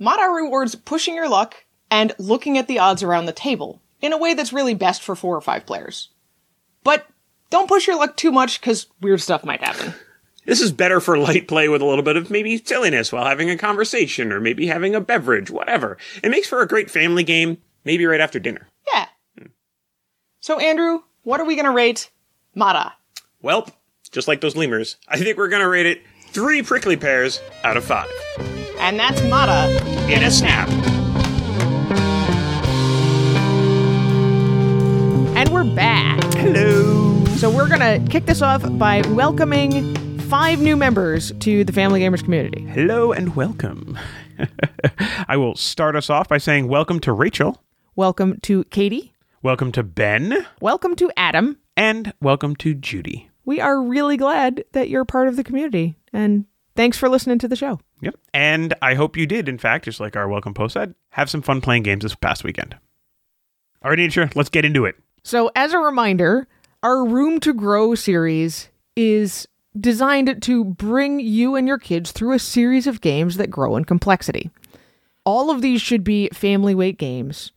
Mata 0.00 0.28
rewards 0.32 0.74
pushing 0.74 1.14
your 1.14 1.28
luck 1.28 1.64
and 1.88 2.12
looking 2.18 2.58
at 2.58 2.66
the 2.66 2.80
odds 2.80 3.04
around 3.04 3.26
the 3.26 3.32
table 3.32 3.80
in 4.00 4.12
a 4.12 4.18
way 4.18 4.34
that's 4.34 4.52
really 4.52 4.74
best 4.74 5.04
for 5.04 5.14
four 5.14 5.36
or 5.36 5.40
five 5.40 5.64
players. 5.64 6.08
But 6.82 7.06
don't 7.50 7.68
push 7.68 7.86
your 7.86 7.96
luck 7.96 8.16
too 8.16 8.32
much 8.32 8.60
because 8.60 8.86
weird 9.00 9.20
stuff 9.20 9.44
might 9.44 9.62
happen. 9.62 9.94
This 10.44 10.60
is 10.60 10.72
better 10.72 11.00
for 11.00 11.16
light 11.18 11.46
play 11.46 11.68
with 11.68 11.82
a 11.82 11.84
little 11.84 12.02
bit 12.02 12.16
of 12.16 12.30
maybe 12.30 12.58
silliness 12.58 13.12
while 13.12 13.24
having 13.24 13.48
a 13.48 13.56
conversation 13.56 14.32
or 14.32 14.40
maybe 14.40 14.66
having 14.66 14.94
a 14.94 15.00
beverage, 15.00 15.50
whatever. 15.50 15.98
It 16.22 16.30
makes 16.30 16.48
for 16.48 16.60
a 16.60 16.66
great 16.66 16.90
family 16.90 17.22
game, 17.22 17.58
maybe 17.84 18.06
right 18.06 18.20
after 18.20 18.40
dinner. 18.40 18.68
Yeah. 18.92 19.06
So, 20.40 20.58
Andrew, 20.58 21.02
what 21.22 21.40
are 21.40 21.44
we 21.44 21.54
going 21.54 21.66
to 21.66 21.70
rate 21.72 22.10
Mata? 22.56 22.92
Well, 23.40 23.68
just 24.10 24.26
like 24.26 24.40
those 24.40 24.56
lemurs, 24.56 24.96
I 25.08 25.18
think 25.18 25.38
we're 25.38 25.48
gonna 25.48 25.68
rate 25.68 25.86
it 25.86 26.02
three 26.28 26.62
prickly 26.62 26.96
pears 26.96 27.40
out 27.64 27.76
of 27.76 27.84
five. 27.84 28.10
And 28.78 28.98
that's 28.98 29.22
Mata 29.22 29.70
In 30.12 30.22
a 30.22 30.30
snap. 30.30 30.68
And 35.36 35.48
we're 35.48 35.64
back. 35.74 36.22
Hello. 36.34 37.24
So 37.36 37.50
we're 37.50 37.68
going 37.68 37.80
to 37.80 38.10
kick 38.10 38.26
this 38.26 38.42
off 38.42 38.62
by 38.78 39.02
welcoming 39.08 40.11
five 40.32 40.62
new 40.62 40.78
members 40.78 41.30
to 41.40 41.62
the 41.62 41.74
Family 41.74 42.00
Gamers 42.00 42.24
community. 42.24 42.62
Hello 42.64 43.12
and 43.12 43.36
welcome. 43.36 43.98
I 45.28 45.36
will 45.36 45.54
start 45.54 45.94
us 45.94 46.08
off 46.08 46.26
by 46.26 46.38
saying 46.38 46.68
welcome 46.68 47.00
to 47.00 47.12
Rachel, 47.12 47.62
Welcome 47.96 48.38
to 48.44 48.64
Katie. 48.64 49.12
welcome 49.42 49.72
to 49.72 49.82
Ben, 49.82 50.46
Welcome 50.58 50.96
to 50.96 51.12
Adam. 51.18 51.58
and 51.76 52.14
welcome 52.22 52.56
to 52.56 52.72
Judy. 52.72 53.28
We 53.44 53.60
are 53.60 53.78
really 53.82 54.16
glad 54.16 54.64
that 54.72 54.88
you're 54.88 55.04
part 55.04 55.28
of 55.28 55.36
the 55.36 55.44
community. 55.44 55.96
And 56.14 56.46
thanks 56.76 56.96
for 56.96 57.10
listening 57.10 57.38
to 57.40 57.48
the 57.48 57.54
show. 57.54 57.78
Yep. 58.00 58.14
And 58.32 58.72
I 58.80 58.94
hope 58.94 59.18
you 59.18 59.26
did, 59.26 59.50
in 59.50 59.58
fact, 59.58 59.84
just 59.84 60.00
like 60.00 60.16
our 60.16 60.28
welcome 60.28 60.54
post 60.54 60.72
said, 60.72 60.94
have 61.10 61.28
some 61.28 61.42
fun 61.42 61.60
playing 61.60 61.82
games 61.82 62.04
this 62.04 62.14
past 62.14 62.42
weekend. 62.42 62.74
All 63.82 63.90
right, 63.90 63.98
Anitra, 63.98 64.34
let's 64.34 64.48
get 64.48 64.64
into 64.64 64.86
it. 64.86 64.96
So, 65.24 65.50
as 65.54 65.74
a 65.74 65.78
reminder, 65.78 66.48
our 66.82 67.04
Room 67.04 67.38
to 67.40 67.52
Grow 67.52 67.94
series 67.94 68.70
is 68.96 69.46
designed 69.78 70.42
to 70.42 70.64
bring 70.64 71.20
you 71.20 71.56
and 71.56 71.66
your 71.66 71.78
kids 71.78 72.12
through 72.12 72.32
a 72.32 72.38
series 72.38 72.86
of 72.86 73.00
games 73.00 73.36
that 73.36 73.50
grow 73.50 73.76
in 73.76 73.84
complexity. 73.84 74.50
All 75.24 75.50
of 75.50 75.62
these 75.62 75.80
should 75.80 76.04
be 76.04 76.28
family 76.32 76.74
weight 76.74 76.98
games. 76.98 77.52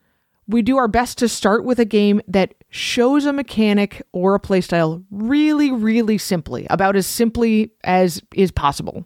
We 0.47 0.62
do 0.62 0.78
our 0.78 0.88
best 0.88 1.17
to 1.17 1.28
start 1.28 1.65
with 1.65 1.80
a 1.80 1.86
game 1.86 2.21
that 2.28 2.54
shows 2.69 3.25
a 3.25 3.34
mechanic 3.34 4.04
or 4.12 4.36
a 4.36 4.39
playstyle 4.39 5.04
really, 5.10 5.71
really 5.71 6.17
simply, 6.17 6.67
about 6.69 6.95
as 6.95 7.08
simply 7.08 7.71
as 7.84 8.21
is 8.34 8.51
possible, 8.51 9.06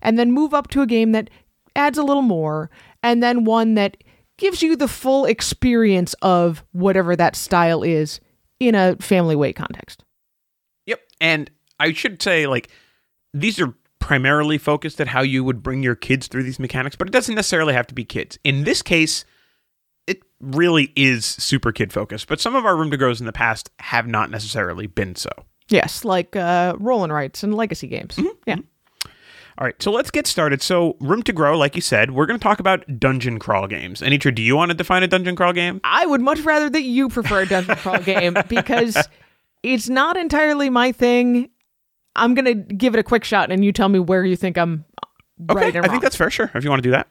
and 0.00 0.18
then 0.18 0.32
move 0.32 0.54
up 0.54 0.68
to 0.68 0.80
a 0.80 0.86
game 0.86 1.12
that 1.12 1.28
adds 1.76 1.98
a 1.98 2.02
little 2.02 2.22
more, 2.22 2.70
and 3.02 3.22
then 3.22 3.44
one 3.44 3.74
that 3.74 3.98
gives 4.38 4.62
you 4.62 4.76
the 4.76 4.88
full 4.88 5.26
experience 5.26 6.14
of 6.22 6.64
whatever 6.72 7.14
that 7.14 7.36
style 7.36 7.82
is 7.82 8.18
in 8.58 8.74
a 8.74 8.96
family 8.96 9.36
weight 9.36 9.56
context. 9.56 10.04
Yep. 10.86 11.00
And 11.20 11.50
I 11.80 11.92
should 11.92 12.20
say, 12.22 12.46
like, 12.46 12.68
these 13.32 13.60
are 13.60 13.74
primarily 13.98 14.58
focused 14.58 15.00
at 15.00 15.08
how 15.08 15.22
you 15.22 15.44
would 15.44 15.62
bring 15.62 15.82
your 15.82 15.94
kids 15.94 16.28
through 16.28 16.42
these 16.42 16.58
mechanics, 16.58 16.96
but 16.96 17.08
it 17.08 17.12
doesn't 17.12 17.34
necessarily 17.34 17.74
have 17.74 17.86
to 17.88 17.94
be 17.94 18.04
kids. 18.04 18.38
In 18.44 18.64
this 18.64 18.82
case, 18.82 19.24
it 20.06 20.22
really 20.40 20.92
is 20.96 21.26
super 21.26 21.72
kid 21.72 21.92
focused, 21.92 22.28
but 22.28 22.40
some 22.40 22.56
of 22.56 22.64
our 22.64 22.76
room 22.76 22.90
to 22.90 22.96
grows 22.96 23.20
in 23.20 23.26
the 23.26 23.32
past 23.32 23.70
have 23.80 24.06
not 24.06 24.30
necessarily 24.30 24.86
been 24.86 25.14
so. 25.14 25.30
Yes, 25.68 26.04
like 26.04 26.34
uh, 26.34 26.74
roll 26.78 27.04
and 27.04 27.12
rights 27.12 27.42
and 27.42 27.54
legacy 27.54 27.88
games. 27.88 28.18
Yeah. 28.46 28.56
All 29.58 29.66
right, 29.66 29.82
so 29.82 29.90
let's 29.90 30.12
get 30.12 30.28
started. 30.28 30.62
So, 30.62 30.96
room 31.00 31.24
to 31.24 31.32
grow, 31.32 31.58
like 31.58 31.74
you 31.74 31.82
said, 31.82 32.12
we're 32.12 32.26
going 32.26 32.38
to 32.38 32.42
talk 32.42 32.60
about 32.60 33.00
dungeon 33.00 33.40
crawl 33.40 33.66
games. 33.66 34.00
Anitra, 34.00 34.32
do 34.32 34.40
you 34.40 34.54
want 34.54 34.70
to 34.70 34.74
define 34.74 35.02
a 35.02 35.08
dungeon 35.08 35.34
crawl 35.34 35.52
game? 35.52 35.80
I 35.82 36.06
would 36.06 36.20
much 36.20 36.38
rather 36.40 36.70
that 36.70 36.82
you 36.82 37.08
prefer 37.08 37.40
a 37.40 37.46
dungeon 37.46 37.74
crawl 37.74 37.98
game 38.04 38.36
because 38.48 38.96
it's 39.64 39.88
not 39.88 40.16
entirely 40.16 40.70
my 40.70 40.92
thing. 40.92 41.50
I'm 42.18 42.34
going 42.34 42.44
to 42.44 42.54
give 42.74 42.94
it 42.94 42.98
a 42.98 43.02
quick 43.02 43.24
shot 43.24 43.50
and 43.50 43.64
you 43.64 43.72
tell 43.72 43.88
me 43.88 43.98
where 43.98 44.24
you 44.24 44.36
think 44.36 44.56
I'm 44.58 44.84
Okay, 45.50 45.54
right 45.66 45.76
I 45.76 45.78
wrong. 45.80 45.88
think 45.90 46.02
that's 46.02 46.16
fair. 46.16 46.30
Sure, 46.30 46.50
if 46.54 46.64
you 46.64 46.70
want 46.70 46.82
to 46.82 46.86
do 46.86 46.90
that. 46.90 47.06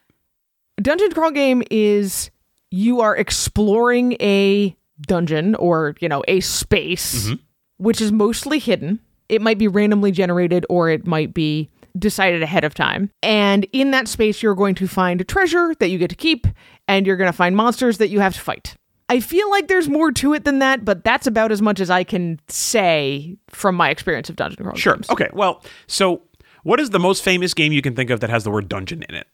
dungeon 0.82 1.12
crawl 1.12 1.32
game 1.32 1.64
is 1.72 2.30
you 2.72 3.00
are 3.00 3.16
exploring 3.16 4.14
a 4.20 4.76
dungeon 5.02 5.56
or 5.56 5.96
you 6.00 6.10
know 6.10 6.24
a 6.28 6.40
space 6.42 7.26
mm-hmm. 7.26 7.36
which 7.78 8.02
is 8.02 8.12
mostly 8.12 8.60
hidden 8.60 9.00
it 9.30 9.42
might 9.42 9.58
be 9.58 9.68
randomly 9.68 10.12
generated 10.12 10.66
or 10.70 10.90
it 10.90 11.06
might 11.08 11.34
be 11.34 11.70
decided 11.98 12.44
ahead 12.44 12.64
of 12.64 12.74
time 12.74 13.10
and 13.24 13.66
in 13.74 13.92
that 13.92 14.08
space 14.08 14.42
you're 14.44 14.56
going 14.56 14.76
to 14.76 14.88
find 14.88 15.22
a 15.22 15.24
treasure 15.24 15.74
that 15.80 15.90
you 15.90 15.98
get 15.98 16.10
to 16.10 16.16
keep 16.16 16.48
and 16.88 17.08
you're 17.08 17.16
going 17.18 17.32
to 17.32 17.36
find 17.38 17.56
monsters 17.56 17.98
that 18.00 18.10
you 18.10 18.20
have 18.20 18.34
to 18.34 18.42
fight 18.42 18.76
i 19.10 19.20
feel 19.20 19.50
like 19.50 19.68
there's 19.68 19.88
more 19.90 20.12
to 20.12 20.34
it 20.34 20.44
than 20.46 20.60
that 20.60 20.84
but 20.86 21.04
that's 21.04 21.28
about 21.28 21.52
as 21.52 21.62
much 21.62 21.80
as 21.80 21.90
i 21.90 22.04
can 22.04 22.40
say 22.48 23.36
from 23.50 23.76
my 23.76 23.90
experience 23.90 24.30
of 24.30 24.36
dungeon 24.36 24.64
crawl 24.64 24.76
Sure. 24.76 24.96
games 24.96 25.10
Okay, 25.10 25.30
well, 25.34 25.64
so 25.88 26.22
what 26.64 26.80
is 26.80 26.90
the 26.90 27.00
most 27.00 27.24
famous 27.24 27.54
game 27.54 27.72
you 27.72 27.82
can 27.82 27.96
think 27.96 28.10
of 28.10 28.20
that 28.20 28.30
has 28.30 28.44
the 28.44 28.52
word 28.52 28.68
dungeon 28.70 29.04
in 29.08 29.16
it? 29.16 29.28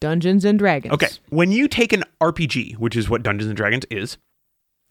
dungeons 0.00 0.44
and 0.44 0.58
dragons 0.58 0.92
Okay. 0.94 1.08
When 1.30 1.50
you 1.52 1.66
take 1.68 1.92
an 1.92 2.04
RPG, 2.20 2.76
which 2.78 2.94
is 2.96 3.08
what 3.08 3.22
Dungeons 3.22 3.48
and 3.48 3.56
Dragons 3.56 3.84
is, 3.90 4.18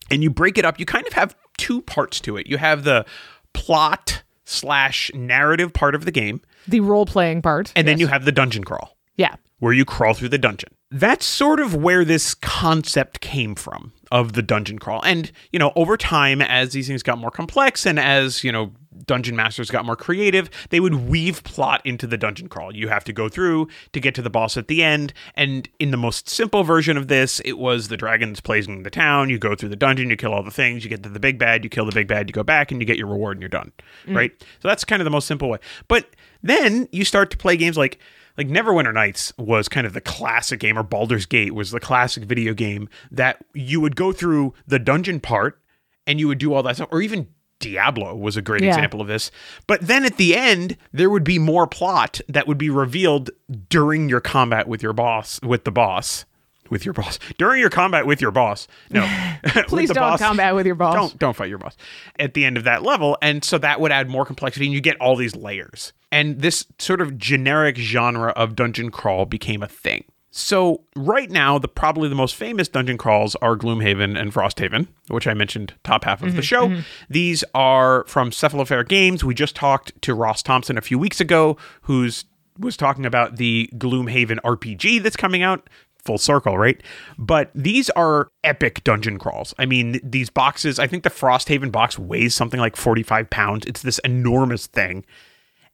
and 0.09 0.23
you 0.23 0.29
break 0.31 0.57
it 0.57 0.65
up, 0.65 0.79
you 0.79 0.85
kind 0.87 1.05
of 1.05 1.13
have 1.13 1.35
two 1.57 1.81
parts 1.83 2.19
to 2.21 2.35
it. 2.37 2.47
You 2.47 2.57
have 2.57 2.83
the 2.83 3.05
plot 3.53 4.23
slash 4.45 5.11
narrative 5.13 5.71
part 5.73 5.93
of 5.95 6.05
the 6.05 6.11
game, 6.11 6.41
the 6.67 6.79
role-playing 6.79 7.41
part 7.41 7.71
and 7.75 7.87
then 7.87 7.99
you 7.99 8.07
have 8.07 8.25
the 8.25 8.31
dungeon 8.31 8.63
crawl, 8.63 8.97
yeah 9.17 9.35
where 9.59 9.71
you 9.73 9.85
crawl 9.85 10.13
through 10.13 10.29
the 10.29 10.37
dungeon. 10.37 10.69
That's 10.93 11.25
sort 11.25 11.59
of 11.59 11.73
where 11.73 12.05
this 12.05 12.35
concept 12.35 13.19
came 13.19 13.55
from 13.55 13.93
of 14.11 14.33
the 14.33 14.43
dungeon 14.43 14.77
crawl. 14.77 15.01
And, 15.03 15.31
you 15.51 15.57
know, 15.57 15.73
over 15.75 15.97
time, 15.97 16.39
as 16.39 16.71
these 16.71 16.87
things 16.87 17.01
got 17.01 17.17
more 17.17 17.31
complex 17.31 17.87
and 17.87 17.99
as, 17.99 18.43
you 18.43 18.51
know, 18.51 18.71
dungeon 19.07 19.35
masters 19.35 19.71
got 19.71 19.85
more 19.85 19.95
creative, 19.95 20.51
they 20.69 20.79
would 20.79 20.93
weave 20.93 21.43
plot 21.43 21.81
into 21.83 22.05
the 22.05 22.15
dungeon 22.15 22.47
crawl. 22.47 22.75
You 22.75 22.89
have 22.89 23.03
to 23.05 23.11
go 23.11 23.27
through 23.27 23.69
to 23.93 23.99
get 23.99 24.13
to 24.13 24.21
the 24.21 24.29
boss 24.29 24.55
at 24.55 24.67
the 24.67 24.83
end. 24.83 25.13
And 25.35 25.67
in 25.79 25.89
the 25.89 25.97
most 25.97 26.29
simple 26.29 26.63
version 26.63 26.95
of 26.95 27.07
this, 27.07 27.39
it 27.39 27.57
was 27.57 27.87
the 27.87 27.97
dragons 27.97 28.39
plaguing 28.39 28.83
the 28.83 28.91
town. 28.91 29.31
You 29.31 29.39
go 29.39 29.55
through 29.55 29.69
the 29.69 29.75
dungeon, 29.75 30.11
you 30.11 30.15
kill 30.15 30.31
all 30.31 30.43
the 30.43 30.51
things, 30.51 30.83
you 30.83 30.91
get 30.91 31.01
to 31.01 31.09
the 31.09 31.19
big 31.19 31.39
bad, 31.39 31.63
you 31.63 31.71
kill 31.71 31.85
the 31.85 31.91
big 31.91 32.07
bad, 32.07 32.29
you 32.29 32.33
go 32.33 32.43
back 32.43 32.71
and 32.71 32.79
you 32.79 32.85
get 32.85 32.97
your 32.97 33.07
reward 33.07 33.37
and 33.37 33.41
you're 33.41 33.49
done. 33.49 33.71
Mm. 34.05 34.15
Right? 34.15 34.31
So 34.59 34.67
that's 34.67 34.85
kind 34.85 35.01
of 35.01 35.05
the 35.05 35.09
most 35.11 35.27
simple 35.27 35.49
way. 35.49 35.57
But 35.87 36.15
then 36.43 36.87
you 36.91 37.03
start 37.03 37.31
to 37.31 37.37
play 37.37 37.57
games 37.57 37.77
like 37.77 37.97
like 38.37 38.47
Neverwinter 38.47 38.93
Nights 38.93 39.33
was 39.37 39.67
kind 39.69 39.85
of 39.87 39.93
the 39.93 40.01
classic 40.01 40.59
game, 40.59 40.77
or 40.77 40.83
Baldur's 40.83 41.25
Gate 41.25 41.53
was 41.53 41.71
the 41.71 41.79
classic 41.79 42.23
video 42.23 42.53
game 42.53 42.89
that 43.11 43.43
you 43.53 43.79
would 43.81 43.95
go 43.95 44.11
through 44.11 44.53
the 44.67 44.79
dungeon 44.79 45.19
part 45.19 45.59
and 46.07 46.19
you 46.19 46.27
would 46.27 46.37
do 46.39 46.53
all 46.53 46.63
that 46.63 46.75
stuff, 46.75 46.89
or 46.91 47.01
even 47.01 47.27
Diablo 47.59 48.13
was 48.15 48.35
a 48.35 48.41
great 48.41 48.61
Yeah. 48.63 48.69
example 48.69 48.99
of 48.99 49.07
this. 49.07 49.31
But 49.67 49.81
then 49.81 50.03
at 50.03 50.17
the 50.17 50.35
end, 50.35 50.75
there 50.91 51.09
would 51.09 51.23
be 51.23 51.39
more 51.39 51.65
plot 51.67 52.19
that 52.27 52.45
would 52.47 52.57
be 52.57 52.69
revealed 52.69 53.29
during 53.69 54.09
your 54.09 54.19
combat 54.19 54.67
with 54.67 54.83
your 54.83 54.91
boss, 54.93 55.39
with 55.41 55.63
the 55.63 55.71
boss, 55.71 56.25
with 56.69 56.83
your 56.83 56.93
boss, 56.93 57.19
during 57.37 57.61
your 57.61 57.69
combat 57.69 58.05
with 58.05 58.19
your 58.19 58.31
boss. 58.31 58.67
No, 58.89 59.05
Please 59.67 59.89
don't 59.89 59.97
boss. 60.03 60.19
combat 60.19 60.55
with 60.55 60.65
your 60.65 60.75
boss. 60.75 60.95
Don't 60.95 61.19
don't 61.19 61.35
fight 61.35 61.47
your 61.49 61.57
boss 61.59 61.77
at 62.19 62.33
the 62.33 62.43
end 62.43 62.57
of 62.57 62.65
that 62.65 62.83
level, 62.83 63.17
and 63.21 63.45
so 63.45 63.57
that 63.59 63.79
would 63.79 63.91
add 63.93 64.09
more 64.09 64.25
complexity, 64.25 64.65
and 64.65 64.73
you 64.73 64.81
get 64.81 64.97
all 64.99 65.15
these 65.15 65.35
layers. 65.35 65.93
And 66.13 66.41
this 66.41 66.67
sort 66.77 67.01
of 67.01 67.17
generic 67.17 67.75
genre 67.75 68.31
of 68.33 68.55
dungeon 68.55 68.91
crawl 68.91 69.25
became 69.25 69.63
a 69.63 69.67
thing. 69.67 70.05
So 70.29 70.83
right 70.95 71.29
now, 71.29 71.57
the 71.57 71.67
probably 71.67 72.07
the 72.07 72.15
most 72.15 72.35
famous 72.35 72.67
dungeon 72.67 72.97
crawls 72.97 73.35
are 73.37 73.55
Gloomhaven 73.55 74.19
and 74.19 74.31
Frosthaven, 74.31 74.87
which 75.07 75.27
I 75.27 75.33
mentioned 75.33 75.73
top 75.83 76.03
half 76.03 76.21
of 76.21 76.29
the 76.29 76.33
mm-hmm, 76.33 76.41
show. 76.41 76.67
Mm-hmm. 76.67 76.81
These 77.09 77.43
are 77.55 78.03
from 78.07 78.29
Cephalofair 78.29 78.87
Games. 78.87 79.23
We 79.23 79.33
just 79.33 79.55
talked 79.55 79.99
to 80.03 80.13
Ross 80.13 80.43
Thompson 80.43 80.77
a 80.77 80.81
few 80.81 80.99
weeks 80.99 81.19
ago, 81.19 81.57
who's 81.83 82.25
was 82.59 82.77
talking 82.77 83.05
about 83.05 83.37
the 83.37 83.69
Gloomhaven 83.75 84.39
RPG 84.41 85.01
that's 85.01 85.15
coming 85.15 85.41
out 85.41 85.67
full 86.05 86.17
circle, 86.17 86.57
right? 86.57 86.81
But 87.17 87.49
these 87.55 87.89
are 87.91 88.29
epic 88.43 88.83
dungeon 88.83 89.17
crawls. 89.17 89.53
I 89.57 89.65
mean, 89.65 89.99
these 90.03 90.29
boxes, 90.29 90.77
I 90.77 90.85
think 90.85 91.03
the 91.03 91.09
Frosthaven 91.09 91.71
box 91.71 91.97
weighs 91.97 92.35
something 92.35 92.59
like 92.59 92.75
45 92.75 93.29
pounds. 93.29 93.65
It's 93.65 93.81
this 93.81 93.99
enormous 93.99 94.67
thing. 94.67 95.05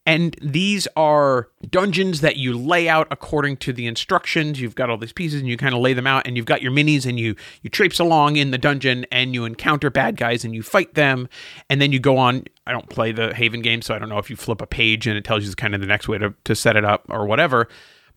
And 0.06 0.36
these 0.42 0.88
are 0.96 1.50
dungeons 1.70 2.22
that 2.22 2.38
you 2.38 2.58
lay 2.58 2.90
out 2.90 3.08
according 3.12 3.58
to 3.58 3.74
the 3.74 3.86
instructions. 3.86 4.60
You've 4.60 4.76
got 4.76 4.90
all 4.90 4.98
these 4.98 5.14
pieces 5.14 5.40
and 5.42 5.50
you 5.50 5.58
kind 5.58 5.76
of 5.76 5.82
lay 5.82 5.94
them 5.94 6.08
out 6.08 6.26
and 6.26 6.36
you've 6.36 6.46
got 6.46 6.62
your 6.62 6.72
minis 6.72 7.06
and 7.06 7.20
you 7.20 7.36
you 7.62 7.70
traipse 7.70 8.00
along 8.00 8.38
in 8.38 8.52
the 8.52 8.58
dungeon 8.58 9.06
and 9.12 9.34
you 9.34 9.46
encounter 9.46 9.90
bad 9.90 10.16
guys 10.16 10.44
and 10.44 10.56
you 10.56 10.64
fight 10.64 10.96
them 10.96 11.30
and 11.70 11.82
then 11.82 11.92
you 11.92 12.00
go 12.00 12.18
on 12.18 12.46
I 12.66 12.72
don't 12.72 12.90
play 12.90 13.12
the 13.12 13.36
Haven 13.36 13.62
game 13.62 13.82
so 13.82 13.94
I 13.94 14.00
don't 14.00 14.10
know 14.10 14.18
if 14.18 14.30
you 14.30 14.36
flip 14.36 14.62
a 14.62 14.68
page 14.68 15.06
and 15.06 15.18
it 15.18 15.24
tells 15.24 15.46
you 15.46 15.54
kind 15.54 15.76
of 15.76 15.82
the 15.82 15.88
next 15.88 16.08
way 16.08 16.18
to, 16.18 16.34
to 16.46 16.56
set 16.56 16.76
it 16.76 16.86
up 16.86 17.06
or 17.10 17.26
whatever 17.28 17.68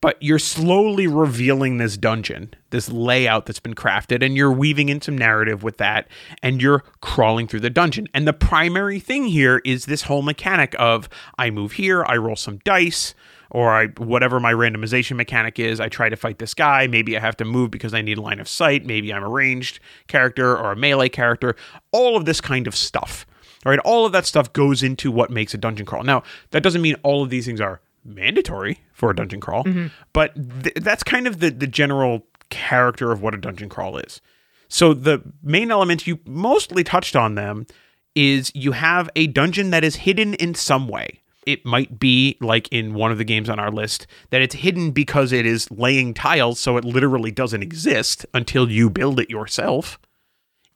but 0.03 0.20
you're 0.20 0.38
slowly 0.38 1.07
revealing 1.07 1.78
this 1.78 1.96
dungeon, 1.96 2.53
this 2.70 2.90
layout 2.90 3.46
that's 3.46 3.61
been 3.61 3.74
crafted, 3.74 4.22
and 4.22 4.36
you're 4.36 4.53
weaving 4.53 4.88
in 4.88 5.00
some 5.00 5.16
narrative 5.16 5.62
with 5.62 5.78
that, 5.78 6.09
and 6.42 6.61
you're 6.61 6.80
crawling 7.00 7.46
through 7.46 7.61
the 7.61 7.70
dungeon. 7.70 8.09
And 8.12 8.26
the 8.26 8.32
primary 8.32 8.98
thing 8.98 9.26
here 9.26 9.62
is 9.64 9.86
this 9.86 10.03
whole 10.03 10.20
mechanic 10.20 10.74
of 10.76 11.09
I 11.38 11.50
move 11.50 11.72
here, 11.72 12.05
I 12.05 12.16
roll 12.16 12.34
some 12.34 12.59
dice, 12.64 13.14
or 13.48 13.70
I 13.70 13.86
whatever 13.98 14.40
my 14.40 14.53
randomization 14.53 15.14
mechanic 15.14 15.61
is, 15.61 15.78
I 15.78 15.88
try 15.88 16.09
to 16.09 16.16
fight 16.16 16.38
this 16.38 16.53
guy. 16.53 16.88
Maybe 16.88 17.16
I 17.16 17.20
have 17.20 17.36
to 17.36 17.44
move 17.44 17.70
because 17.70 17.94
I 17.94 18.03
need 18.03 18.18
line 18.18 18.40
of 18.40 18.48
sight. 18.48 18.84
Maybe 18.84 19.14
I'm 19.14 19.22
a 19.22 19.28
ranged 19.28 19.78
character 20.09 20.57
or 20.57 20.72
a 20.72 20.76
melee 20.76 21.11
character. 21.11 21.55
All 21.92 22.16
of 22.16 22.24
this 22.24 22.40
kind 22.40 22.66
of 22.66 22.74
stuff. 22.74 23.24
All 23.64 23.70
right, 23.70 23.78
all 23.80 24.05
of 24.05 24.11
that 24.12 24.26
stuff 24.26 24.53
goes 24.53 24.82
into 24.82 25.12
what 25.12 25.30
makes 25.30 25.55
a 25.55 25.59
dungeon 25.59 25.86
crawl. 25.86 26.03
Now, 26.03 26.24
that 26.50 26.64
doesn't 26.64 26.82
mean 26.82 26.96
all 27.05 27.22
of 27.22 27.30
these 27.30 27.46
things 27.46 27.61
are 27.61 27.80
mandatory 28.05 28.80
for 28.92 29.11
a 29.11 29.16
dungeon 29.16 29.40
crawl, 29.40 29.64
mm-hmm. 29.64 29.88
but 30.12 30.34
th- 30.62 30.76
that's 30.76 31.03
kind 31.03 31.26
of 31.26 31.40
the 31.40 31.50
the 31.50 31.66
general 31.66 32.26
character 32.50 33.12
of 33.12 33.22
what 33.22 33.34
a 33.34 33.38
dungeon 33.38 33.68
crawl 33.68 33.96
is. 33.96 34.20
So 34.68 34.94
the 34.94 35.22
main 35.42 35.70
elements 35.70 36.07
you 36.07 36.18
mostly 36.26 36.84
touched 36.84 37.16
on 37.16 37.34
them 37.34 37.66
is 38.14 38.53
you 38.55 38.72
have 38.72 39.11
a 39.16 39.26
dungeon 39.26 39.70
that 39.70 39.84
is 39.84 39.96
hidden 39.96 40.34
in 40.34 40.55
some 40.55 40.88
way. 40.88 41.20
It 41.44 41.66
might 41.66 41.98
be 41.98 42.36
like 42.40 42.68
in 42.70 42.94
one 42.94 43.11
of 43.11 43.18
the 43.18 43.24
games 43.24 43.48
on 43.48 43.59
our 43.59 43.70
list 43.70 44.07
that 44.30 44.42
it's 44.42 44.55
hidden 44.55 44.92
because 44.92 45.32
it 45.32 45.44
is 45.44 45.70
laying 45.70 46.14
tiles 46.14 46.61
so 46.61 46.76
it 46.76 46.84
literally 46.84 47.30
doesn't 47.30 47.62
exist 47.62 48.24
until 48.32 48.70
you 48.70 48.88
build 48.88 49.18
it 49.18 49.28
yourself. 49.28 49.98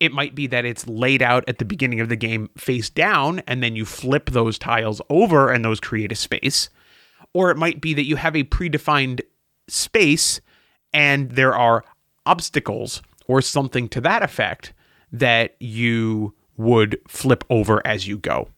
It 0.00 0.12
might 0.12 0.34
be 0.34 0.46
that 0.48 0.64
it's 0.64 0.86
laid 0.86 1.22
out 1.22 1.44
at 1.48 1.58
the 1.58 1.64
beginning 1.64 2.00
of 2.00 2.08
the 2.08 2.16
game 2.16 2.50
face 2.56 2.90
down 2.90 3.40
and 3.46 3.62
then 3.62 3.76
you 3.76 3.84
flip 3.84 4.30
those 4.30 4.58
tiles 4.58 5.00
over 5.08 5.50
and 5.50 5.64
those 5.64 5.80
create 5.80 6.12
a 6.12 6.16
space 6.16 6.68
or 7.36 7.50
it 7.50 7.58
might 7.58 7.82
be 7.82 7.92
that 7.92 8.06
you 8.06 8.16
have 8.16 8.34
a 8.34 8.44
predefined 8.44 9.20
space 9.68 10.40
and 10.94 11.32
there 11.32 11.54
are 11.54 11.84
obstacles 12.24 13.02
or 13.26 13.42
something 13.42 13.90
to 13.90 14.00
that 14.00 14.22
effect 14.22 14.72
that 15.12 15.54
you 15.60 16.34
would 16.56 16.98
flip 17.06 17.44
over 17.50 17.86
as 17.86 18.08
you 18.08 18.16
go. 18.16 18.48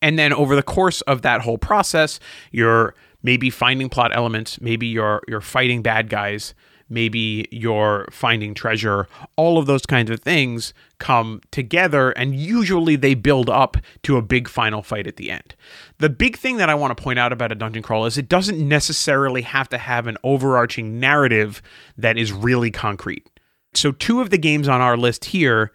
And 0.00 0.18
then 0.18 0.32
over 0.32 0.56
the 0.56 0.62
course 0.62 1.02
of 1.02 1.20
that 1.20 1.42
whole 1.42 1.58
process, 1.58 2.18
you're 2.50 2.94
maybe 3.22 3.50
finding 3.50 3.90
plot 3.90 4.16
elements, 4.16 4.58
maybe 4.58 4.86
you're 4.86 5.20
you're 5.28 5.42
fighting 5.42 5.82
bad 5.82 6.08
guys, 6.08 6.54
maybe 6.88 7.46
you're 7.50 8.06
finding 8.10 8.54
treasure. 8.54 9.08
All 9.36 9.58
of 9.58 9.66
those 9.66 9.86
kinds 9.86 10.10
of 10.10 10.20
things 10.20 10.72
come 10.98 11.40
together 11.50 12.10
and 12.10 12.34
usually 12.34 12.96
they 12.96 13.14
build 13.14 13.48
up 13.48 13.76
to 14.02 14.16
a 14.16 14.22
big 14.22 14.48
final 14.48 14.82
fight 14.82 15.06
at 15.06 15.16
the 15.16 15.30
end. 15.30 15.54
The 15.98 16.08
big 16.08 16.36
thing 16.36 16.56
that 16.56 16.70
I 16.70 16.74
want 16.74 16.96
to 16.96 17.02
point 17.02 17.18
out 17.18 17.32
about 17.32 17.52
a 17.52 17.54
dungeon 17.54 17.82
crawl 17.82 18.06
is 18.06 18.18
it 18.18 18.28
doesn't 18.28 18.66
necessarily 18.66 19.42
have 19.42 19.68
to 19.70 19.78
have 19.78 20.06
an 20.06 20.16
overarching 20.24 20.98
narrative 20.98 21.62
that 21.96 22.16
is 22.16 22.32
really 22.32 22.70
concrete. 22.70 23.26
So 23.74 23.92
two 23.92 24.20
of 24.20 24.30
the 24.30 24.38
games 24.38 24.68
on 24.68 24.80
our 24.80 24.96
list 24.96 25.26
here 25.26 25.72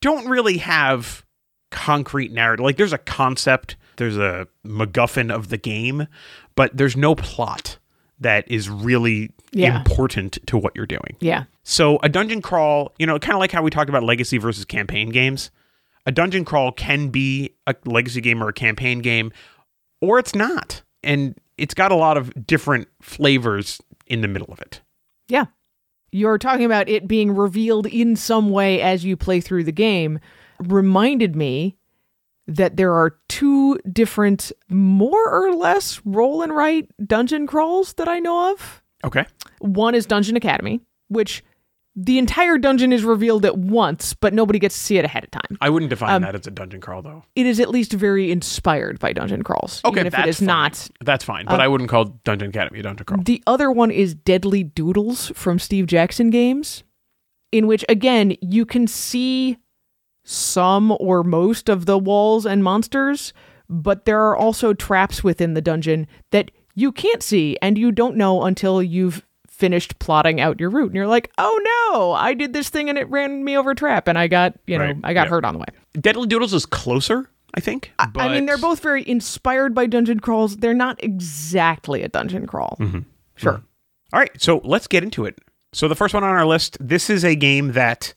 don't 0.00 0.28
really 0.28 0.58
have 0.58 1.24
concrete 1.70 2.32
narrative. 2.32 2.64
Like 2.64 2.76
there's 2.76 2.92
a 2.92 2.98
concept, 2.98 3.76
there's 3.96 4.16
a 4.16 4.46
MacGuffin 4.64 5.32
of 5.32 5.48
the 5.48 5.56
game, 5.56 6.06
but 6.54 6.76
there's 6.76 6.96
no 6.96 7.14
plot 7.14 7.78
that 8.18 8.50
is 8.50 8.68
really 8.68 9.32
Yeah. 9.52 9.78
important 9.78 10.38
to 10.46 10.56
what 10.56 10.74
you're 10.76 10.86
doing. 10.86 11.16
Yeah. 11.20 11.44
So 11.62 11.98
a 12.02 12.08
dungeon 12.08 12.40
crawl, 12.42 12.94
you 12.98 13.06
know, 13.06 13.18
kind 13.18 13.34
of 13.34 13.40
like 13.40 13.52
how 13.52 13.62
we 13.62 13.70
talked 13.70 13.88
about 13.88 14.02
legacy 14.04 14.38
versus 14.38 14.64
campaign 14.64 15.10
games. 15.10 15.50
A 16.06 16.12
dungeon 16.12 16.44
crawl 16.44 16.72
can 16.72 17.08
be 17.08 17.54
a 17.66 17.74
legacy 17.84 18.20
game 18.20 18.42
or 18.42 18.48
a 18.48 18.52
campaign 18.52 19.00
game, 19.00 19.32
or 20.00 20.18
it's 20.18 20.34
not. 20.34 20.82
And 21.02 21.38
it's 21.58 21.74
got 21.74 21.92
a 21.92 21.96
lot 21.96 22.16
of 22.16 22.46
different 22.46 22.88
flavors 23.02 23.80
in 24.06 24.20
the 24.20 24.28
middle 24.28 24.50
of 24.52 24.60
it. 24.60 24.80
Yeah. 25.28 25.46
You're 26.12 26.38
talking 26.38 26.64
about 26.64 26.88
it 26.88 27.06
being 27.06 27.34
revealed 27.34 27.86
in 27.86 28.16
some 28.16 28.50
way 28.50 28.80
as 28.80 29.04
you 29.04 29.16
play 29.16 29.40
through 29.40 29.64
the 29.64 29.72
game, 29.72 30.18
reminded 30.58 31.36
me 31.36 31.76
that 32.46 32.76
there 32.76 32.92
are 32.94 33.16
two 33.28 33.78
different, 33.92 34.50
more 34.68 35.30
or 35.30 35.54
less 35.54 36.00
roll 36.04 36.42
and 36.42 36.54
write 36.54 36.90
dungeon 37.06 37.46
crawls 37.46 37.92
that 37.94 38.08
I 38.08 38.18
know 38.18 38.52
of. 38.52 38.82
Okay. 39.04 39.24
One 39.60 39.94
is 39.94 40.06
Dungeon 40.06 40.36
Academy, 40.36 40.80
which 41.08 41.42
the 41.96 42.18
entire 42.18 42.56
dungeon 42.56 42.92
is 42.92 43.02
revealed 43.04 43.44
at 43.44 43.58
once, 43.58 44.14
but 44.14 44.32
nobody 44.32 44.58
gets 44.58 44.76
to 44.76 44.80
see 44.80 44.96
it 44.98 45.04
ahead 45.04 45.24
of 45.24 45.30
time. 45.32 45.58
I 45.60 45.68
wouldn't 45.70 45.90
define 45.90 46.14
Um, 46.14 46.22
that 46.22 46.34
as 46.36 46.46
a 46.46 46.50
dungeon 46.50 46.80
crawl, 46.80 47.02
though. 47.02 47.24
It 47.34 47.46
is 47.46 47.58
at 47.58 47.68
least 47.68 47.92
very 47.92 48.30
inspired 48.30 49.00
by 49.00 49.12
dungeon 49.12 49.42
crawls, 49.42 49.80
Okay, 49.84 49.96
even 50.00 50.06
if 50.06 50.12
that's 50.12 50.26
it 50.26 50.28
is 50.30 50.38
fine. 50.38 50.46
not. 50.46 50.88
That's 51.00 51.24
fine, 51.24 51.46
but 51.46 51.60
I 51.60 51.66
wouldn't 51.66 51.90
call 51.90 52.04
Dungeon 52.24 52.50
Academy 52.50 52.78
a 52.78 52.82
dungeon 52.84 53.04
crawl. 53.06 53.22
The 53.24 53.42
other 53.46 53.70
one 53.72 53.90
is 53.90 54.14
Deadly 54.14 54.62
Doodles 54.62 55.32
from 55.34 55.58
Steve 55.58 55.86
Jackson 55.86 56.30
games, 56.30 56.84
in 57.50 57.66
which, 57.66 57.84
again, 57.88 58.36
you 58.40 58.64
can 58.64 58.86
see 58.86 59.58
some 60.24 60.92
or 61.00 61.24
most 61.24 61.68
of 61.68 61.86
the 61.86 61.98
walls 61.98 62.46
and 62.46 62.62
monsters, 62.62 63.32
but 63.68 64.04
there 64.04 64.20
are 64.22 64.36
also 64.36 64.72
traps 64.74 65.24
within 65.24 65.54
the 65.54 65.60
dungeon 65.62 66.06
that 66.30 66.50
you 66.80 66.92
can't 66.92 67.22
see 67.22 67.56
and 67.60 67.76
you 67.76 67.92
don't 67.92 68.16
know 68.16 68.44
until 68.44 68.82
you've 68.82 69.24
finished 69.48 69.98
plotting 69.98 70.40
out 70.40 70.58
your 70.58 70.70
route. 70.70 70.86
And 70.86 70.94
you're 70.94 71.06
like, 71.06 71.30
oh 71.36 71.90
no, 71.92 72.12
I 72.12 72.32
did 72.32 72.52
this 72.54 72.70
thing 72.70 72.88
and 72.88 72.96
it 72.96 73.08
ran 73.10 73.44
me 73.44 73.56
over 73.56 73.72
a 73.72 73.74
trap 73.74 74.08
and 74.08 74.18
I 74.18 74.26
got, 74.26 74.54
you 74.66 74.78
know, 74.78 74.86
Right, 74.86 74.96
I 75.04 75.12
got 75.12 75.26
yeah. 75.26 75.30
hurt 75.30 75.44
on 75.44 75.54
the 75.54 75.58
way. 75.60 75.66
Deadly 76.00 76.26
Doodles 76.26 76.54
is 76.54 76.64
closer, 76.64 77.28
I 77.54 77.60
think. 77.60 77.92
I 77.98 78.28
mean, 78.28 78.46
they're 78.46 78.56
both 78.56 78.80
very 78.80 79.06
inspired 79.06 79.74
by 79.74 79.86
dungeon 79.86 80.20
crawls. 80.20 80.56
They're 80.56 80.72
not 80.72 81.02
exactly 81.04 82.02
a 82.02 82.08
dungeon 82.08 82.46
crawl. 82.46 82.78
Mm-hmm. 82.80 83.00
Sure. 83.36 83.52
Mm-hmm. 83.52 83.64
All 84.14 84.20
right, 84.20 84.42
so 84.42 84.60
let's 84.64 84.86
get 84.86 85.04
into 85.04 85.26
it. 85.26 85.38
So 85.72 85.86
the 85.86 85.94
first 85.94 86.14
one 86.14 86.24
on 86.24 86.30
our 86.30 86.46
list, 86.46 86.78
this 86.80 87.10
is 87.10 87.24
a 87.24 87.36
game 87.36 87.72
that 87.72 88.14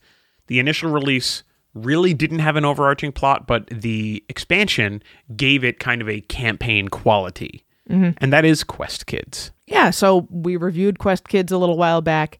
the 0.48 0.58
initial 0.58 0.90
release 0.90 1.44
really 1.74 2.14
didn't 2.14 2.38
have 2.38 2.56
an 2.56 2.64
overarching 2.64 3.12
plot, 3.12 3.46
but 3.46 3.66
the 3.68 4.24
expansion 4.28 5.02
gave 5.36 5.62
it 5.62 5.78
kind 5.78 6.00
of 6.00 6.08
a 6.08 6.20
campaign 6.22 6.88
quality. 6.88 7.63
Mm-hmm. 7.90 8.10
And 8.18 8.32
that 8.32 8.44
is 8.44 8.64
Quest 8.64 9.06
Kids. 9.06 9.52
Yeah, 9.66 9.90
so 9.90 10.26
we 10.30 10.56
reviewed 10.56 10.98
Quest 10.98 11.28
Kids 11.28 11.52
a 11.52 11.58
little 11.58 11.76
while 11.76 12.02
back. 12.02 12.38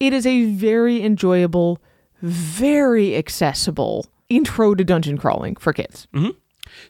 It 0.00 0.12
is 0.12 0.26
a 0.26 0.52
very 0.52 1.02
enjoyable, 1.02 1.82
very 2.22 3.16
accessible 3.16 4.06
intro 4.28 4.74
to 4.74 4.84
dungeon 4.84 5.18
crawling 5.18 5.56
for 5.56 5.72
kids. 5.72 6.06
Mm-hmm. 6.14 6.30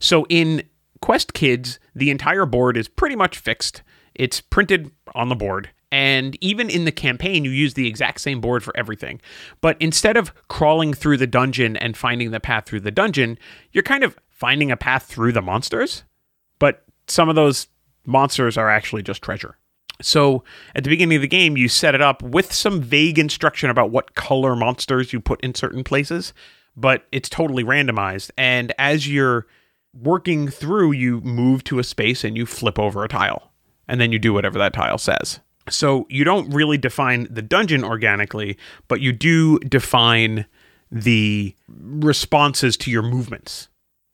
So 0.00 0.26
in 0.28 0.62
Quest 1.00 1.32
Kids, 1.32 1.78
the 1.94 2.10
entire 2.10 2.46
board 2.46 2.76
is 2.76 2.88
pretty 2.88 3.16
much 3.16 3.38
fixed. 3.38 3.82
It's 4.14 4.40
printed 4.40 4.90
on 5.14 5.28
the 5.28 5.36
board. 5.36 5.70
And 5.90 6.36
even 6.42 6.68
in 6.68 6.84
the 6.84 6.92
campaign, 6.92 7.44
you 7.44 7.50
use 7.50 7.74
the 7.74 7.86
exact 7.86 8.20
same 8.20 8.40
board 8.40 8.62
for 8.62 8.76
everything. 8.76 9.20
But 9.60 9.76
instead 9.80 10.16
of 10.16 10.34
crawling 10.48 10.92
through 10.92 11.16
the 11.16 11.26
dungeon 11.26 11.76
and 11.76 11.96
finding 11.96 12.30
the 12.30 12.40
path 12.40 12.66
through 12.66 12.80
the 12.80 12.90
dungeon, 12.90 13.38
you're 13.72 13.82
kind 13.82 14.04
of 14.04 14.18
finding 14.28 14.70
a 14.70 14.76
path 14.76 15.04
through 15.04 15.32
the 15.32 15.40
monsters. 15.40 16.04
But 16.58 16.84
some 17.06 17.30
of 17.30 17.36
those 17.36 17.68
monsters 18.08 18.56
are 18.56 18.68
actually 18.70 19.02
just 19.02 19.22
treasure. 19.22 19.56
So 20.00 20.44
at 20.74 20.84
the 20.84 20.90
beginning 20.90 21.16
of 21.16 21.22
the 21.22 21.28
game, 21.28 21.56
you 21.56 21.68
set 21.68 21.94
it 21.94 22.00
up 22.00 22.22
with 22.22 22.52
some 22.52 22.80
vague 22.80 23.18
instruction 23.18 23.68
about 23.68 23.90
what 23.90 24.14
color 24.14 24.56
monsters 24.56 25.12
you 25.12 25.20
put 25.20 25.40
in 25.40 25.54
certain 25.54 25.84
places, 25.84 26.32
but 26.76 27.06
it's 27.12 27.28
totally 27.28 27.64
randomized. 27.64 28.30
And 28.38 28.72
as 28.78 29.08
you're 29.08 29.46
working 29.92 30.48
through, 30.48 30.92
you 30.92 31.20
move 31.22 31.64
to 31.64 31.78
a 31.78 31.84
space 31.84 32.24
and 32.24 32.36
you 32.36 32.46
flip 32.46 32.78
over 32.78 33.04
a 33.04 33.08
tile, 33.08 33.50
and 33.88 34.00
then 34.00 34.12
you 34.12 34.18
do 34.18 34.32
whatever 34.32 34.58
that 34.58 34.72
tile 34.72 34.98
says. 34.98 35.40
So 35.68 36.06
you 36.08 36.24
don't 36.24 36.48
really 36.50 36.78
define 36.78 37.26
the 37.28 37.42
dungeon 37.42 37.84
organically, 37.84 38.56
but 38.86 39.00
you 39.00 39.12
do 39.12 39.58
define 39.58 40.46
the 40.90 41.54
responses 41.68 42.76
to 42.78 42.90
your 42.90 43.02
movements 43.02 43.68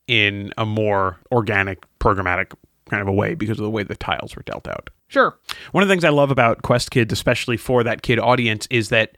in 0.08 0.52
a 0.58 0.66
more 0.66 1.18
organic, 1.30 1.84
programmatic 2.00 2.54
kind 2.88 3.02
of 3.02 3.08
a 3.08 3.12
way 3.12 3.34
because 3.34 3.58
of 3.58 3.64
the 3.64 3.70
way 3.70 3.82
the 3.82 3.96
tiles 3.96 4.36
were 4.36 4.42
dealt 4.42 4.68
out. 4.68 4.90
Sure. 5.08 5.38
One 5.72 5.82
of 5.82 5.88
the 5.88 5.92
things 5.92 6.04
I 6.04 6.10
love 6.10 6.30
about 6.30 6.62
Quest 6.62 6.90
Kids, 6.90 7.12
especially 7.12 7.56
for 7.56 7.84
that 7.84 8.02
kid 8.02 8.18
audience, 8.18 8.66
is 8.70 8.88
that 8.88 9.16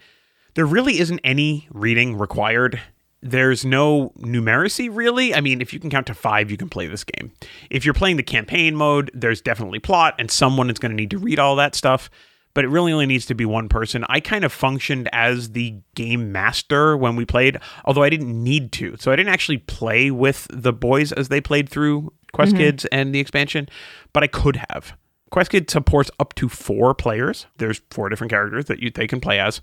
there 0.54 0.66
really 0.66 0.98
isn't 0.98 1.20
any 1.24 1.68
reading 1.70 2.18
required. 2.18 2.80
There's 3.22 3.64
no 3.64 4.12
numeracy 4.18 4.88
really. 4.92 5.34
I 5.34 5.40
mean, 5.40 5.60
if 5.60 5.72
you 5.72 5.80
can 5.80 5.90
count 5.90 6.06
to 6.08 6.14
five, 6.14 6.50
you 6.50 6.56
can 6.56 6.68
play 6.68 6.86
this 6.86 7.04
game. 7.04 7.32
If 7.70 7.84
you're 7.84 7.94
playing 7.94 8.16
the 8.16 8.22
campaign 8.22 8.76
mode, 8.76 9.10
there's 9.14 9.40
definitely 9.40 9.78
plot, 9.78 10.14
and 10.18 10.30
someone 10.30 10.70
is 10.70 10.78
going 10.78 10.92
to 10.92 10.96
need 10.96 11.10
to 11.10 11.18
read 11.18 11.38
all 11.38 11.56
that 11.56 11.74
stuff. 11.74 12.10
But 12.54 12.64
it 12.64 12.68
really 12.68 12.92
only 12.92 13.04
needs 13.04 13.26
to 13.26 13.34
be 13.34 13.44
one 13.44 13.68
person. 13.68 14.02
I 14.08 14.20
kind 14.20 14.42
of 14.42 14.50
functioned 14.50 15.10
as 15.12 15.52
the 15.52 15.74
game 15.94 16.32
master 16.32 16.96
when 16.96 17.14
we 17.14 17.26
played, 17.26 17.58
although 17.84 18.02
I 18.02 18.08
didn't 18.08 18.42
need 18.42 18.72
to. 18.72 18.96
So 18.98 19.12
I 19.12 19.16
didn't 19.16 19.32
actually 19.32 19.58
play 19.58 20.10
with 20.10 20.46
the 20.50 20.72
boys 20.72 21.12
as 21.12 21.28
they 21.28 21.42
played 21.42 21.68
through 21.68 22.14
Quest 22.36 22.52
mm-hmm. 22.52 22.64
Kids 22.64 22.84
and 22.86 23.14
the 23.14 23.18
expansion, 23.18 23.66
but 24.12 24.22
I 24.22 24.26
could 24.26 24.62
have. 24.68 24.94
Quest 25.30 25.50
Kids 25.50 25.72
supports 25.72 26.10
up 26.20 26.34
to 26.34 26.48
four 26.48 26.94
players. 26.94 27.46
There's 27.56 27.80
four 27.90 28.10
different 28.10 28.30
characters 28.30 28.66
that 28.66 28.80
you 28.80 28.90
they 28.90 29.06
can 29.06 29.20
play 29.20 29.40
as, 29.40 29.62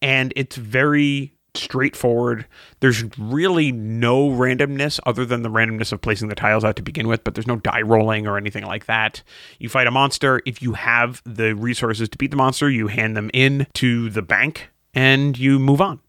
and 0.00 0.32
it's 0.34 0.56
very 0.56 1.34
straightforward. 1.54 2.46
There's 2.80 3.04
really 3.18 3.70
no 3.70 4.30
randomness 4.30 4.98
other 5.04 5.26
than 5.26 5.42
the 5.42 5.50
randomness 5.50 5.92
of 5.92 6.00
placing 6.00 6.28
the 6.28 6.34
tiles 6.34 6.64
out 6.64 6.76
to 6.76 6.82
begin 6.82 7.06
with, 7.06 7.22
but 7.22 7.34
there's 7.34 7.46
no 7.46 7.56
die 7.56 7.82
rolling 7.82 8.26
or 8.26 8.38
anything 8.38 8.64
like 8.64 8.86
that. 8.86 9.22
You 9.58 9.68
fight 9.68 9.86
a 9.86 9.90
monster. 9.90 10.40
If 10.46 10.62
you 10.62 10.72
have 10.72 11.22
the 11.24 11.54
resources 11.54 12.08
to 12.08 12.18
beat 12.18 12.30
the 12.30 12.36
monster, 12.36 12.70
you 12.70 12.86
hand 12.86 13.16
them 13.16 13.30
in 13.34 13.66
to 13.74 14.08
the 14.10 14.22
bank 14.22 14.70
and 14.94 15.36
you 15.38 15.58
move 15.58 15.80
on. 15.80 16.00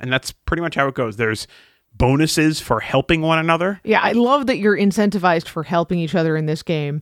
And 0.00 0.12
that's 0.12 0.32
pretty 0.32 0.60
much 0.60 0.74
how 0.74 0.88
it 0.88 0.94
goes. 0.94 1.16
There's 1.16 1.46
bonuses 2.02 2.58
for 2.58 2.80
helping 2.80 3.22
one 3.22 3.38
another. 3.38 3.80
Yeah, 3.84 4.00
I 4.02 4.10
love 4.10 4.46
that 4.48 4.58
you're 4.58 4.76
incentivized 4.76 5.46
for 5.46 5.62
helping 5.62 6.00
each 6.00 6.16
other 6.16 6.36
in 6.36 6.46
this 6.46 6.64
game. 6.64 7.00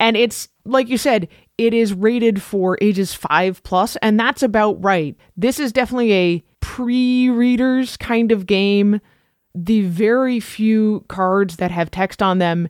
And 0.00 0.16
it's 0.16 0.48
like 0.64 0.88
you 0.88 0.98
said, 0.98 1.28
it 1.56 1.72
is 1.72 1.94
rated 1.94 2.42
for 2.42 2.76
ages 2.80 3.14
5 3.14 3.62
plus 3.62 3.94
and 4.02 4.18
that's 4.18 4.42
about 4.42 4.82
right. 4.82 5.16
This 5.36 5.60
is 5.60 5.70
definitely 5.70 6.12
a 6.12 6.44
pre-readers 6.58 7.96
kind 7.96 8.32
of 8.32 8.44
game. 8.44 9.00
The 9.54 9.82
very 9.82 10.40
few 10.40 11.04
cards 11.06 11.56
that 11.56 11.70
have 11.70 11.92
text 11.92 12.20
on 12.20 12.38
them, 12.38 12.68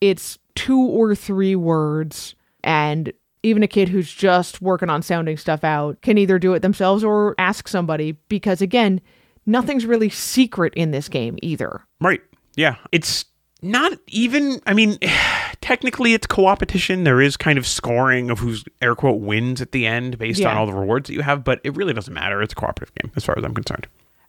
it's 0.00 0.38
two 0.54 0.80
or 0.80 1.14
three 1.14 1.54
words 1.54 2.34
and 2.62 3.12
even 3.42 3.62
a 3.62 3.68
kid 3.68 3.90
who's 3.90 4.10
just 4.10 4.62
working 4.62 4.88
on 4.88 5.02
sounding 5.02 5.36
stuff 5.36 5.64
out 5.64 6.00
can 6.00 6.16
either 6.16 6.38
do 6.38 6.54
it 6.54 6.60
themselves 6.60 7.04
or 7.04 7.34
ask 7.36 7.68
somebody 7.68 8.12
because 8.30 8.62
again, 8.62 9.02
nothing's 9.46 9.86
really 9.86 10.08
secret 10.08 10.74
in 10.74 10.90
this 10.90 11.08
game 11.08 11.38
either. 11.42 11.82
Right. 12.00 12.20
Yeah. 12.56 12.76
It's 12.92 13.24
not 13.62 13.92
even, 14.08 14.60
I 14.66 14.74
mean, 14.74 14.98
technically 15.60 16.14
it's 16.14 16.26
co-opetition. 16.26 17.04
There 17.04 17.20
is 17.20 17.36
kind 17.36 17.58
of 17.58 17.66
scoring 17.66 18.30
of 18.30 18.38
who's 18.38 18.64
air 18.82 18.94
quote 18.94 19.20
wins 19.20 19.60
at 19.60 19.72
the 19.72 19.86
end 19.86 20.18
based 20.18 20.44
on 20.44 20.56
all 20.56 20.66
the 20.66 20.74
rewards 20.74 21.08
that 21.08 21.14
you 21.14 21.22
have, 21.22 21.44
but 21.44 21.60
it 21.64 21.74
really 21.76 21.92
doesn't 21.92 22.12
matter. 22.12 22.42
It's 22.42 22.52
a 22.52 22.56
cooperative 22.56 22.94
game 22.94 23.12
as 23.16 23.24
far 23.24 23.38
as 23.38 23.44
I'm 23.44 23.54
concerned. 23.54 23.86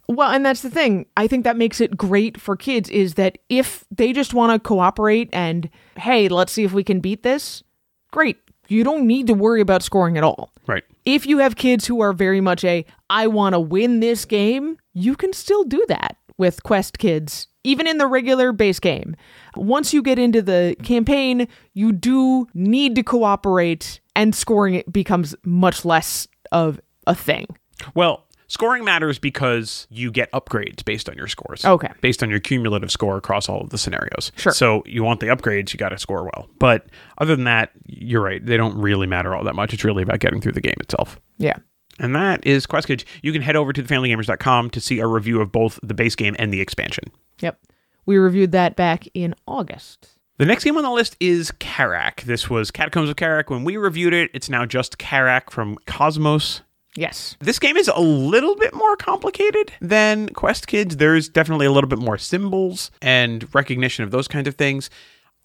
Well, 0.07 0.29
and 0.29 0.45
that's 0.45 0.61
the 0.61 0.69
thing. 0.69 1.07
I 1.17 1.27
think 1.27 1.43
that 1.43 1.57
makes 1.57 1.81
it 1.81 1.97
great 1.97 2.39
for 2.39 2.55
kids 2.55 2.89
is 2.89 3.15
that 3.15 3.39
if 3.49 3.85
they 3.89 4.13
just 4.13 4.33
want 4.33 4.51
to 4.51 4.65
cooperate 4.65 5.29
and, 5.33 5.69
hey, 5.97 6.27
let's 6.27 6.51
see 6.51 6.63
if 6.63 6.73
we 6.73 6.83
can 6.83 6.99
beat 6.99 7.23
this, 7.23 7.63
great. 8.11 8.37
You 8.67 8.83
don't 8.83 9.07
need 9.07 9.27
to 9.27 9.33
worry 9.33 9.61
about 9.61 9.83
scoring 9.83 10.17
at 10.17 10.23
all. 10.23 10.51
Right. 10.67 10.83
If 11.05 11.25
you 11.25 11.39
have 11.39 11.55
kids 11.55 11.85
who 11.85 12.01
are 12.01 12.13
very 12.13 12.41
much 12.41 12.63
a, 12.63 12.85
I 13.09 13.27
want 13.27 13.53
to 13.53 13.59
win 13.59 13.99
this 13.99 14.25
game, 14.25 14.77
you 14.95 15.15
can 15.15 15.33
still 15.33 15.63
do 15.63 15.85
that 15.89 16.17
with 16.37 16.63
Quest 16.63 16.97
Kids, 16.97 17.47
even 17.63 17.85
in 17.85 17.97
the 17.97 18.07
regular 18.07 18.51
base 18.51 18.79
game. 18.79 19.15
Once 19.55 19.93
you 19.93 20.01
get 20.01 20.17
into 20.17 20.41
the 20.41 20.75
campaign, 20.83 21.47
you 21.73 21.91
do 21.91 22.47
need 22.53 22.95
to 22.95 23.03
cooperate, 23.03 23.99
and 24.15 24.33
scoring 24.33 24.73
it 24.73 24.91
becomes 24.91 25.35
much 25.43 25.85
less 25.85 26.27
of 26.51 26.79
a 27.05 27.13
thing. 27.13 27.45
Well, 27.93 28.25
scoring 28.47 28.85
matters 28.85 29.19
because 29.19 29.87
you 29.89 30.11
get 30.11 30.31
upgrades 30.31 30.83
based 30.83 31.09
on 31.09 31.17
your 31.17 31.27
scores. 31.27 31.65
Okay. 31.65 31.89
Based 32.01 32.23
on 32.23 32.29
your 32.29 32.39
cumulative 32.39 32.91
score 32.91 33.17
across 33.17 33.49
all 33.49 33.61
of 33.61 33.69
the 33.69 33.77
scenarios. 33.77 34.31
Sure. 34.37 34.53
So 34.53 34.83
you 34.85 35.03
want 35.03 35.19
the 35.19 35.27
upgrades, 35.27 35.73
you 35.73 35.77
got 35.77 35.89
to 35.89 35.99
score 35.99 36.23
well. 36.23 36.49
But 36.59 36.87
other 37.17 37.35
than 37.35 37.45
that, 37.45 37.71
you're 37.85 38.21
right. 38.21 38.45
They 38.45 38.57
don't 38.57 38.77
really 38.77 39.07
matter 39.07 39.35
all 39.35 39.43
that 39.43 39.55
much. 39.55 39.73
It's 39.73 39.83
really 39.83 40.03
about 40.03 40.19
getting 40.19 40.39
through 40.39 40.53
the 40.53 40.61
game 40.61 40.77
itself. 40.79 41.19
Yeah. 41.37 41.57
And 41.99 42.15
that 42.15 42.45
is 42.45 42.65
Quest 42.65 42.87
Kids. 42.87 43.05
You 43.21 43.31
can 43.31 43.41
head 43.41 43.55
over 43.55 43.71
to 43.71 43.81
thefamilygamers.com 43.81 44.69
to 44.71 44.81
see 44.81 44.99
a 44.99 45.07
review 45.07 45.41
of 45.41 45.51
both 45.51 45.79
the 45.81 45.93
base 45.93 46.15
game 46.15 46.35
and 46.37 46.53
the 46.53 46.61
expansion. 46.61 47.05
Yep. 47.39 47.59
We 48.05 48.17
reviewed 48.17 48.51
that 48.51 48.75
back 48.75 49.07
in 49.13 49.33
August. 49.47 50.09
The 50.37 50.45
next 50.45 50.65
game 50.65 50.75
on 50.75 50.83
the 50.83 50.91
list 50.91 51.15
is 51.21 51.51
Karak. 51.51 52.23
This 52.23 52.49
was 52.49 52.69
Catacombs 52.69 53.09
of 53.09 53.15
Karak. 53.15 53.49
When 53.49 53.63
we 53.63 53.77
reviewed 53.77 54.13
it, 54.13 54.29
it's 54.33 54.49
now 54.49 54.65
just 54.65 54.97
Karak 54.97 55.49
from 55.49 55.77
Cosmos. 55.87 56.61
Yes. 56.97 57.35
This 57.39 57.59
game 57.59 57.77
is 57.77 57.87
a 57.87 57.99
little 57.99 58.55
bit 58.55 58.73
more 58.73 58.95
complicated 58.97 59.71
than 59.81 60.29
Quest 60.29 60.67
Kids. 60.67 60.97
There's 60.97 61.29
definitely 61.29 61.65
a 61.65 61.71
little 61.71 61.89
bit 61.89 61.99
more 61.99 62.17
symbols 62.17 62.91
and 63.01 63.53
recognition 63.55 64.03
of 64.03 64.11
those 64.11 64.27
kinds 64.27 64.47
of 64.47 64.55
things. 64.55 64.89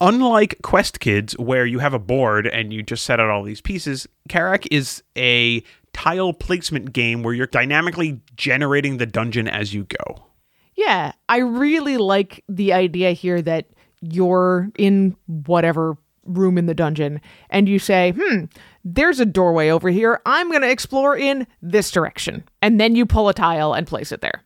Unlike 0.00 0.62
Quest 0.62 0.98
Kids, 1.00 1.36
where 1.38 1.66
you 1.66 1.78
have 1.80 1.92
a 1.92 1.98
board 1.98 2.46
and 2.46 2.72
you 2.72 2.82
just 2.82 3.04
set 3.04 3.20
out 3.20 3.28
all 3.28 3.42
these 3.42 3.60
pieces, 3.60 4.08
Karak 4.28 4.66
is 4.70 5.02
a 5.16 5.62
tile 5.92 6.32
placement 6.32 6.92
game 6.92 7.22
where 7.22 7.34
you're 7.34 7.46
dynamically 7.46 8.20
generating 8.36 8.96
the 8.96 9.06
dungeon 9.06 9.48
as 9.48 9.74
you 9.74 9.84
go. 9.84 10.26
Yeah. 10.76 11.12
I 11.28 11.38
really 11.38 11.96
like 11.96 12.44
the 12.48 12.72
idea 12.72 13.12
here 13.12 13.42
that 13.42 13.66
you're 14.00 14.70
in 14.78 15.16
whatever 15.26 15.96
room 16.24 16.56
in 16.58 16.66
the 16.66 16.74
dungeon 16.74 17.20
and 17.50 17.68
you 17.68 17.78
say, 17.78 18.14
hmm, 18.16 18.44
there's 18.84 19.20
a 19.20 19.26
doorway 19.26 19.68
over 19.68 19.90
here. 19.90 20.20
I'm 20.24 20.48
going 20.48 20.62
to 20.62 20.70
explore 20.70 21.16
in 21.16 21.46
this 21.60 21.90
direction. 21.90 22.44
And 22.62 22.80
then 22.80 22.96
you 22.96 23.04
pull 23.04 23.28
a 23.28 23.34
tile 23.34 23.74
and 23.74 23.86
place 23.86 24.12
it 24.12 24.20
there. 24.20 24.44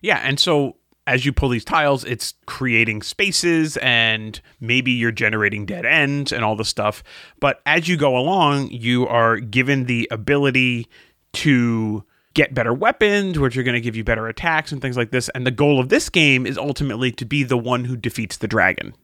Yeah, 0.00 0.18
and 0.18 0.38
so 0.38 0.76
as 1.08 1.24
you 1.24 1.32
pull 1.32 1.48
these 1.48 1.64
tiles, 1.64 2.04
it's 2.04 2.34
creating 2.44 3.00
spaces 3.00 3.78
and 3.78 4.42
maybe 4.60 4.92
you're 4.92 5.10
generating 5.10 5.64
dead 5.64 5.86
ends 5.86 6.32
and 6.32 6.44
all 6.44 6.54
the 6.54 6.66
stuff. 6.66 7.02
But 7.40 7.62
as 7.64 7.88
you 7.88 7.96
go 7.96 8.16
along, 8.16 8.70
you 8.70 9.08
are 9.08 9.38
given 9.40 9.86
the 9.86 10.06
ability 10.10 10.86
to 11.32 12.04
get 12.34 12.52
better 12.52 12.74
weapons, 12.74 13.38
which 13.38 13.56
are 13.56 13.62
going 13.62 13.74
to 13.74 13.80
give 13.80 13.96
you 13.96 14.04
better 14.04 14.28
attacks 14.28 14.70
and 14.70 14.82
things 14.82 14.98
like 14.98 15.10
this. 15.10 15.30
And 15.30 15.46
the 15.46 15.50
goal 15.50 15.80
of 15.80 15.88
this 15.88 16.10
game 16.10 16.46
is 16.46 16.58
ultimately 16.58 17.10
to 17.12 17.24
be 17.24 17.42
the 17.42 17.56
one 17.56 17.86
who 17.86 17.96
defeats 17.96 18.36
the 18.36 18.46
dragon. 18.46 18.94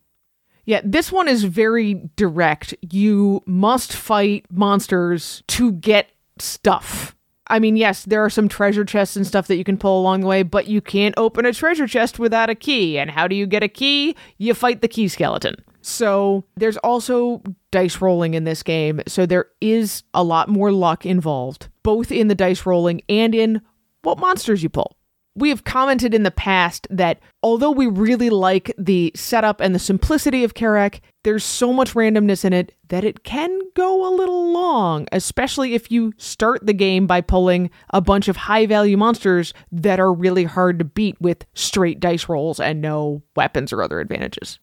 Yeah, 0.66 0.82
this 0.84 1.10
one 1.10 1.26
is 1.26 1.44
very 1.44 2.10
direct. 2.16 2.74
You 2.82 3.42
must 3.46 3.94
fight 3.94 4.44
monsters 4.50 5.42
to 5.48 5.72
get 5.72 6.10
stuff. 6.38 7.13
I 7.48 7.58
mean, 7.58 7.76
yes, 7.76 8.04
there 8.04 8.24
are 8.24 8.30
some 8.30 8.48
treasure 8.48 8.84
chests 8.84 9.16
and 9.16 9.26
stuff 9.26 9.48
that 9.48 9.56
you 9.56 9.64
can 9.64 9.76
pull 9.76 10.00
along 10.00 10.22
the 10.22 10.26
way, 10.26 10.42
but 10.42 10.66
you 10.66 10.80
can't 10.80 11.14
open 11.18 11.44
a 11.44 11.52
treasure 11.52 11.86
chest 11.86 12.18
without 12.18 12.48
a 12.48 12.54
key. 12.54 12.98
And 12.98 13.10
how 13.10 13.28
do 13.28 13.36
you 13.36 13.46
get 13.46 13.62
a 13.62 13.68
key? 13.68 14.16
You 14.38 14.54
fight 14.54 14.80
the 14.80 14.88
key 14.88 15.08
skeleton. 15.08 15.56
So 15.82 16.44
there's 16.56 16.78
also 16.78 17.42
dice 17.70 18.00
rolling 18.00 18.32
in 18.32 18.44
this 18.44 18.62
game. 18.62 19.02
So 19.06 19.26
there 19.26 19.46
is 19.60 20.02
a 20.14 20.24
lot 20.24 20.48
more 20.48 20.72
luck 20.72 21.04
involved, 21.04 21.68
both 21.82 22.10
in 22.10 22.28
the 22.28 22.34
dice 22.34 22.64
rolling 22.64 23.02
and 23.10 23.34
in 23.34 23.60
what 24.02 24.18
monsters 24.18 24.62
you 24.62 24.70
pull. 24.70 24.96
We 25.36 25.48
have 25.48 25.64
commented 25.64 26.14
in 26.14 26.22
the 26.22 26.30
past 26.30 26.86
that 26.90 27.18
although 27.42 27.72
we 27.72 27.88
really 27.88 28.30
like 28.30 28.72
the 28.78 29.10
setup 29.16 29.60
and 29.60 29.74
the 29.74 29.80
simplicity 29.80 30.44
of 30.44 30.54
Karak, 30.54 31.00
there's 31.24 31.42
so 31.42 31.72
much 31.72 31.94
randomness 31.94 32.44
in 32.44 32.52
it 32.52 32.72
that 32.88 33.02
it 33.02 33.24
can 33.24 33.58
go 33.74 34.06
a 34.06 34.14
little 34.14 34.52
long, 34.52 35.08
especially 35.10 35.74
if 35.74 35.90
you 35.90 36.12
start 36.18 36.64
the 36.64 36.72
game 36.72 37.08
by 37.08 37.20
pulling 37.20 37.70
a 37.90 38.00
bunch 38.00 38.28
of 38.28 38.36
high 38.36 38.66
value 38.66 38.96
monsters 38.96 39.52
that 39.72 39.98
are 39.98 40.12
really 40.12 40.44
hard 40.44 40.78
to 40.78 40.84
beat 40.84 41.20
with 41.20 41.44
straight 41.54 41.98
dice 41.98 42.28
rolls 42.28 42.60
and 42.60 42.80
no 42.80 43.22
weapons 43.34 43.72
or 43.72 43.82
other 43.82 43.98
advantages. 43.98 44.60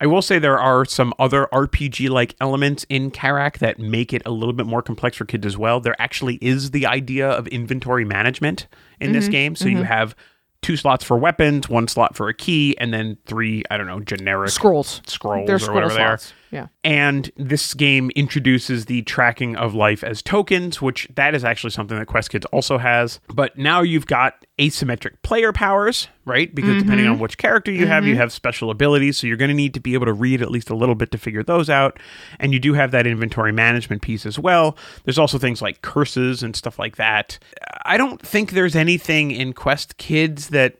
I 0.00 0.06
will 0.06 0.22
say 0.22 0.38
there 0.38 0.58
are 0.58 0.84
some 0.84 1.12
other 1.18 1.48
RPG 1.52 2.08
like 2.08 2.36
elements 2.40 2.86
in 2.88 3.10
Karak 3.10 3.58
that 3.58 3.78
make 3.78 4.12
it 4.12 4.22
a 4.24 4.30
little 4.30 4.52
bit 4.52 4.66
more 4.66 4.80
complex 4.80 5.16
for 5.16 5.24
kids 5.24 5.44
as 5.44 5.56
well. 5.56 5.80
There 5.80 6.00
actually 6.00 6.36
is 6.36 6.70
the 6.70 6.86
idea 6.86 7.28
of 7.28 7.48
inventory 7.48 8.04
management 8.04 8.68
in 9.00 9.12
this 9.12 9.24
mm-hmm. 9.24 9.32
game. 9.32 9.56
So 9.56 9.66
you 9.66 9.78
mm-hmm. 9.78 9.84
have 9.84 10.14
two 10.62 10.76
slots 10.76 11.04
for 11.04 11.16
weapons, 11.16 11.68
one 11.68 11.88
slot 11.88 12.14
for 12.14 12.28
a 12.28 12.34
key, 12.34 12.76
and 12.78 12.94
then 12.94 13.18
three, 13.26 13.64
I 13.70 13.76
don't 13.76 13.88
know, 13.88 14.00
generic 14.00 14.50
Scrolls. 14.50 15.00
scrolls 15.06 15.46
They're 15.46 15.56
or 15.56 15.58
scroll 15.58 15.74
whatever 15.74 15.94
they 15.94 16.02
are. 16.02 16.18
Yeah. 16.50 16.68
And 16.82 17.30
this 17.36 17.74
game 17.74 18.10
introduces 18.16 18.86
the 18.86 19.02
tracking 19.02 19.56
of 19.56 19.74
life 19.74 20.02
as 20.02 20.22
tokens, 20.22 20.80
which 20.80 21.08
that 21.14 21.34
is 21.34 21.44
actually 21.44 21.70
something 21.70 21.98
that 21.98 22.06
Quest 22.06 22.30
Kids 22.30 22.46
also 22.46 22.78
has. 22.78 23.20
But 23.28 23.58
now 23.58 23.82
you've 23.82 24.06
got 24.06 24.46
asymmetric 24.58 25.22
player 25.22 25.52
powers, 25.52 26.08
right? 26.24 26.52
Because 26.54 26.82
depending 26.82 27.06
mm-hmm. 27.06 27.14
on 27.14 27.20
which 27.20 27.38
character 27.38 27.70
you 27.70 27.86
have, 27.86 28.04
you 28.04 28.14
mm-hmm. 28.14 28.20
have 28.20 28.32
special 28.32 28.70
abilities. 28.70 29.18
So 29.18 29.26
you're 29.26 29.36
going 29.36 29.50
to 29.50 29.54
need 29.54 29.74
to 29.74 29.80
be 29.80 29.94
able 29.94 30.06
to 30.06 30.12
read 30.12 30.42
at 30.42 30.50
least 30.50 30.70
a 30.70 30.74
little 30.74 30.94
bit 30.94 31.10
to 31.12 31.18
figure 31.18 31.42
those 31.42 31.70
out. 31.70 32.00
And 32.40 32.52
you 32.52 32.58
do 32.58 32.74
have 32.74 32.90
that 32.92 33.06
inventory 33.06 33.52
management 33.52 34.02
piece 34.02 34.26
as 34.26 34.38
well. 34.38 34.76
There's 35.04 35.18
also 35.18 35.38
things 35.38 35.62
like 35.62 35.82
curses 35.82 36.42
and 36.42 36.56
stuff 36.56 36.78
like 36.78 36.96
that. 36.96 37.38
I 37.84 37.96
don't 37.96 38.20
think 38.20 38.52
there's 38.52 38.76
anything 38.76 39.30
in 39.30 39.52
Quest 39.52 39.96
Kids 39.98 40.48
that 40.48 40.76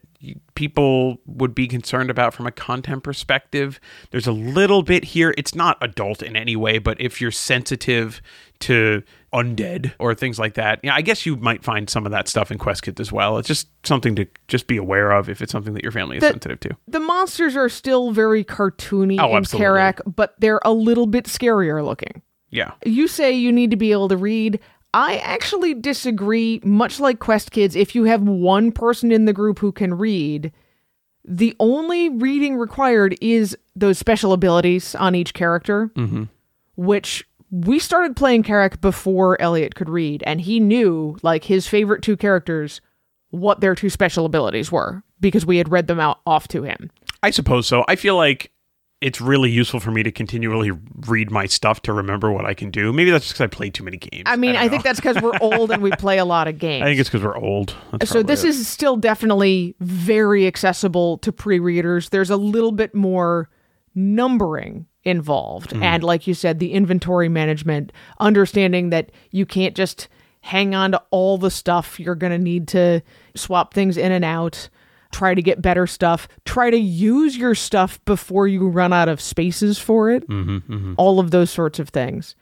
people 0.55 1.19
would 1.27 1.55
be 1.55 1.69
concerned 1.69 2.11
about 2.11 2.35
from 2.35 2.47
a 2.47 2.51
content 2.51 3.03
perspective. 3.03 3.79
There's 4.11 4.27
a 4.27 4.33
little 4.33 4.83
bit 4.83 5.05
here. 5.05 5.35
It's 5.39 5.55
not 5.55 5.79
adult 5.81 6.23
in 6.23 6.37
any 6.37 6.57
way, 6.57 6.79
but 6.79 7.01
if 7.01 7.21
you're 7.21 7.31
sensitive 7.31 8.21
to 8.61 9.03
undead 9.33 9.93
or 10.01 10.15
things 10.15 10.39
like 10.39 10.55
that, 10.55 10.81
yeah, 10.83 10.95
I 10.95 11.03
guess 11.03 11.25
you 11.25 11.37
might 11.37 11.63
find 11.63 11.89
some 11.89 12.05
of 12.07 12.13
that 12.13 12.27
stuff 12.27 12.51
in 12.51 12.59
Quest 12.59 12.83
Kids 12.83 13.01
as 13.01 13.13
well. 13.13 13.39
It's 13.39 13.47
just 13.47 13.69
something 13.87 14.17
to 14.17 14.27
just 14.49 14.67
be 14.67 14.77
aware 14.77 15.13
of 15.13 15.29
if 15.29 15.41
it's 15.41 15.53
something 15.53 15.75
that 15.75 15.83
your 15.85 15.93
family 15.93 16.17
is 16.17 16.23
The- 16.23 16.31
sensitive 16.31 16.59
to. 16.61 16.77
The 16.89 17.01
monsters 17.01 17.55
are 17.57 17.69
still 17.69 18.11
very 18.11 18.43
cartoony 18.45 19.21
Oh, 19.21 19.37
in. 19.37 19.45
Karak, 19.45 20.01
but 20.17 20.35
they're 20.41 20.61
a 20.65 20.73
little 20.73 21.07
bit 21.07 21.27
scarier 21.27 21.85
looking. 21.85 22.23
Yeah. 22.51 22.73
You 22.85 23.09
say 23.09 23.33
you 23.33 23.53
need 23.53 23.71
to 23.71 23.77
be 23.77 23.93
able 23.93 24.09
to 24.09 24.17
read. 24.17 24.59
I 24.99 25.19
actually 25.19 25.75
disagree, 25.75 26.61
much 26.65 26.99
like 26.99 27.21
Quest 27.21 27.53
Kids. 27.53 27.77
If 27.77 27.95
you 27.95 28.03
have 28.05 28.23
one 28.23 28.73
person 28.73 29.13
in 29.13 29.27
the 29.27 29.33
group 29.33 29.61
who 29.61 29.71
can 29.71 29.95
read, 29.95 30.53
The 31.25 31.55
only 31.61 32.09
reading 32.09 32.57
required 32.57 33.15
is 33.21 33.57
those 33.77 33.99
special 33.99 34.33
abilities 34.33 34.95
on 34.95 35.15
each 35.15 35.35
character, 35.35 35.91
mm-hmm. 35.95 36.25
which 36.77 37.29
we 37.51 37.79
started 37.79 38.17
playing 38.17 38.43
Karak 38.45 38.81
before 38.81 39.41
Elliot 39.41 39.75
could 39.75 39.91
read, 39.91 40.23
and 40.27 40.41
he 40.41 40.59
knew, 40.59 41.19
like, 41.23 41.45
his 41.45 41.69
favorite 41.69 42.03
two 42.03 42.17
characters, 42.17 42.81
what 43.31 43.61
their 43.61 43.75
two 43.75 43.91
special 43.91 44.25
abilities 44.25 44.73
were 44.73 45.03
because 45.21 45.45
we 45.45 45.59
had 45.59 45.71
read 45.71 45.87
them 45.87 46.01
out 46.01 46.21
off 46.27 46.49
to 46.49 46.63
him. 46.63 46.91
I 47.23 47.31
suppose 47.31 47.67
so. 47.67 47.85
I 47.89 47.97
feel 47.97 48.17
like 48.17 48.51
it's 49.01 49.21
really 49.21 49.51
useful 49.51 49.79
for 49.79 49.93
me 49.93 50.03
to 50.03 50.11
continually 50.11 50.73
read 51.07 51.31
my 51.31 51.47
stuff 51.47 51.83
to 51.83 51.93
remember 51.93 52.33
what 52.33 52.45
I 52.45 52.55
can 52.55 52.71
do. 52.71 52.93
Maybe 52.93 53.11
that's 53.11 53.27
just 53.27 53.35
because 53.35 53.45
I 53.45 53.47
played 53.47 53.75
too 53.75 53.85
many 53.85 53.97
games. 53.97 54.25
I 54.27 54.37
mean, 54.37 54.55
don't 54.55 54.65
I, 54.65 54.69
think 54.69 54.83
that's 54.83 54.99
because 54.99 55.23
we're 55.23 55.39
old 55.41 55.71
and 55.71 55.83
we 55.83 55.91
play 55.93 56.19
a 56.19 56.25
lot 56.25 56.49
of 56.49 56.59
games. 56.59 56.83
I 56.83 56.87
think 56.87 57.01
it's 57.01 57.09
because 57.09 57.25
we're 57.25 57.37
old. 57.37 57.75
That's 57.93 58.11
so 58.11 58.23
this 58.23 58.43
it. 58.43 58.49
is 58.49 58.67
still 58.67 58.97
definitely 58.97 59.77
very 59.79 60.47
accessible 60.47 61.19
to 61.19 61.33
pre-readers 61.33 62.09
there's 62.09 62.31
a 62.31 62.37
little 62.37 62.73
bit 62.73 62.95
more 62.95 63.49
numbering 63.95 64.87
involved 65.05 65.73
hmm. 65.73 65.83
and 65.83 66.03
like 66.03 66.27
you 66.27 66.35
said 66.35 66.59
the 66.59 66.73
inventory 66.73 67.29
management 67.29 67.93
understanding 68.21 68.91
that 68.91 69.11
you 69.31 69.47
can't 69.47 69.75
just 69.75 70.09
hang 70.41 70.75
on 70.75 70.93
to 70.93 71.03
all 71.11 71.39
the 71.39 71.51
stuff 71.51 71.99
you're 71.99 72.15
going 72.15 72.33
to 72.33 72.39
need 72.39 72.69
to 72.69 73.01
swap 73.35 73.73
things 73.73 73.97
in 73.97 74.13
and 74.13 74.25
out 74.25 74.69
try 75.13 75.35
to 75.35 75.43
get 75.43 75.61
better 75.63 75.87
stuff 75.87 76.29
try 76.45 76.71
to 76.71 76.77
use 76.79 77.37
your 77.37 77.55
stuff 77.55 78.03
before 78.05 78.47
you 78.49 78.69
run 78.69 78.93
out 78.93 79.09
of 79.09 79.21
spaces 79.21 79.79
for 79.79 80.11
it 80.11 80.29
mm-hmm, 80.29 80.57
mm-hmm. 80.73 80.95
all 80.97 81.19
of 81.21 81.31
those 81.31 81.51
sorts 81.51 81.79
of 81.79 81.89
things 81.91 82.35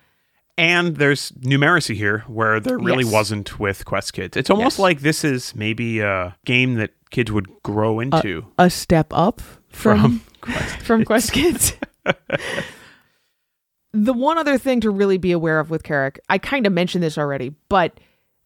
And 0.58 0.96
there's 0.96 1.32
numeracy 1.32 1.94
here 1.96 2.24
where 2.26 2.60
there 2.60 2.78
really 2.78 3.04
Yes. 3.04 3.12
wasn't 3.12 3.58
with 3.60 3.84
Quest 3.84 4.14
Kids. 4.14 4.38
It's 4.38 4.48
almost 4.48 4.78
Yes. 4.78 4.86
like 4.86 5.00
this 5.00 5.22
is 5.22 5.54
maybe 5.54 6.00
a 6.00 6.34
game 6.46 6.76
that 6.76 6.92
kids 7.10 7.30
would 7.30 7.46
grow 7.62 8.00
into. 8.00 8.46
a 8.58 8.70
step 8.70 9.08
up 9.12 9.42
from 9.68 10.20
from 10.80 11.04
Quest 11.10 11.32
Kids. 11.32 11.74
the 13.92 14.12
one 14.12 14.38
other 14.38 14.58
thing 14.58 14.80
to 14.80 14.90
really 14.90 15.18
be 15.18 15.32
aware 15.32 15.60
of 15.60 15.70
with 15.70 15.82
Karak, 15.82 16.18
I 16.28 16.38
kind 16.38 16.66
of 16.66 16.72
mentioned 16.72 17.02
this 17.04 17.18
already, 17.18 17.54
but 17.68 17.98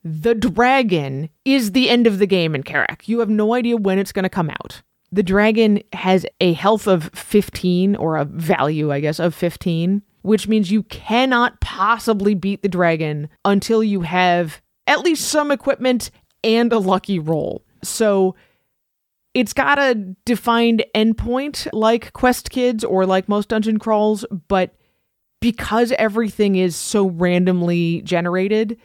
the 0.02 0.34
dragon 0.34 1.28
is 1.44 1.72
the 1.72 1.90
end 1.90 2.06
of 2.06 2.18
the 2.18 2.26
game 2.26 2.54
in 2.54 2.62
Karak. 2.62 3.06
You 3.06 3.20
have 3.20 3.30
no 3.30 3.54
idea 3.54 3.76
when 3.76 3.98
it's 3.98 4.12
going 4.12 4.22
to 4.22 4.28
come 4.28 4.50
out. 4.50 4.82
The 5.12 5.22
dragon 5.22 5.82
has 5.92 6.24
a 6.40 6.52
health 6.52 6.86
of 6.86 7.10
15 7.14 7.96
or 7.96 8.16
a 8.16 8.24
value, 8.24 8.92
I 8.92 9.00
guess, 9.00 9.18
of 9.18 9.34
15, 9.34 10.02
which 10.22 10.46
means 10.48 10.70
you 10.70 10.84
cannot 10.84 11.60
possibly 11.60 12.34
beat 12.34 12.62
the 12.62 12.68
dragon 12.68 13.28
until 13.44 13.82
you 13.82 14.02
have 14.02 14.62
at 14.86 15.00
least 15.00 15.28
some 15.28 15.50
equipment 15.50 16.10
and 16.44 16.72
a 16.72 16.78
lucky 16.78 17.18
roll. 17.18 17.64
So 17.82 18.36
it's 19.34 19.52
got 19.52 19.78
a 19.78 19.94
defined 20.24 20.84
endpoint 20.94 21.68
like 21.72 22.12
Quest 22.12 22.50
Kids 22.50 22.84
or 22.84 23.04
like 23.04 23.28
most 23.28 23.48
dungeon 23.48 23.78
crawls, 23.78 24.24
but 24.48 24.74
because 25.40 25.92
everything 25.92 26.56
is 26.56 26.76
so 26.76 27.08
randomly 27.08 28.02
generated, 28.02 28.78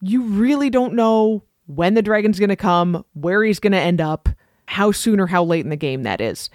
you 0.00 0.22
really 0.22 0.70
don't 0.70 0.94
know 0.94 1.42
when 1.66 1.94
the 1.94 2.02
dragon's 2.02 2.38
going 2.38 2.50
to 2.50 2.56
come, 2.56 3.04
where 3.14 3.42
he's 3.42 3.60
going 3.60 3.72
to 3.72 3.78
end 3.78 4.00
up, 4.00 4.28
how 4.66 4.92
soon 4.92 5.20
or 5.20 5.26
how 5.26 5.42
late 5.44 5.64
in 5.64 5.70
the 5.70 5.76
game 5.76 6.04
that 6.04 6.20
is. 6.20 6.50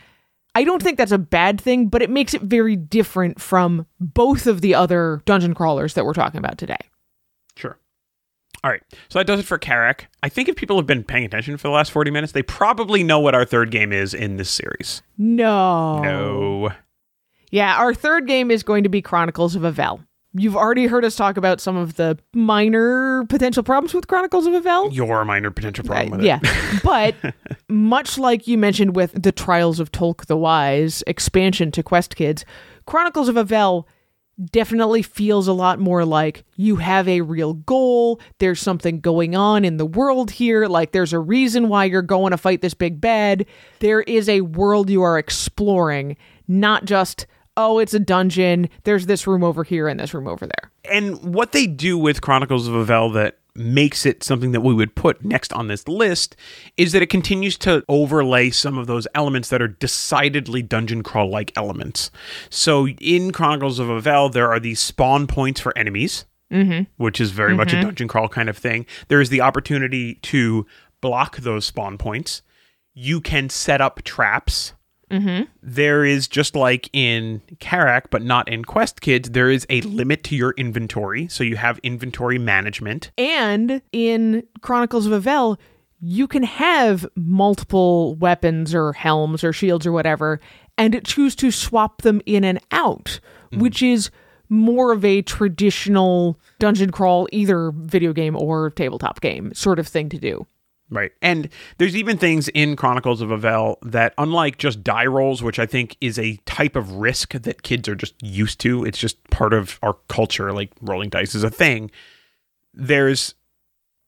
I 0.54 0.64
don't 0.64 0.82
think 0.82 0.98
that's 0.98 1.12
a 1.12 1.18
bad 1.18 1.60
thing, 1.60 1.88
but 1.88 2.02
it 2.02 2.10
makes 2.10 2.34
it 2.34 2.42
very 2.42 2.76
different 2.76 3.40
from 3.40 3.86
both 4.00 4.48
of 4.48 4.62
the 4.62 4.76
other 4.76 5.22
dungeon 5.26 5.54
crawlers 5.54 5.94
that 5.94 6.06
we're 6.06 6.14
talking 6.14 6.40
about 6.40 6.58
today. 6.58 6.80
Sure. 7.56 7.78
All 8.64 8.70
right. 8.70 8.84
So 9.10 9.20
that 9.20 9.28
does 9.28 9.40
it 9.40 9.46
for 9.46 9.58
Karak. 9.58 10.02
I 10.24 10.30
think 10.30 10.50
if 10.50 10.56
people 10.56 10.76
have 10.76 10.86
been 10.86 11.04
paying 11.04 11.24
attention 11.24 11.56
for 11.58 11.68
the 11.68 11.74
last 11.74 11.92
40 11.92 12.12
minutes, 12.12 12.34
they 12.34 12.44
probably 12.44 13.02
know 13.04 13.20
what 13.20 13.34
our 13.34 13.46
third 13.46 13.72
game 13.72 13.94
is 13.94 14.14
in 14.14 14.38
this 14.38 14.50
series. 14.50 15.02
No. 15.18 16.02
No. 16.02 16.72
Yeah, 17.50 17.78
our 17.78 17.94
third 17.94 18.28
game 18.28 18.52
is 18.52 18.64
going 18.64 18.84
to 18.84 18.90
be 18.90 19.02
Chronicles 19.02 19.56
of 19.56 19.64
Avel. 19.64 20.06
You've 20.34 20.56
already 20.56 20.86
heard 20.86 21.04
us 21.04 21.16
talk 21.16 21.36
about 21.36 21.60
some 21.60 21.76
of 21.76 21.96
the 21.96 22.18
minor 22.34 23.26
potential 23.26 23.64
problems 23.64 23.94
with 23.94 24.08
Chronicles 24.08 24.46
of 24.46 24.54
Avel. 24.54 24.94
Your 24.94 25.26
minor 25.26 25.52
potential 25.52 25.84
problem 25.84 26.14
uh, 26.14 26.18
with 26.18 26.26
yeah, 26.26 26.40
it. 26.42 26.84
but 26.84 27.16
much 27.68 28.18
like 28.18 28.48
you 28.48 28.58
mentioned 28.58 28.96
with 28.96 29.12
the 29.22 29.34
Trials 29.34 29.80
of 29.80 29.92
Tolk 29.92 30.28
the 30.28 30.38
Wise 30.38 31.04
expansion 31.06 31.70
to 31.72 31.84
Quest 31.84 32.16
Kids, 32.16 32.46
Chronicles 32.86 33.28
of 33.28 33.36
Avel 33.36 33.86
definitely 34.52 35.02
feels 35.02 35.48
a 35.48 35.54
lot 35.54 35.80
more 35.80 36.06
like 36.06 36.46
you 36.56 36.78
have 36.78 37.08
a 37.08 37.22
real 37.22 37.54
goal. 37.54 38.20
There's 38.40 38.60
something 38.60 39.00
going 39.00 39.36
on 39.36 39.66
in 39.66 39.78
the 39.78 39.86
world 39.86 40.32
here. 40.32 40.68
Like 40.68 40.94
there's 40.94 41.14
a 41.14 41.20
reason 41.20 41.68
why 41.68 41.86
you're 41.86 42.02
going 42.02 42.32
to 42.32 42.38
fight 42.38 42.62
this 42.62 42.74
big 42.74 43.02
bad. 43.02 43.46
There 43.80 44.02
is 44.02 44.30
a 44.30 44.42
world 44.42 44.90
you 44.90 45.04
are 45.04 45.20
exploring, 45.20 46.18
not 46.48 46.86
just, 46.86 47.28
oh, 47.58 47.80
it's 47.80 47.94
a 47.94 48.00
dungeon. 48.00 48.70
There's 48.84 49.06
this 49.06 49.28
room 49.28 49.44
over 49.44 49.64
here 49.64 49.88
and 49.88 50.00
this 50.00 50.14
room 50.14 50.28
over 50.28 50.46
there. 50.46 50.72
And 50.90 51.34
what 51.34 51.52
they 51.52 51.68
do 51.68 51.98
with 51.98 52.22
Chronicles 52.22 52.68
of 52.68 52.74
Avel 52.74 53.14
that 53.14 53.38
makes 53.56 54.06
it 54.06 54.24
something 54.24 54.52
that 54.54 54.62
we 54.62 54.74
would 54.74 54.96
put 54.96 55.26
next 55.26 55.52
on 55.52 55.68
this 55.68 55.88
list 55.88 56.36
is 56.78 56.94
that 56.94 57.02
it 57.02 57.10
continues 57.10 57.58
to 57.58 57.84
overlay 57.90 58.50
some 58.50 58.78
of 58.78 58.88
those 58.88 59.08
elements 59.14 59.50
that 59.50 59.62
are 59.62 59.68
decidedly 59.68 60.62
dungeon 60.62 61.04
crawl 61.04 61.30
like 61.30 61.52
elements. 61.58 62.12
So 62.50 62.88
in 62.88 63.32
Chronicles 63.32 63.80
of 63.80 63.88
Avel, 63.88 64.32
there 64.32 64.50
are 64.52 64.60
these 64.60 64.80
spawn 64.80 65.28
points 65.28 65.60
for 65.60 65.78
enemies, 65.78 66.26
mm-hmm. 66.52 66.84
which 66.96 67.20
is 67.20 67.32
very 67.32 67.54
much 67.54 67.74
a 67.74 67.76
mm-hmm. 67.76 67.88
dungeon 67.88 68.08
crawl 68.08 68.30
kind 68.30 68.50
of 68.50 68.58
thing. 68.58 68.86
There 69.10 69.22
is 69.22 69.30
the 69.30 69.42
opportunity 69.42 70.16
to 70.16 70.66
block 71.02 71.38
those 71.38 71.66
spawn 71.66 71.98
points. 71.98 72.42
You 72.94 73.20
can 73.20 73.50
set 73.50 73.82
up 73.82 74.02
traps 74.04 74.74
Mm-hmm. 75.12 75.44
there 75.62 76.06
is 76.06 76.28
just 76.28 76.56
like 76.56 76.90
in 76.94 77.42
Karak, 77.60 78.06
but 78.10 78.24
not 78.24 78.48
in 78.48 78.64
Quest 78.64 79.02
Kids, 79.02 79.30
there 79.32 79.50
is 79.50 79.66
a 79.70 79.82
limit 79.82 80.24
to 80.26 80.36
your 80.36 80.52
inventory. 80.52 81.28
So 81.28 81.44
you 81.44 81.58
have 81.58 81.80
inventory 81.84 82.40
management. 82.40 83.12
And 83.18 83.82
in 83.92 84.48
Chronicles 84.62 85.06
of 85.06 85.24
Avel, 85.24 85.58
you 86.02 86.28
can 86.28 86.44
have 86.44 87.06
multiple 87.16 88.16
weapons 88.16 88.74
or 88.74 88.94
helms 88.94 89.44
or 89.44 89.54
shields 89.54 89.86
or 89.86 89.92
whatever, 89.92 90.40
and 90.78 91.00
choose 91.06 91.36
to 91.36 91.52
swap 91.52 92.02
them 92.02 92.22
in 92.26 92.44
and 92.44 92.60
out, 92.72 93.20
mm. 93.52 93.60
which 93.60 93.84
is 93.84 94.10
more 94.50 94.92
of 94.92 95.06
a 95.06 95.22
traditional 95.22 96.40
dungeon 96.60 96.92
crawl, 96.92 97.28
either 97.32 97.72
video 97.72 98.14
game 98.14 98.36
or 98.36 98.72
tabletop 98.72 99.22
game 99.22 99.54
sort 99.54 99.80
of 99.80 99.88
thing 99.88 100.10
to 100.10 100.18
do. 100.18 100.46
Right. 100.94 101.14
And 101.22 101.48
there's 101.78 101.96
even 101.96 102.18
things 102.18 102.50
in 102.50 102.76
Chronicles 102.76 103.22
of 103.22 103.30
Avel 103.30 103.78
that, 103.82 104.14
unlike 104.18 104.58
just 104.58 104.84
die 104.84 105.06
rolls, 105.06 105.42
which 105.42 105.58
I 105.58 105.66
think 105.66 105.96
is 106.02 106.20
a 106.20 106.36
type 106.46 106.76
of 106.76 106.92
risk 106.92 107.32
that 107.32 107.64
kids 107.64 107.88
are 107.88 107.96
just 107.96 108.14
used 108.22 108.60
to, 108.60 108.84
it's 108.84 108.98
just 108.98 109.24
part 109.30 109.54
of 109.54 109.80
our 109.82 109.96
culture, 110.10 110.52
like 110.52 110.74
rolling 110.82 111.10
dice 111.10 111.34
is 111.34 111.46
a 111.46 111.50
thing. 111.50 111.92
There's 112.74 113.36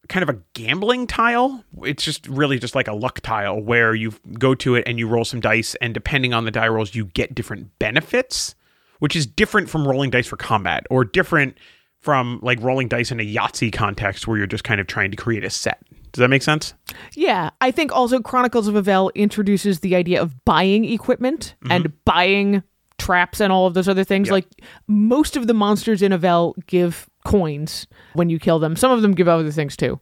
kind 0.10 0.24
of 0.24 0.36
a 0.36 0.42
gambling 0.54 1.08
tile. 1.08 1.64
It's 1.84 2.04
just 2.04 2.28
really 2.28 2.60
just 2.60 2.76
like 2.76 2.90
a 2.90 2.94
luck 2.94 3.22
tile 3.22 3.62
where 3.62 3.96
you 3.96 4.12
go 4.38 4.54
to 4.56 4.76
it 4.76 4.84
and 4.86 5.00
you 5.00 5.08
roll 5.08 5.24
some 5.24 5.40
dice, 5.40 5.76
and 5.76 5.94
depending 5.94 6.34
on 6.34 6.44
the 6.44 6.52
die 6.52 6.68
rolls, 6.68 6.94
you 6.94 7.06
get 7.06 7.34
different 7.34 7.80
benefits, 7.80 8.56
which 9.00 9.16
is 9.16 9.26
different 9.26 9.70
from 9.70 9.88
rolling 9.88 10.10
dice 10.10 10.28
for 10.28 10.36
combat 10.36 10.86
or 10.90 11.06
different 11.06 11.58
from 12.02 12.42
like 12.44 12.62
rolling 12.62 12.90
dice 12.90 13.10
in 13.10 13.22
a 13.22 13.24
Yahtzee 13.36 13.72
context 13.72 14.28
where 14.28 14.38
you're 14.38 14.48
just 14.48 14.66
kind 14.66 14.82
of 14.82 14.88
trying 14.88 15.12
to 15.12 15.16
create 15.16 15.46
a 15.46 15.50
set. 15.50 15.82
Does 16.14 16.22
that 16.22 16.30
make 16.30 16.44
sense? 16.44 16.76
Yeah, 17.16 17.50
I 17.60 17.72
think 17.72 17.92
also 17.92 18.20
Chronicles 18.20 18.68
of 18.68 18.76
Avel 18.76 19.14
introduces 19.16 19.80
the 19.80 19.96
idea 19.96 20.22
of 20.22 20.46
buying 20.46 20.86
equipment 20.86 21.56
mm-hmm. 21.64 21.72
and 21.72 22.06
buying 22.06 22.64
traps 23.00 23.42
and 23.42 23.52
all 23.52 23.66
of 23.66 23.74
those 23.74 23.90
other 23.90 24.04
things. 24.04 24.28
Yep. 24.28 24.32
Like 24.32 24.48
most 24.88 25.36
of 25.36 25.48
the 25.48 25.54
monsters 25.54 26.02
in 26.02 26.12
Avel 26.12 26.54
give 26.68 27.10
coins 27.26 27.88
when 28.14 28.30
you 28.30 28.40
kill 28.40 28.60
them. 28.60 28.76
Some 28.76 28.92
of 28.92 29.02
them 29.02 29.14
give 29.14 29.28
other 29.28 29.52
things 29.52 29.76
too. 29.76 30.00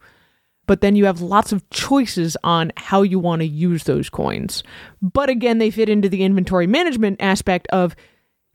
But 0.68 0.82
then 0.82 0.96
you 0.96 1.06
have 1.06 1.22
lots 1.22 1.52
of 1.52 1.68
choices 1.70 2.38
on 2.44 2.72
how 2.78 3.02
you 3.02 3.18
want 3.18 3.42
to 3.42 3.48
use 3.48 3.86
those 3.86 4.10
coins. 4.10 4.64
But 5.02 5.30
again, 5.30 5.58
they 5.58 5.72
fit 5.72 5.90
into 5.90 6.10
the 6.10 6.24
inventory 6.24 6.68
management 6.68 7.22
aspect 7.22 7.68
of 7.70 7.96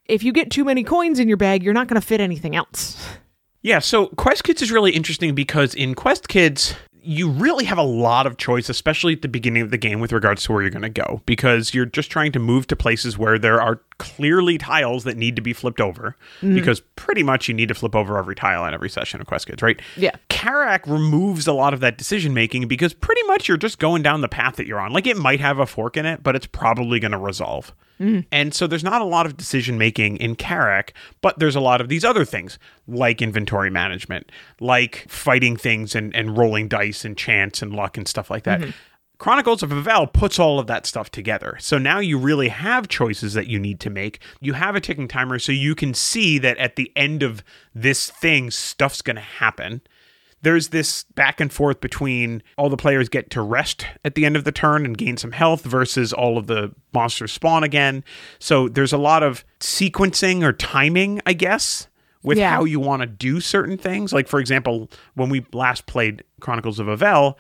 if 0.04 0.22
you 0.22 0.32
get 0.32 0.50
too 0.50 0.64
many 0.64 0.84
coins 0.84 1.18
in 1.18 1.28
your 1.28 1.36
bag, 1.36 1.62
you're 1.62 1.74
not 1.74 1.88
going 1.88 2.00
to 2.00 2.07
fit 2.07 2.20
anything 2.20 2.54
else. 2.54 3.18
Yeah, 3.62 3.80
so 3.80 4.07
Quest 4.07 4.44
Kids 4.44 4.62
is 4.62 4.70
really 4.70 4.92
interesting 4.92 5.34
because 5.34 5.74
in 5.74 5.96
Quest 5.96 6.28
Kids, 6.28 6.74
you 7.07 7.30
really 7.30 7.64
have 7.64 7.78
a 7.78 7.82
lot 7.82 8.26
of 8.26 8.36
choice, 8.36 8.68
especially 8.68 9.12
at 9.12 9.22
the 9.22 9.28
beginning 9.28 9.62
of 9.62 9.70
the 9.70 9.78
game 9.78 10.00
with 10.00 10.12
regards 10.12 10.42
to 10.44 10.52
where 10.52 10.62
you're 10.62 10.70
going 10.70 10.82
to 10.82 10.88
go, 10.88 11.22
because 11.24 11.72
you're 11.72 11.86
just 11.86 12.11
trying 12.11 12.32
to 12.32 12.38
move 12.38 12.66
to 12.66 12.76
places 12.76 13.16
where 13.16 13.38
there 13.38 13.62
are 13.62 13.80
clearly 13.98 14.59
tiles 14.59 15.04
that 15.04 15.16
need 15.16 15.36
to 15.36 15.42
be 15.42 15.52
flipped 15.52 15.80
over, 15.80 16.16
mm-hmm. 16.40 16.54
because 16.54 16.80
pretty 16.96 17.22
much 17.22 17.46
you 17.46 17.54
need 17.54 17.68
to 17.68 17.74
flip 17.74 17.94
over 17.94 18.18
every 18.18 18.34
tile 18.34 18.64
in 18.66 18.74
every 18.74 18.90
session 18.90 19.20
of 19.20 19.26
Quest 19.26 19.46
Kids, 19.46 19.62
right? 19.62 19.80
Yeah. 19.96 20.16
Karak 20.28 20.86
removes 20.86 21.46
a 21.46 21.52
lot 21.52 21.72
of 21.72 21.80
that 21.80 21.96
decision 21.96 22.34
making 22.34 22.66
because 22.66 22.92
pretty 22.92 23.22
much 23.24 23.46
you're 23.46 23.57
just 23.57 23.78
going 23.78 24.02
down 24.02 24.20
the 24.20 24.28
path 24.28 24.57
that 24.57 24.66
you're 24.66 24.80
on. 24.80 24.92
Like 24.92 25.07
it 25.07 25.16
might 25.16 25.40
have 25.40 25.59
a 25.59 25.66
fork 25.66 25.96
in 25.96 26.07
it, 26.07 26.22
but 26.22 26.34
it's 26.34 26.46
probably 26.46 26.98
going 26.98 27.12
to 27.12 27.18
resolve. 27.18 27.72
Mm. 28.01 28.26
And 28.30 28.55
so 28.55 28.66
there's 28.66 28.84
not 28.84 29.01
a 29.01 29.07
lot 29.07 29.26
of 29.26 29.36
decision 29.36 29.78
making 29.78 30.18
in 30.18 30.36
Karak, 30.36 30.90
but 31.20 31.38
there's 31.38 31.57
a 31.57 31.61
lot 31.61 31.80
of 31.80 31.88
these 31.88 32.05
other 32.05 32.24
things 32.24 32.59
like 32.86 33.22
inventory 33.22 33.70
management, 33.70 34.30
like 34.61 35.07
fighting 35.09 35.57
things 35.57 35.94
and, 35.94 36.14
and 36.14 36.36
rolling 36.36 36.68
dice 36.68 37.05
and 37.05 37.16
chance 37.16 37.62
and 37.62 37.74
luck 37.74 37.97
and 37.97 38.07
stuff 38.07 38.30
like 38.30 38.44
that. 38.44 38.61
Mm-hmm. 38.61 38.70
Chronicles 39.18 39.62
of 39.62 39.70
Avel 39.70 40.12
puts 40.12 40.38
all 40.38 40.59
of 40.59 40.66
that 40.66 40.84
stuff 40.84 41.11
together. 41.11 41.57
So 41.59 41.78
now 41.78 42.01
you 42.01 42.18
really 42.18 42.49
have 42.49 42.86
choices 42.88 43.32
that 43.32 43.47
you 43.47 43.59
need 43.59 43.80
to 43.80 43.88
make. 43.88 44.20
You 44.40 44.53
have 44.53 44.74
a 44.74 44.80
ticking 44.80 45.09
timer 45.09 45.38
so 45.38 45.53
you 45.53 45.74
can 45.74 45.94
see 45.94 46.38
that 46.38 46.59
at 46.59 46.76
the 46.76 46.92
end 46.94 47.22
of 47.22 47.42
this 47.74 48.11
thing, 48.11 48.51
stuff's 48.51 49.01
going 49.01 49.16
to 49.16 49.22
happen. 49.22 49.80
There's 50.47 50.68
this 50.68 51.03
back 51.16 51.40
and 51.40 51.53
forth 51.53 51.80
between 51.80 52.40
all 52.57 52.68
the 52.68 52.76
players 52.76 53.09
get 53.09 53.30
to 53.30 53.42
rest 53.42 53.84
at 54.05 54.14
the 54.14 54.24
end 54.24 54.36
of 54.36 54.44
the 54.44 54.53
turn 54.53 54.84
and 54.84 54.97
gain 54.97 55.16
some 55.16 55.32
health 55.32 55.64
versus 55.64 56.12
all 56.12 56.38
of 56.38 56.47
the 56.47 56.72
monsters 56.94 57.32
spawn 57.32 57.64
again. 57.64 58.05
So 58.38 58.68
there's 58.68 58.92
a 58.92 58.97
lot 58.97 59.24
of 59.24 59.44
sequencing 59.59 60.44
or 60.44 60.53
timing, 60.53 61.20
I 61.26 61.32
guess, 61.32 61.88
with 62.22 62.38
Yeah. 62.38 62.51
how 62.51 62.62
you 62.62 62.78
want 62.78 63.03
to 63.03 63.07
do 63.07 63.40
certain 63.40 63.76
things. 63.76 64.12
Like, 64.12 64.28
for 64.28 64.38
example, 64.38 64.88
when 65.14 65.30
we 65.30 65.44
last 65.53 65.86
played 65.86 66.22
Chronicles 66.38 66.78
of 66.78 66.86
Avel, 66.86 67.34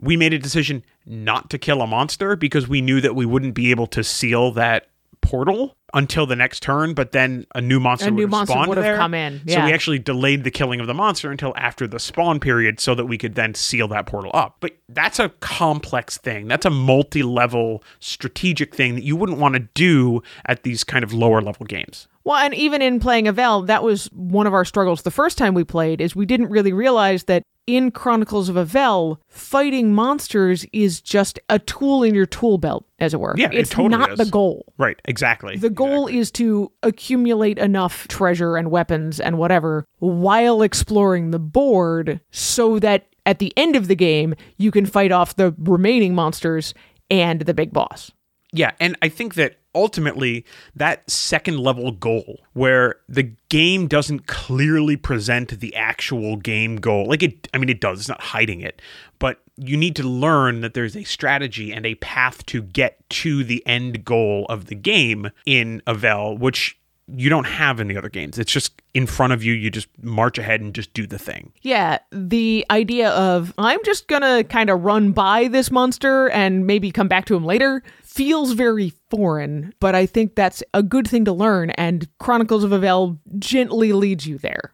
we 0.00 0.16
made 0.16 0.32
a 0.32 0.38
decision 0.38 0.82
not 1.04 1.50
to 1.50 1.58
kill 1.58 1.82
a 1.82 1.86
monster 1.86 2.36
because 2.36 2.66
we 2.66 2.80
knew 2.80 3.02
that 3.02 3.14
we 3.14 3.26
wouldn't 3.26 3.52
be 3.52 3.70
able 3.70 3.86
to 3.88 4.02
seal 4.02 4.50
that 4.52 4.86
portal 5.20 5.75
until 5.94 6.26
the 6.26 6.36
next 6.36 6.62
turn, 6.62 6.94
but 6.94 7.12
then 7.12 7.46
a 7.54 7.60
new 7.60 7.78
monster 7.78 8.08
A 8.08 8.10
new 8.10 8.16
would 8.16 8.22
have 8.22 8.30
monster 8.30 8.68
would 8.68 8.76
have 8.76 8.84
there. 8.84 8.96
come 8.96 9.14
in, 9.14 9.40
So 9.48 9.64
we 9.64 9.72
actually 9.72 9.98
delayed 9.98 10.44
the 10.44 10.50
killing 10.50 10.80
of 10.80 10.86
the 10.86 10.94
monster 10.94 11.30
until 11.30 11.54
after 11.56 11.86
the 11.86 11.98
spawn 12.00 12.40
period 12.40 12.80
so 12.80 12.94
that 12.94 13.06
we 13.06 13.16
could 13.16 13.34
then 13.34 13.54
seal 13.54 13.88
that 13.88 14.06
portal 14.06 14.30
up. 14.34 14.56
But 14.60 14.76
that's 14.88 15.18
a 15.18 15.28
complex 15.40 16.18
thing. 16.18 16.48
That's 16.48 16.66
a 16.66 16.70
multi-level 16.70 17.82
strategic 18.00 18.74
thing 18.74 18.94
that 18.96 19.04
you 19.04 19.16
wouldn't 19.16 19.38
want 19.38 19.54
to 19.54 19.60
do 19.74 20.22
at 20.46 20.64
these 20.64 20.82
kind 20.84 21.04
of 21.04 21.12
lower 21.12 21.40
level 21.40 21.64
games. 21.66 22.08
Well, 22.26 22.38
and 22.38 22.54
even 22.54 22.82
in 22.82 22.98
playing 22.98 23.26
Avel, 23.26 23.68
that 23.68 23.84
was 23.84 24.06
one 24.06 24.48
of 24.48 24.52
our 24.52 24.64
struggles 24.64 25.02
the 25.02 25.12
first 25.12 25.38
time 25.38 25.54
we 25.54 25.62
played 25.62 26.00
is 26.00 26.16
we 26.16 26.26
didn't 26.26 26.48
really 26.48 26.72
realize 26.72 27.22
that 27.24 27.44
in 27.68 27.92
Chronicles 27.92 28.48
of 28.48 28.56
Avel, 28.56 29.18
fighting 29.28 29.94
monsters 29.94 30.66
is 30.72 31.00
just 31.00 31.38
a 31.48 31.60
tool 31.60 32.02
in 32.02 32.16
your 32.16 32.26
tool 32.26 32.58
belt, 32.58 32.84
as 32.98 33.14
it 33.14 33.20
were. 33.20 33.36
Yeah, 33.38 33.46
it 33.52 33.54
it's 33.54 33.70
totally 33.70 33.96
not 33.96 34.10
is. 34.10 34.18
the 34.18 34.24
goal. 34.26 34.72
Right, 34.76 35.00
exactly. 35.04 35.56
The 35.56 35.70
goal 35.70 36.08
is 36.08 36.32
to 36.32 36.72
accumulate 36.82 37.58
enough 37.58 38.08
treasure 38.08 38.56
and 38.56 38.72
weapons 38.72 39.20
and 39.20 39.38
whatever 39.38 39.84
while 40.00 40.62
exploring 40.62 41.30
the 41.30 41.38
board 41.38 42.20
so 42.32 42.80
that 42.80 43.06
at 43.24 43.38
the 43.38 43.52
end 43.56 43.76
of 43.76 43.86
the 43.86 43.96
game, 43.96 44.34
you 44.56 44.72
can 44.72 44.84
fight 44.84 45.12
off 45.12 45.36
the 45.36 45.54
remaining 45.58 46.12
monsters 46.12 46.74
and 47.08 47.42
the 47.42 47.54
big 47.54 47.72
boss. 47.72 48.10
Yeah, 48.52 48.72
and 48.80 48.96
I 49.02 49.08
think 49.08 49.34
that 49.34 49.56
ultimately 49.74 50.44
that 50.74 51.08
second 51.08 51.58
level 51.58 51.92
goal 51.92 52.40
where 52.54 52.96
the 53.08 53.30
game 53.50 53.86
doesn't 53.86 54.26
clearly 54.26 54.96
present 54.96 55.60
the 55.60 55.74
actual 55.76 56.36
game 56.36 56.76
goal. 56.76 57.06
Like 57.06 57.22
it 57.22 57.48
I 57.52 57.58
mean 57.58 57.68
it 57.68 57.80
does, 57.80 58.00
it's 58.00 58.08
not 58.08 58.20
hiding 58.20 58.62
it, 58.62 58.80
but 59.18 59.42
you 59.56 59.76
need 59.76 59.94
to 59.96 60.02
learn 60.02 60.62
that 60.62 60.74
there's 60.74 60.96
a 60.96 61.04
strategy 61.04 61.72
and 61.72 61.86
a 61.86 61.94
path 61.96 62.44
to 62.46 62.62
get 62.62 63.08
to 63.10 63.44
the 63.44 63.64
end 63.66 64.04
goal 64.04 64.46
of 64.48 64.66
the 64.66 64.74
game 64.74 65.30
in 65.44 65.82
Avel, 65.86 66.38
which 66.38 66.78
you 67.08 67.30
don't 67.30 67.44
have 67.44 67.78
in 67.78 67.86
the 67.86 67.96
other 67.96 68.08
games. 68.08 68.38
It's 68.38 68.50
just 68.50 68.82
in 68.92 69.06
front 69.06 69.32
of 69.32 69.42
you, 69.44 69.52
you 69.52 69.70
just 69.70 69.88
march 70.02 70.38
ahead 70.38 70.60
and 70.60 70.74
just 70.74 70.92
do 70.92 71.06
the 71.06 71.18
thing. 71.18 71.52
Yeah, 71.62 71.98
the 72.10 72.66
idea 72.70 73.10
of 73.10 73.54
I'm 73.58 73.78
just 73.84 74.08
gonna 74.08 74.42
kind 74.44 74.70
of 74.70 74.82
run 74.82 75.12
by 75.12 75.48
this 75.48 75.70
monster 75.70 76.28
and 76.30 76.66
maybe 76.66 76.90
come 76.90 77.08
back 77.08 77.26
to 77.26 77.36
him 77.36 77.44
later 77.44 77.82
feels 78.16 78.52
very 78.52 78.94
foreign, 79.10 79.74
but 79.78 79.94
I 79.94 80.06
think 80.06 80.34
that's 80.34 80.62
a 80.72 80.82
good 80.82 81.06
thing 81.06 81.26
to 81.26 81.32
learn, 81.32 81.70
and 81.72 82.08
Chronicles 82.18 82.64
of 82.64 82.70
Avel 82.70 83.18
gently 83.38 83.92
leads 83.92 84.26
you 84.26 84.38
there. 84.38 84.72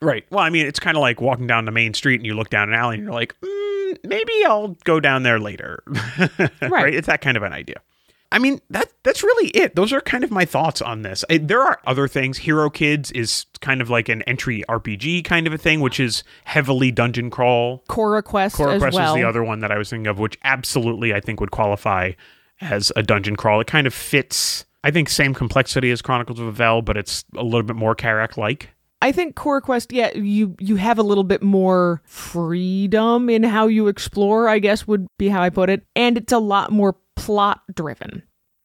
Right. 0.00 0.24
Well, 0.30 0.40
I 0.40 0.48
mean, 0.48 0.64
it's 0.64 0.80
kind 0.80 0.96
of 0.96 1.02
like 1.02 1.20
walking 1.20 1.46
down 1.46 1.64
the 1.64 1.72
main 1.72 1.92
street 1.92 2.16
and 2.16 2.26
you 2.26 2.34
look 2.34 2.50
down 2.50 2.68
an 2.68 2.74
alley 2.74 2.94
and 2.94 3.04
you're 3.04 3.12
like, 3.12 3.34
mm, 3.40 3.96
maybe 4.04 4.32
I'll 4.46 4.76
go 4.84 5.00
down 5.00 5.24
there 5.24 5.40
later. 5.40 5.82
right. 6.62 6.94
It's 6.94 7.08
that 7.08 7.20
kind 7.20 7.36
of 7.36 7.42
an 7.42 7.52
idea. 7.52 7.80
I 8.30 8.38
mean, 8.38 8.60
that 8.70 8.92
that's 9.02 9.22
really 9.22 9.48
it. 9.48 9.74
Those 9.74 9.92
are 9.92 10.00
kind 10.00 10.22
of 10.22 10.30
my 10.30 10.44
thoughts 10.44 10.80
on 10.82 11.02
this. 11.02 11.24
I, 11.30 11.38
there 11.38 11.62
are 11.62 11.80
other 11.86 12.06
things. 12.06 12.38
Hero 12.38 12.70
Kids 12.70 13.10
is 13.12 13.46
kind 13.60 13.80
of 13.80 13.90
like 13.90 14.08
an 14.08 14.22
entry 14.22 14.62
RPG 14.68 15.24
kind 15.24 15.46
of 15.46 15.52
a 15.52 15.58
thing, 15.58 15.80
which 15.80 15.98
is 15.98 16.22
heavily 16.44 16.92
dungeon 16.92 17.30
crawl. 17.30 17.82
Core 17.88 18.22
Quest 18.22 18.54
Core 18.54 18.70
as 18.70 18.82
Quest 18.82 18.94
well. 18.94 19.14
is 19.14 19.20
the 19.20 19.26
other 19.26 19.42
one 19.42 19.60
that 19.60 19.72
I 19.72 19.78
was 19.78 19.90
thinking 19.90 20.06
of, 20.06 20.18
which 20.18 20.38
absolutely 20.44 21.14
I 21.14 21.20
think 21.20 21.40
would 21.40 21.50
qualify 21.50 22.12
as 22.60 22.92
a 22.96 23.02
dungeon 23.02 23.36
crawl. 23.36 23.60
It 23.60 23.66
kind 23.66 23.86
of 23.86 23.94
fits, 23.94 24.66
I 24.84 24.90
think, 24.90 25.08
same 25.08 25.34
complexity 25.34 25.90
as 25.90 26.02
Chronicles 26.02 26.40
of 26.40 26.54
Avel, 26.54 26.84
but 26.84 26.96
it's 26.96 27.24
a 27.36 27.42
little 27.42 27.62
bit 27.62 27.76
more 27.76 27.94
Karak 27.94 28.36
like. 28.36 28.70
I 29.00 29.12
think 29.12 29.36
Core 29.36 29.60
Quest, 29.60 29.92
yeah, 29.92 30.12
you 30.16 30.56
you 30.58 30.76
have 30.76 30.98
a 30.98 31.04
little 31.04 31.22
bit 31.22 31.42
more 31.42 32.02
freedom 32.04 33.30
in 33.30 33.44
how 33.44 33.68
you 33.68 33.86
explore, 33.86 34.48
I 34.48 34.58
guess 34.58 34.88
would 34.88 35.06
be 35.18 35.28
how 35.28 35.40
I 35.40 35.50
put 35.50 35.70
it, 35.70 35.84
and 35.94 36.18
it's 36.18 36.32
a 36.32 36.38
lot 36.38 36.72
more 36.72 36.96
plot 37.14 37.60
driven. 37.72 38.24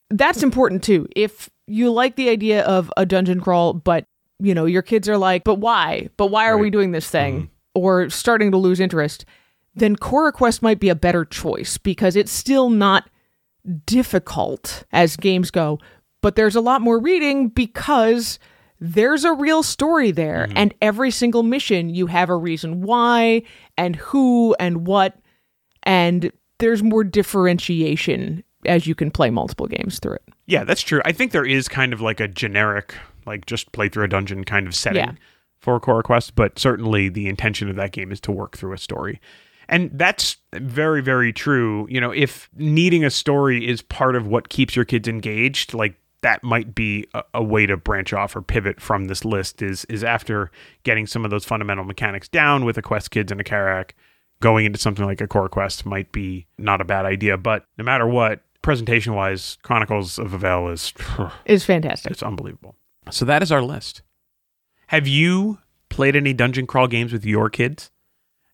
That's 0.09 0.41
important 0.41 0.83
too. 0.83 1.07
If 1.15 1.49
you 1.67 1.91
like 1.91 2.15
the 2.15 2.29
idea 2.29 2.63
of 2.63 2.91
a 2.97 3.05
dungeon 3.05 3.41
crawl, 3.41 3.73
but 3.73 4.05
you 4.39 4.55
know, 4.55 4.65
your 4.65 4.81
kids 4.81 5.07
are 5.07 5.17
like, 5.17 5.43
but 5.43 5.55
why? 5.55 6.09
But 6.17 6.27
why 6.27 6.49
are 6.49 6.57
we 6.57 6.69
doing 6.69 6.91
this 6.91 7.09
thing? 7.09 7.35
Mm-hmm. 7.35 7.45
Or 7.75 8.09
starting 8.09 8.51
to 8.51 8.57
lose 8.57 8.79
interest, 8.79 9.25
then 9.75 9.95
Core 9.95 10.31
Quest 10.31 10.61
might 10.61 10.79
be 10.79 10.89
a 10.89 10.95
better 10.95 11.25
choice 11.25 11.77
because 11.77 12.15
it's 12.15 12.31
still 12.31 12.69
not 12.69 13.09
difficult 13.85 14.83
as 14.91 15.15
games 15.15 15.51
go, 15.51 15.79
but 16.21 16.35
there's 16.35 16.55
a 16.55 16.61
lot 16.61 16.81
more 16.81 16.99
reading 16.99 17.49
because 17.49 18.39
there's 18.79 19.23
a 19.23 19.33
real 19.33 19.63
story 19.63 20.11
there. 20.11 20.47
Mm-hmm. 20.47 20.57
And 20.57 20.73
every 20.81 21.11
single 21.11 21.43
mission, 21.43 21.89
you 21.89 22.07
have 22.07 22.29
a 22.29 22.35
reason 22.35 22.81
why 22.81 23.43
and 23.77 23.95
who 23.95 24.55
and 24.59 24.85
what. 24.87 25.17
And 25.83 26.31
there's 26.59 26.83
more 26.83 27.03
differentiation 27.03 28.43
as 28.65 28.87
you 28.87 28.95
can 28.95 29.11
play 29.11 29.29
multiple 29.29 29.67
games 29.67 29.99
through 29.99 30.13
it. 30.13 30.23
Yeah, 30.45 30.63
that's 30.63 30.81
true. 30.81 31.01
I 31.05 31.11
think 31.11 31.31
there 31.31 31.45
is 31.45 31.67
kind 31.67 31.93
of 31.93 32.01
like 32.01 32.19
a 32.19 32.27
generic, 32.27 32.95
like 33.25 33.45
just 33.45 33.71
play 33.71 33.89
through 33.89 34.05
a 34.05 34.09
dungeon 34.09 34.43
kind 34.43 34.67
of 34.67 34.75
setting 34.75 35.03
Yeah. 35.03 35.11
for 35.59 35.79
Core 35.79 36.03
Quest, 36.03 36.35
but 36.35 36.57
certainly 36.59 37.09
the 37.09 37.27
intention 37.27 37.69
of 37.69 37.75
that 37.75 37.91
game 37.91 38.11
is 38.11 38.19
to 38.21 38.31
work 38.31 38.57
through 38.57 38.73
a 38.73 38.77
story. 38.77 39.19
And 39.69 39.91
that's 39.93 40.37
very, 40.53 41.01
very 41.01 41.31
true. 41.33 41.87
You 41.89 42.01
know, 42.01 42.11
if 42.11 42.49
needing 42.55 43.03
a 43.03 43.09
story 43.09 43.67
is 43.67 43.81
part 43.81 44.15
of 44.15 44.27
what 44.27 44.49
keeps 44.49 44.75
your 44.75 44.85
kids 44.85 45.07
engaged, 45.07 45.73
like 45.73 45.95
that 46.21 46.43
might 46.43 46.73
be 46.73 47.05
a, 47.13 47.23
a 47.35 47.43
way 47.43 47.65
to 47.65 47.77
branch 47.77 48.13
off 48.13 48.35
or 48.35 48.41
pivot 48.41 48.81
from 48.81 49.05
this 49.05 49.23
list 49.23 49.61
is 49.61 49.85
is 49.85 50.03
after 50.03 50.51
getting 50.83 51.05
some 51.05 51.23
of 51.25 51.31
those 51.31 51.45
fundamental 51.45 51.83
mechanics 51.83 52.27
down 52.27 52.65
with 52.65 52.77
a 52.77 52.81
Quest 52.81 53.11
Kids 53.11 53.31
and 53.31 53.39
a 53.39 53.43
Karak, 53.43 53.91
going 54.39 54.65
into 54.65 54.79
something 54.79 55.05
like 55.05 55.21
a 55.21 55.27
Core 55.27 55.49
Quest 55.49 55.85
might 55.85 56.11
be 56.11 56.47
not 56.57 56.81
a 56.81 56.85
bad 56.85 57.05
idea. 57.05 57.37
But 57.37 57.65
no 57.77 57.83
matter 57.83 58.07
what, 58.07 58.41
presentation 58.61 59.13
wise, 59.13 59.57
Chronicles 59.63 60.17
of 60.17 60.31
Avel 60.31 60.71
is 60.73 60.93
It's 61.45 61.63
fantastic. 61.65 62.11
it's 62.11 62.23
unbelievable. 62.23 62.75
So 63.11 63.25
that 63.25 63.43
is 63.43 63.51
our 63.51 63.61
list. 63.61 64.01
Have 64.87 65.07
you 65.07 65.59
played 65.89 66.15
any 66.15 66.33
dungeon 66.33 66.65
crawl 66.65 66.87
games 66.87 67.13
with 67.13 67.25
your 67.25 67.49
kids? 67.49 67.91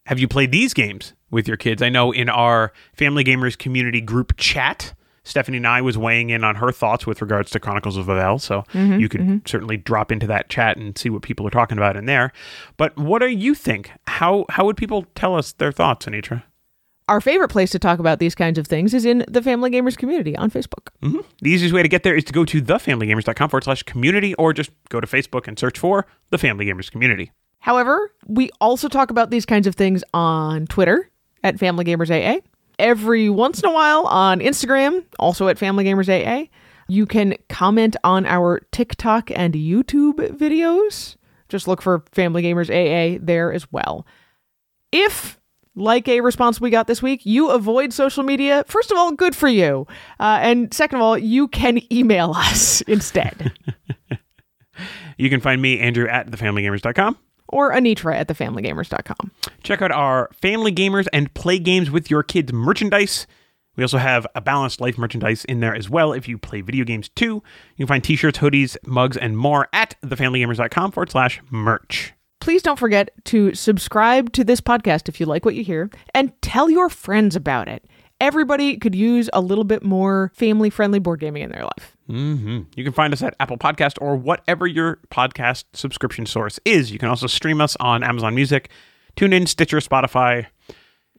Have 0.09 0.17
you 0.17 0.27
played 0.27 0.51
these 0.51 0.73
games 0.73 1.13
with 1.29 1.47
your 1.47 1.55
kids? 1.55 1.83
I 1.83 1.89
know 1.89 2.11
in 2.11 2.29
our 2.29 2.73
Family 2.93 3.23
Gamers 3.23 3.55
community 3.55 4.01
group 4.01 4.35
chat, 4.37 4.95
Stephanie 5.23 5.57
and 5.57 5.67
I 5.67 5.81
was 5.81 5.99
weighing 5.99 6.31
in 6.31 6.43
on 6.43 6.55
her 6.55 6.71
thoughts 6.71 7.05
with 7.05 7.21
regards 7.21 7.51
to 7.51 7.59
Chronicles 7.59 7.95
of 7.95 8.07
Avel. 8.07 8.41
So 8.41 8.63
mm-hmm, 8.73 8.99
you 8.99 9.07
could 9.07 9.21
mm-hmm. 9.21 9.37
certainly 9.45 9.77
drop 9.77 10.11
into 10.11 10.25
that 10.25 10.49
chat 10.49 10.77
and 10.77 10.97
see 10.97 11.11
what 11.11 11.21
people 11.21 11.45
are 11.45 11.51
talking 11.51 11.77
about 11.77 11.95
in 11.95 12.07
there. 12.07 12.33
But 12.75 12.97
what 12.97 13.19
do 13.19 13.27
you 13.27 13.53
think? 13.53 13.91
How 14.07 14.47
how 14.49 14.65
would 14.65 14.77
people 14.77 15.05
tell 15.13 15.35
us 15.35 15.51
their 15.51 15.71
thoughts, 15.71 16.07
Anitra? 16.07 16.41
Our 17.07 17.21
favorite 17.21 17.49
place 17.49 17.69
to 17.69 17.77
talk 17.77 17.99
about 17.99 18.17
these 18.17 18.33
kinds 18.33 18.57
of 18.57 18.65
things 18.65 18.95
is 18.95 19.05
in 19.05 19.23
the 19.27 19.43
Family 19.43 19.69
Gamers 19.69 19.95
community 19.95 20.35
on 20.35 20.49
Facebook. 20.49 20.87
Mm-hmm. 21.03 21.19
The 21.43 21.51
easiest 21.51 21.75
way 21.75 21.83
to 21.83 21.87
get 21.87 22.01
there 22.01 22.15
is 22.15 22.23
to 22.23 22.33
go 22.33 22.45
to 22.45 22.63
thefamilygamers.com 22.63 23.49
forward 23.49 23.65
slash 23.65 23.83
community 23.83 24.33
or 24.35 24.53
just 24.53 24.71
go 24.89 24.99
to 24.99 25.05
Facebook 25.05 25.47
and 25.47 25.59
search 25.59 25.77
for 25.77 26.07
the 26.31 26.39
Family 26.39 26.65
Gamers 26.65 26.89
community. 26.89 27.31
However, 27.59 28.11
we 28.27 28.49
also 28.61 28.87
talk 28.87 29.11
about 29.11 29.29
these 29.29 29.45
kinds 29.45 29.67
of 29.67 29.75
things 29.75 30.03
on 30.13 30.67
Twitter 30.67 31.09
at 31.43 31.59
Family 31.59 31.85
Gamers 31.85 32.09
AA. 32.09 32.41
Every 32.77 33.29
once 33.29 33.61
in 33.61 33.69
a 33.69 33.73
while 33.73 34.05
on 34.07 34.39
Instagram, 34.39 35.03
also 35.19 35.47
at 35.49 35.57
Family 35.57 35.83
Gamers 35.83 36.07
AA. 36.09 36.47
You 36.87 37.05
can 37.05 37.35
comment 37.49 37.95
on 38.03 38.25
our 38.25 38.61
TikTok 38.71 39.29
and 39.31 39.53
YouTube 39.53 40.15
videos. 40.37 41.17
Just 41.49 41.67
look 41.67 41.81
for 41.81 42.03
Family 42.13 42.41
Gamers 42.41 42.69
AA 42.69 43.19
there 43.21 43.51
as 43.51 43.71
well. 43.71 44.07
If, 44.91 45.37
like 45.75 46.07
a 46.07 46.21
response 46.21 46.59
we 46.59 46.69
got 46.69 46.87
this 46.87 47.01
week, 47.01 47.25
you 47.25 47.49
avoid 47.49 47.93
social 47.93 48.23
media, 48.23 48.63
first 48.67 48.91
of 48.91 48.97
all, 48.97 49.11
good 49.11 49.35
for 49.35 49.47
you. 49.49 49.85
Uh, 50.19 50.39
and 50.41 50.73
second 50.73 50.95
of 50.97 51.01
all, 51.03 51.17
you 51.17 51.47
can 51.49 51.79
email 51.93 52.31
us 52.31 52.81
instead. 52.81 53.51
You 55.17 55.29
can 55.29 55.41
find 55.41 55.61
me, 55.61 55.77
Andrew, 55.79 56.07
at 56.07 56.31
thefamilygamers.com. 56.31 57.17
or 57.49 57.71
Anitra 57.73 58.15
at 58.15 58.27
thefamilygamers.com. 58.27 59.31
Check 59.63 59.81
out 59.81 59.91
our 59.91 60.29
Family 60.41 60.71
Gamers 60.71 61.07
and 61.11 61.33
Play 61.33 61.59
Games 61.59 61.91
with 61.91 62.09
Your 62.09 62.23
Kids 62.23 62.53
merchandise. 62.53 63.27
We 63.75 63.83
also 63.83 63.97
have 63.97 64.27
a 64.35 64.41
balanced 64.41 64.81
life 64.81 64.97
merchandise 64.97 65.45
in 65.45 65.61
there 65.61 65.73
as 65.73 65.89
well 65.89 66.11
if 66.11 66.27
you 66.27 66.37
play 66.37 66.59
video 66.61 66.83
games 66.83 67.07
too. 67.09 67.41
You 67.77 67.85
can 67.85 67.87
find 67.87 68.03
t 68.03 68.15
shirts, 68.17 68.39
hoodies, 68.39 68.75
mugs, 68.85 69.15
and 69.15 69.37
more 69.37 69.67
at 69.71 69.95
thefamilygamers.com 70.03 70.91
forward 70.91 71.11
slash 71.11 71.39
merch. 71.49 72.13
please 72.41 72.61
don't 72.61 72.79
forget 72.79 73.09
to 73.25 73.53
subscribe 73.53 74.31
to 74.33 74.43
this 74.43 74.59
podcast 74.59 75.07
if 75.07 75.19
you 75.19 75.25
like 75.25 75.45
what 75.45 75.55
you 75.55 75.63
hear 75.63 75.89
and 76.13 76.33
tell 76.41 76.69
your 76.69 76.89
friends 76.89 77.35
about 77.35 77.67
it. 77.67 77.85
Everybody 78.19 78.75
could 78.77 78.95
use 78.95 79.29
a 79.31 79.39
little 79.39 79.63
bit 79.63 79.81
more 79.83 80.31
family 80.35 80.69
friendly 80.69 80.99
board 80.99 81.21
gaming 81.21 81.43
in 81.43 81.51
their 81.51 81.63
life. 81.63 81.95
Hmm 82.09 82.61
You 82.75 82.83
can 82.83 82.91
find 82.93 83.13
us 83.13 83.21
at 83.21 83.35
Apple 83.39 83.57
Podcast 83.57 83.97
or 84.01 84.15
whatever 84.15 84.65
your 84.65 84.97
podcast 85.11 85.65
subscription 85.73 86.25
source 86.25 86.59
is. 86.65 86.91
You 86.91 86.97
can 86.99 87.07
also 87.09 87.27
stream 87.27 87.61
us 87.61 87.75
on 87.79 88.03
Amazon 88.03 88.33
Music, 88.35 88.69
TuneIn, 89.15 89.47
Stitcher, 89.47 89.77
Spotify. 89.77 90.47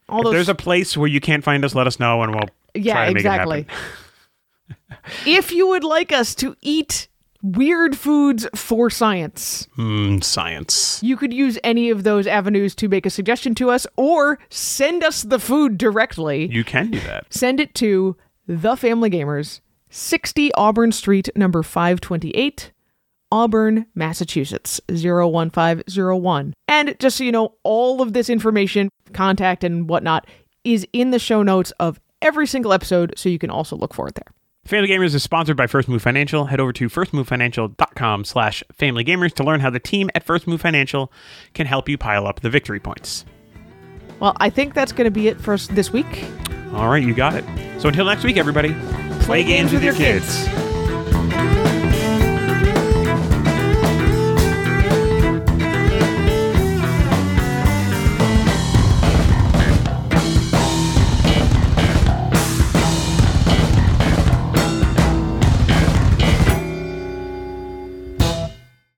All 0.09 0.19
If 0.19 0.23
those 0.25 0.33
there's 0.33 0.49
a 0.49 0.55
place 0.55 0.97
where 0.97 1.07
you 1.07 1.21
can't 1.21 1.43
find 1.43 1.63
us, 1.63 1.73
let 1.73 1.87
us 1.87 1.99
know 1.99 2.21
and 2.23 2.33
we'll 2.35 2.49
Yeah, 2.75 2.93
try 2.93 3.05
to 3.07 3.11
make 3.13 3.21
exactly. 3.21 3.65
if 5.25 5.51
you 5.51 5.67
would 5.69 5.83
like 5.83 6.11
us 6.11 6.35
to 6.35 6.55
eat 6.61 7.07
weird 7.41 7.97
foods 7.97 8.47
for 8.53 8.89
science, 8.89 9.67
Mm, 9.77 10.23
science. 10.23 10.99
you 11.01 11.17
could 11.17 11.33
use 11.33 11.57
any 11.63 11.89
of 11.89 12.03
those 12.03 12.27
avenues 12.27 12.75
to 12.75 12.87
make 12.87 13.05
a 13.05 13.09
suggestion 13.09 13.55
to 13.55 13.71
us 13.71 13.87
or 13.95 14.37
send 14.49 15.03
us 15.03 15.23
the 15.23 15.39
food 15.39 15.77
directly. 15.77 16.47
You 16.51 16.63
can 16.63 16.91
do 16.91 16.99
that. 17.01 17.25
Send 17.33 17.59
it 17.59 17.73
to 17.75 18.15
The 18.47 18.75
Family 18.75 19.09
Gamers, 19.09 19.61
60 19.91 20.53
Auburn 20.53 20.91
Street, 20.91 21.29
number 21.35 21.61
528, 21.61 22.71
Auburn, 23.31 23.85
Massachusetts, 23.93 24.79
01501. 24.89 26.53
And 26.67 26.95
just 26.99 27.17
so 27.17 27.23
you 27.23 27.31
know, 27.31 27.55
all 27.63 28.01
of 28.01 28.13
this 28.13 28.29
information, 28.29 28.89
contact 29.13 29.63
and 29.63 29.87
whatnot, 29.87 30.27
is 30.63 30.87
in 30.93 31.11
the 31.11 31.19
show 31.19 31.43
notes 31.43 31.71
of 31.79 31.99
every 32.21 32.47
single 32.47 32.73
episode, 32.73 33.13
so 33.17 33.29
you 33.29 33.37
can 33.39 33.49
also 33.49 33.75
look 33.75 33.93
for 33.93 34.07
it 34.07 34.15
there. 34.15 34.33
Family 34.63 34.87
Gamers 34.87 35.15
is 35.15 35.23
sponsored 35.23 35.57
by 35.57 35.67
First 35.67 35.89
Move 35.89 36.01
Financial. 36.01 36.45
Head 36.45 36.59
over 36.59 36.71
to 36.73 36.87
firstmovefinancial.com 36.87 38.23
slash 38.25 38.63
familygamers 38.77 39.33
to 39.33 39.43
learn 39.43 39.59
how 39.59 39.71
the 39.71 39.79
team 39.79 40.09
at 40.13 40.23
First 40.23 40.47
Move 40.47 40.61
Financial 40.61 41.11
can 41.53 41.65
help 41.65 41.89
you 41.89 41.97
pile 41.97 42.27
up 42.27 42.41
the 42.41 42.49
victory 42.49 42.79
points. 42.79 43.25
Well, 44.19 44.37
I 44.39 44.51
think 44.51 44.75
that's 44.75 44.91
going 44.91 45.05
to 45.05 45.11
be 45.11 45.27
it 45.27 45.41
for 45.41 45.55
us 45.55 45.67
this 45.67 45.91
week. 45.91 46.25
All 46.73 46.89
right, 46.89 47.03
you 47.03 47.15
got 47.15 47.33
it. 47.33 47.43
So 47.81 47.89
until 47.89 48.05
next 48.05 48.23
week, 48.23 48.37
everybody, 48.37 48.75
play, 49.31 49.45
games, 49.45 49.71
with 49.71 49.81
your 49.81 49.93
kids. 49.93 50.45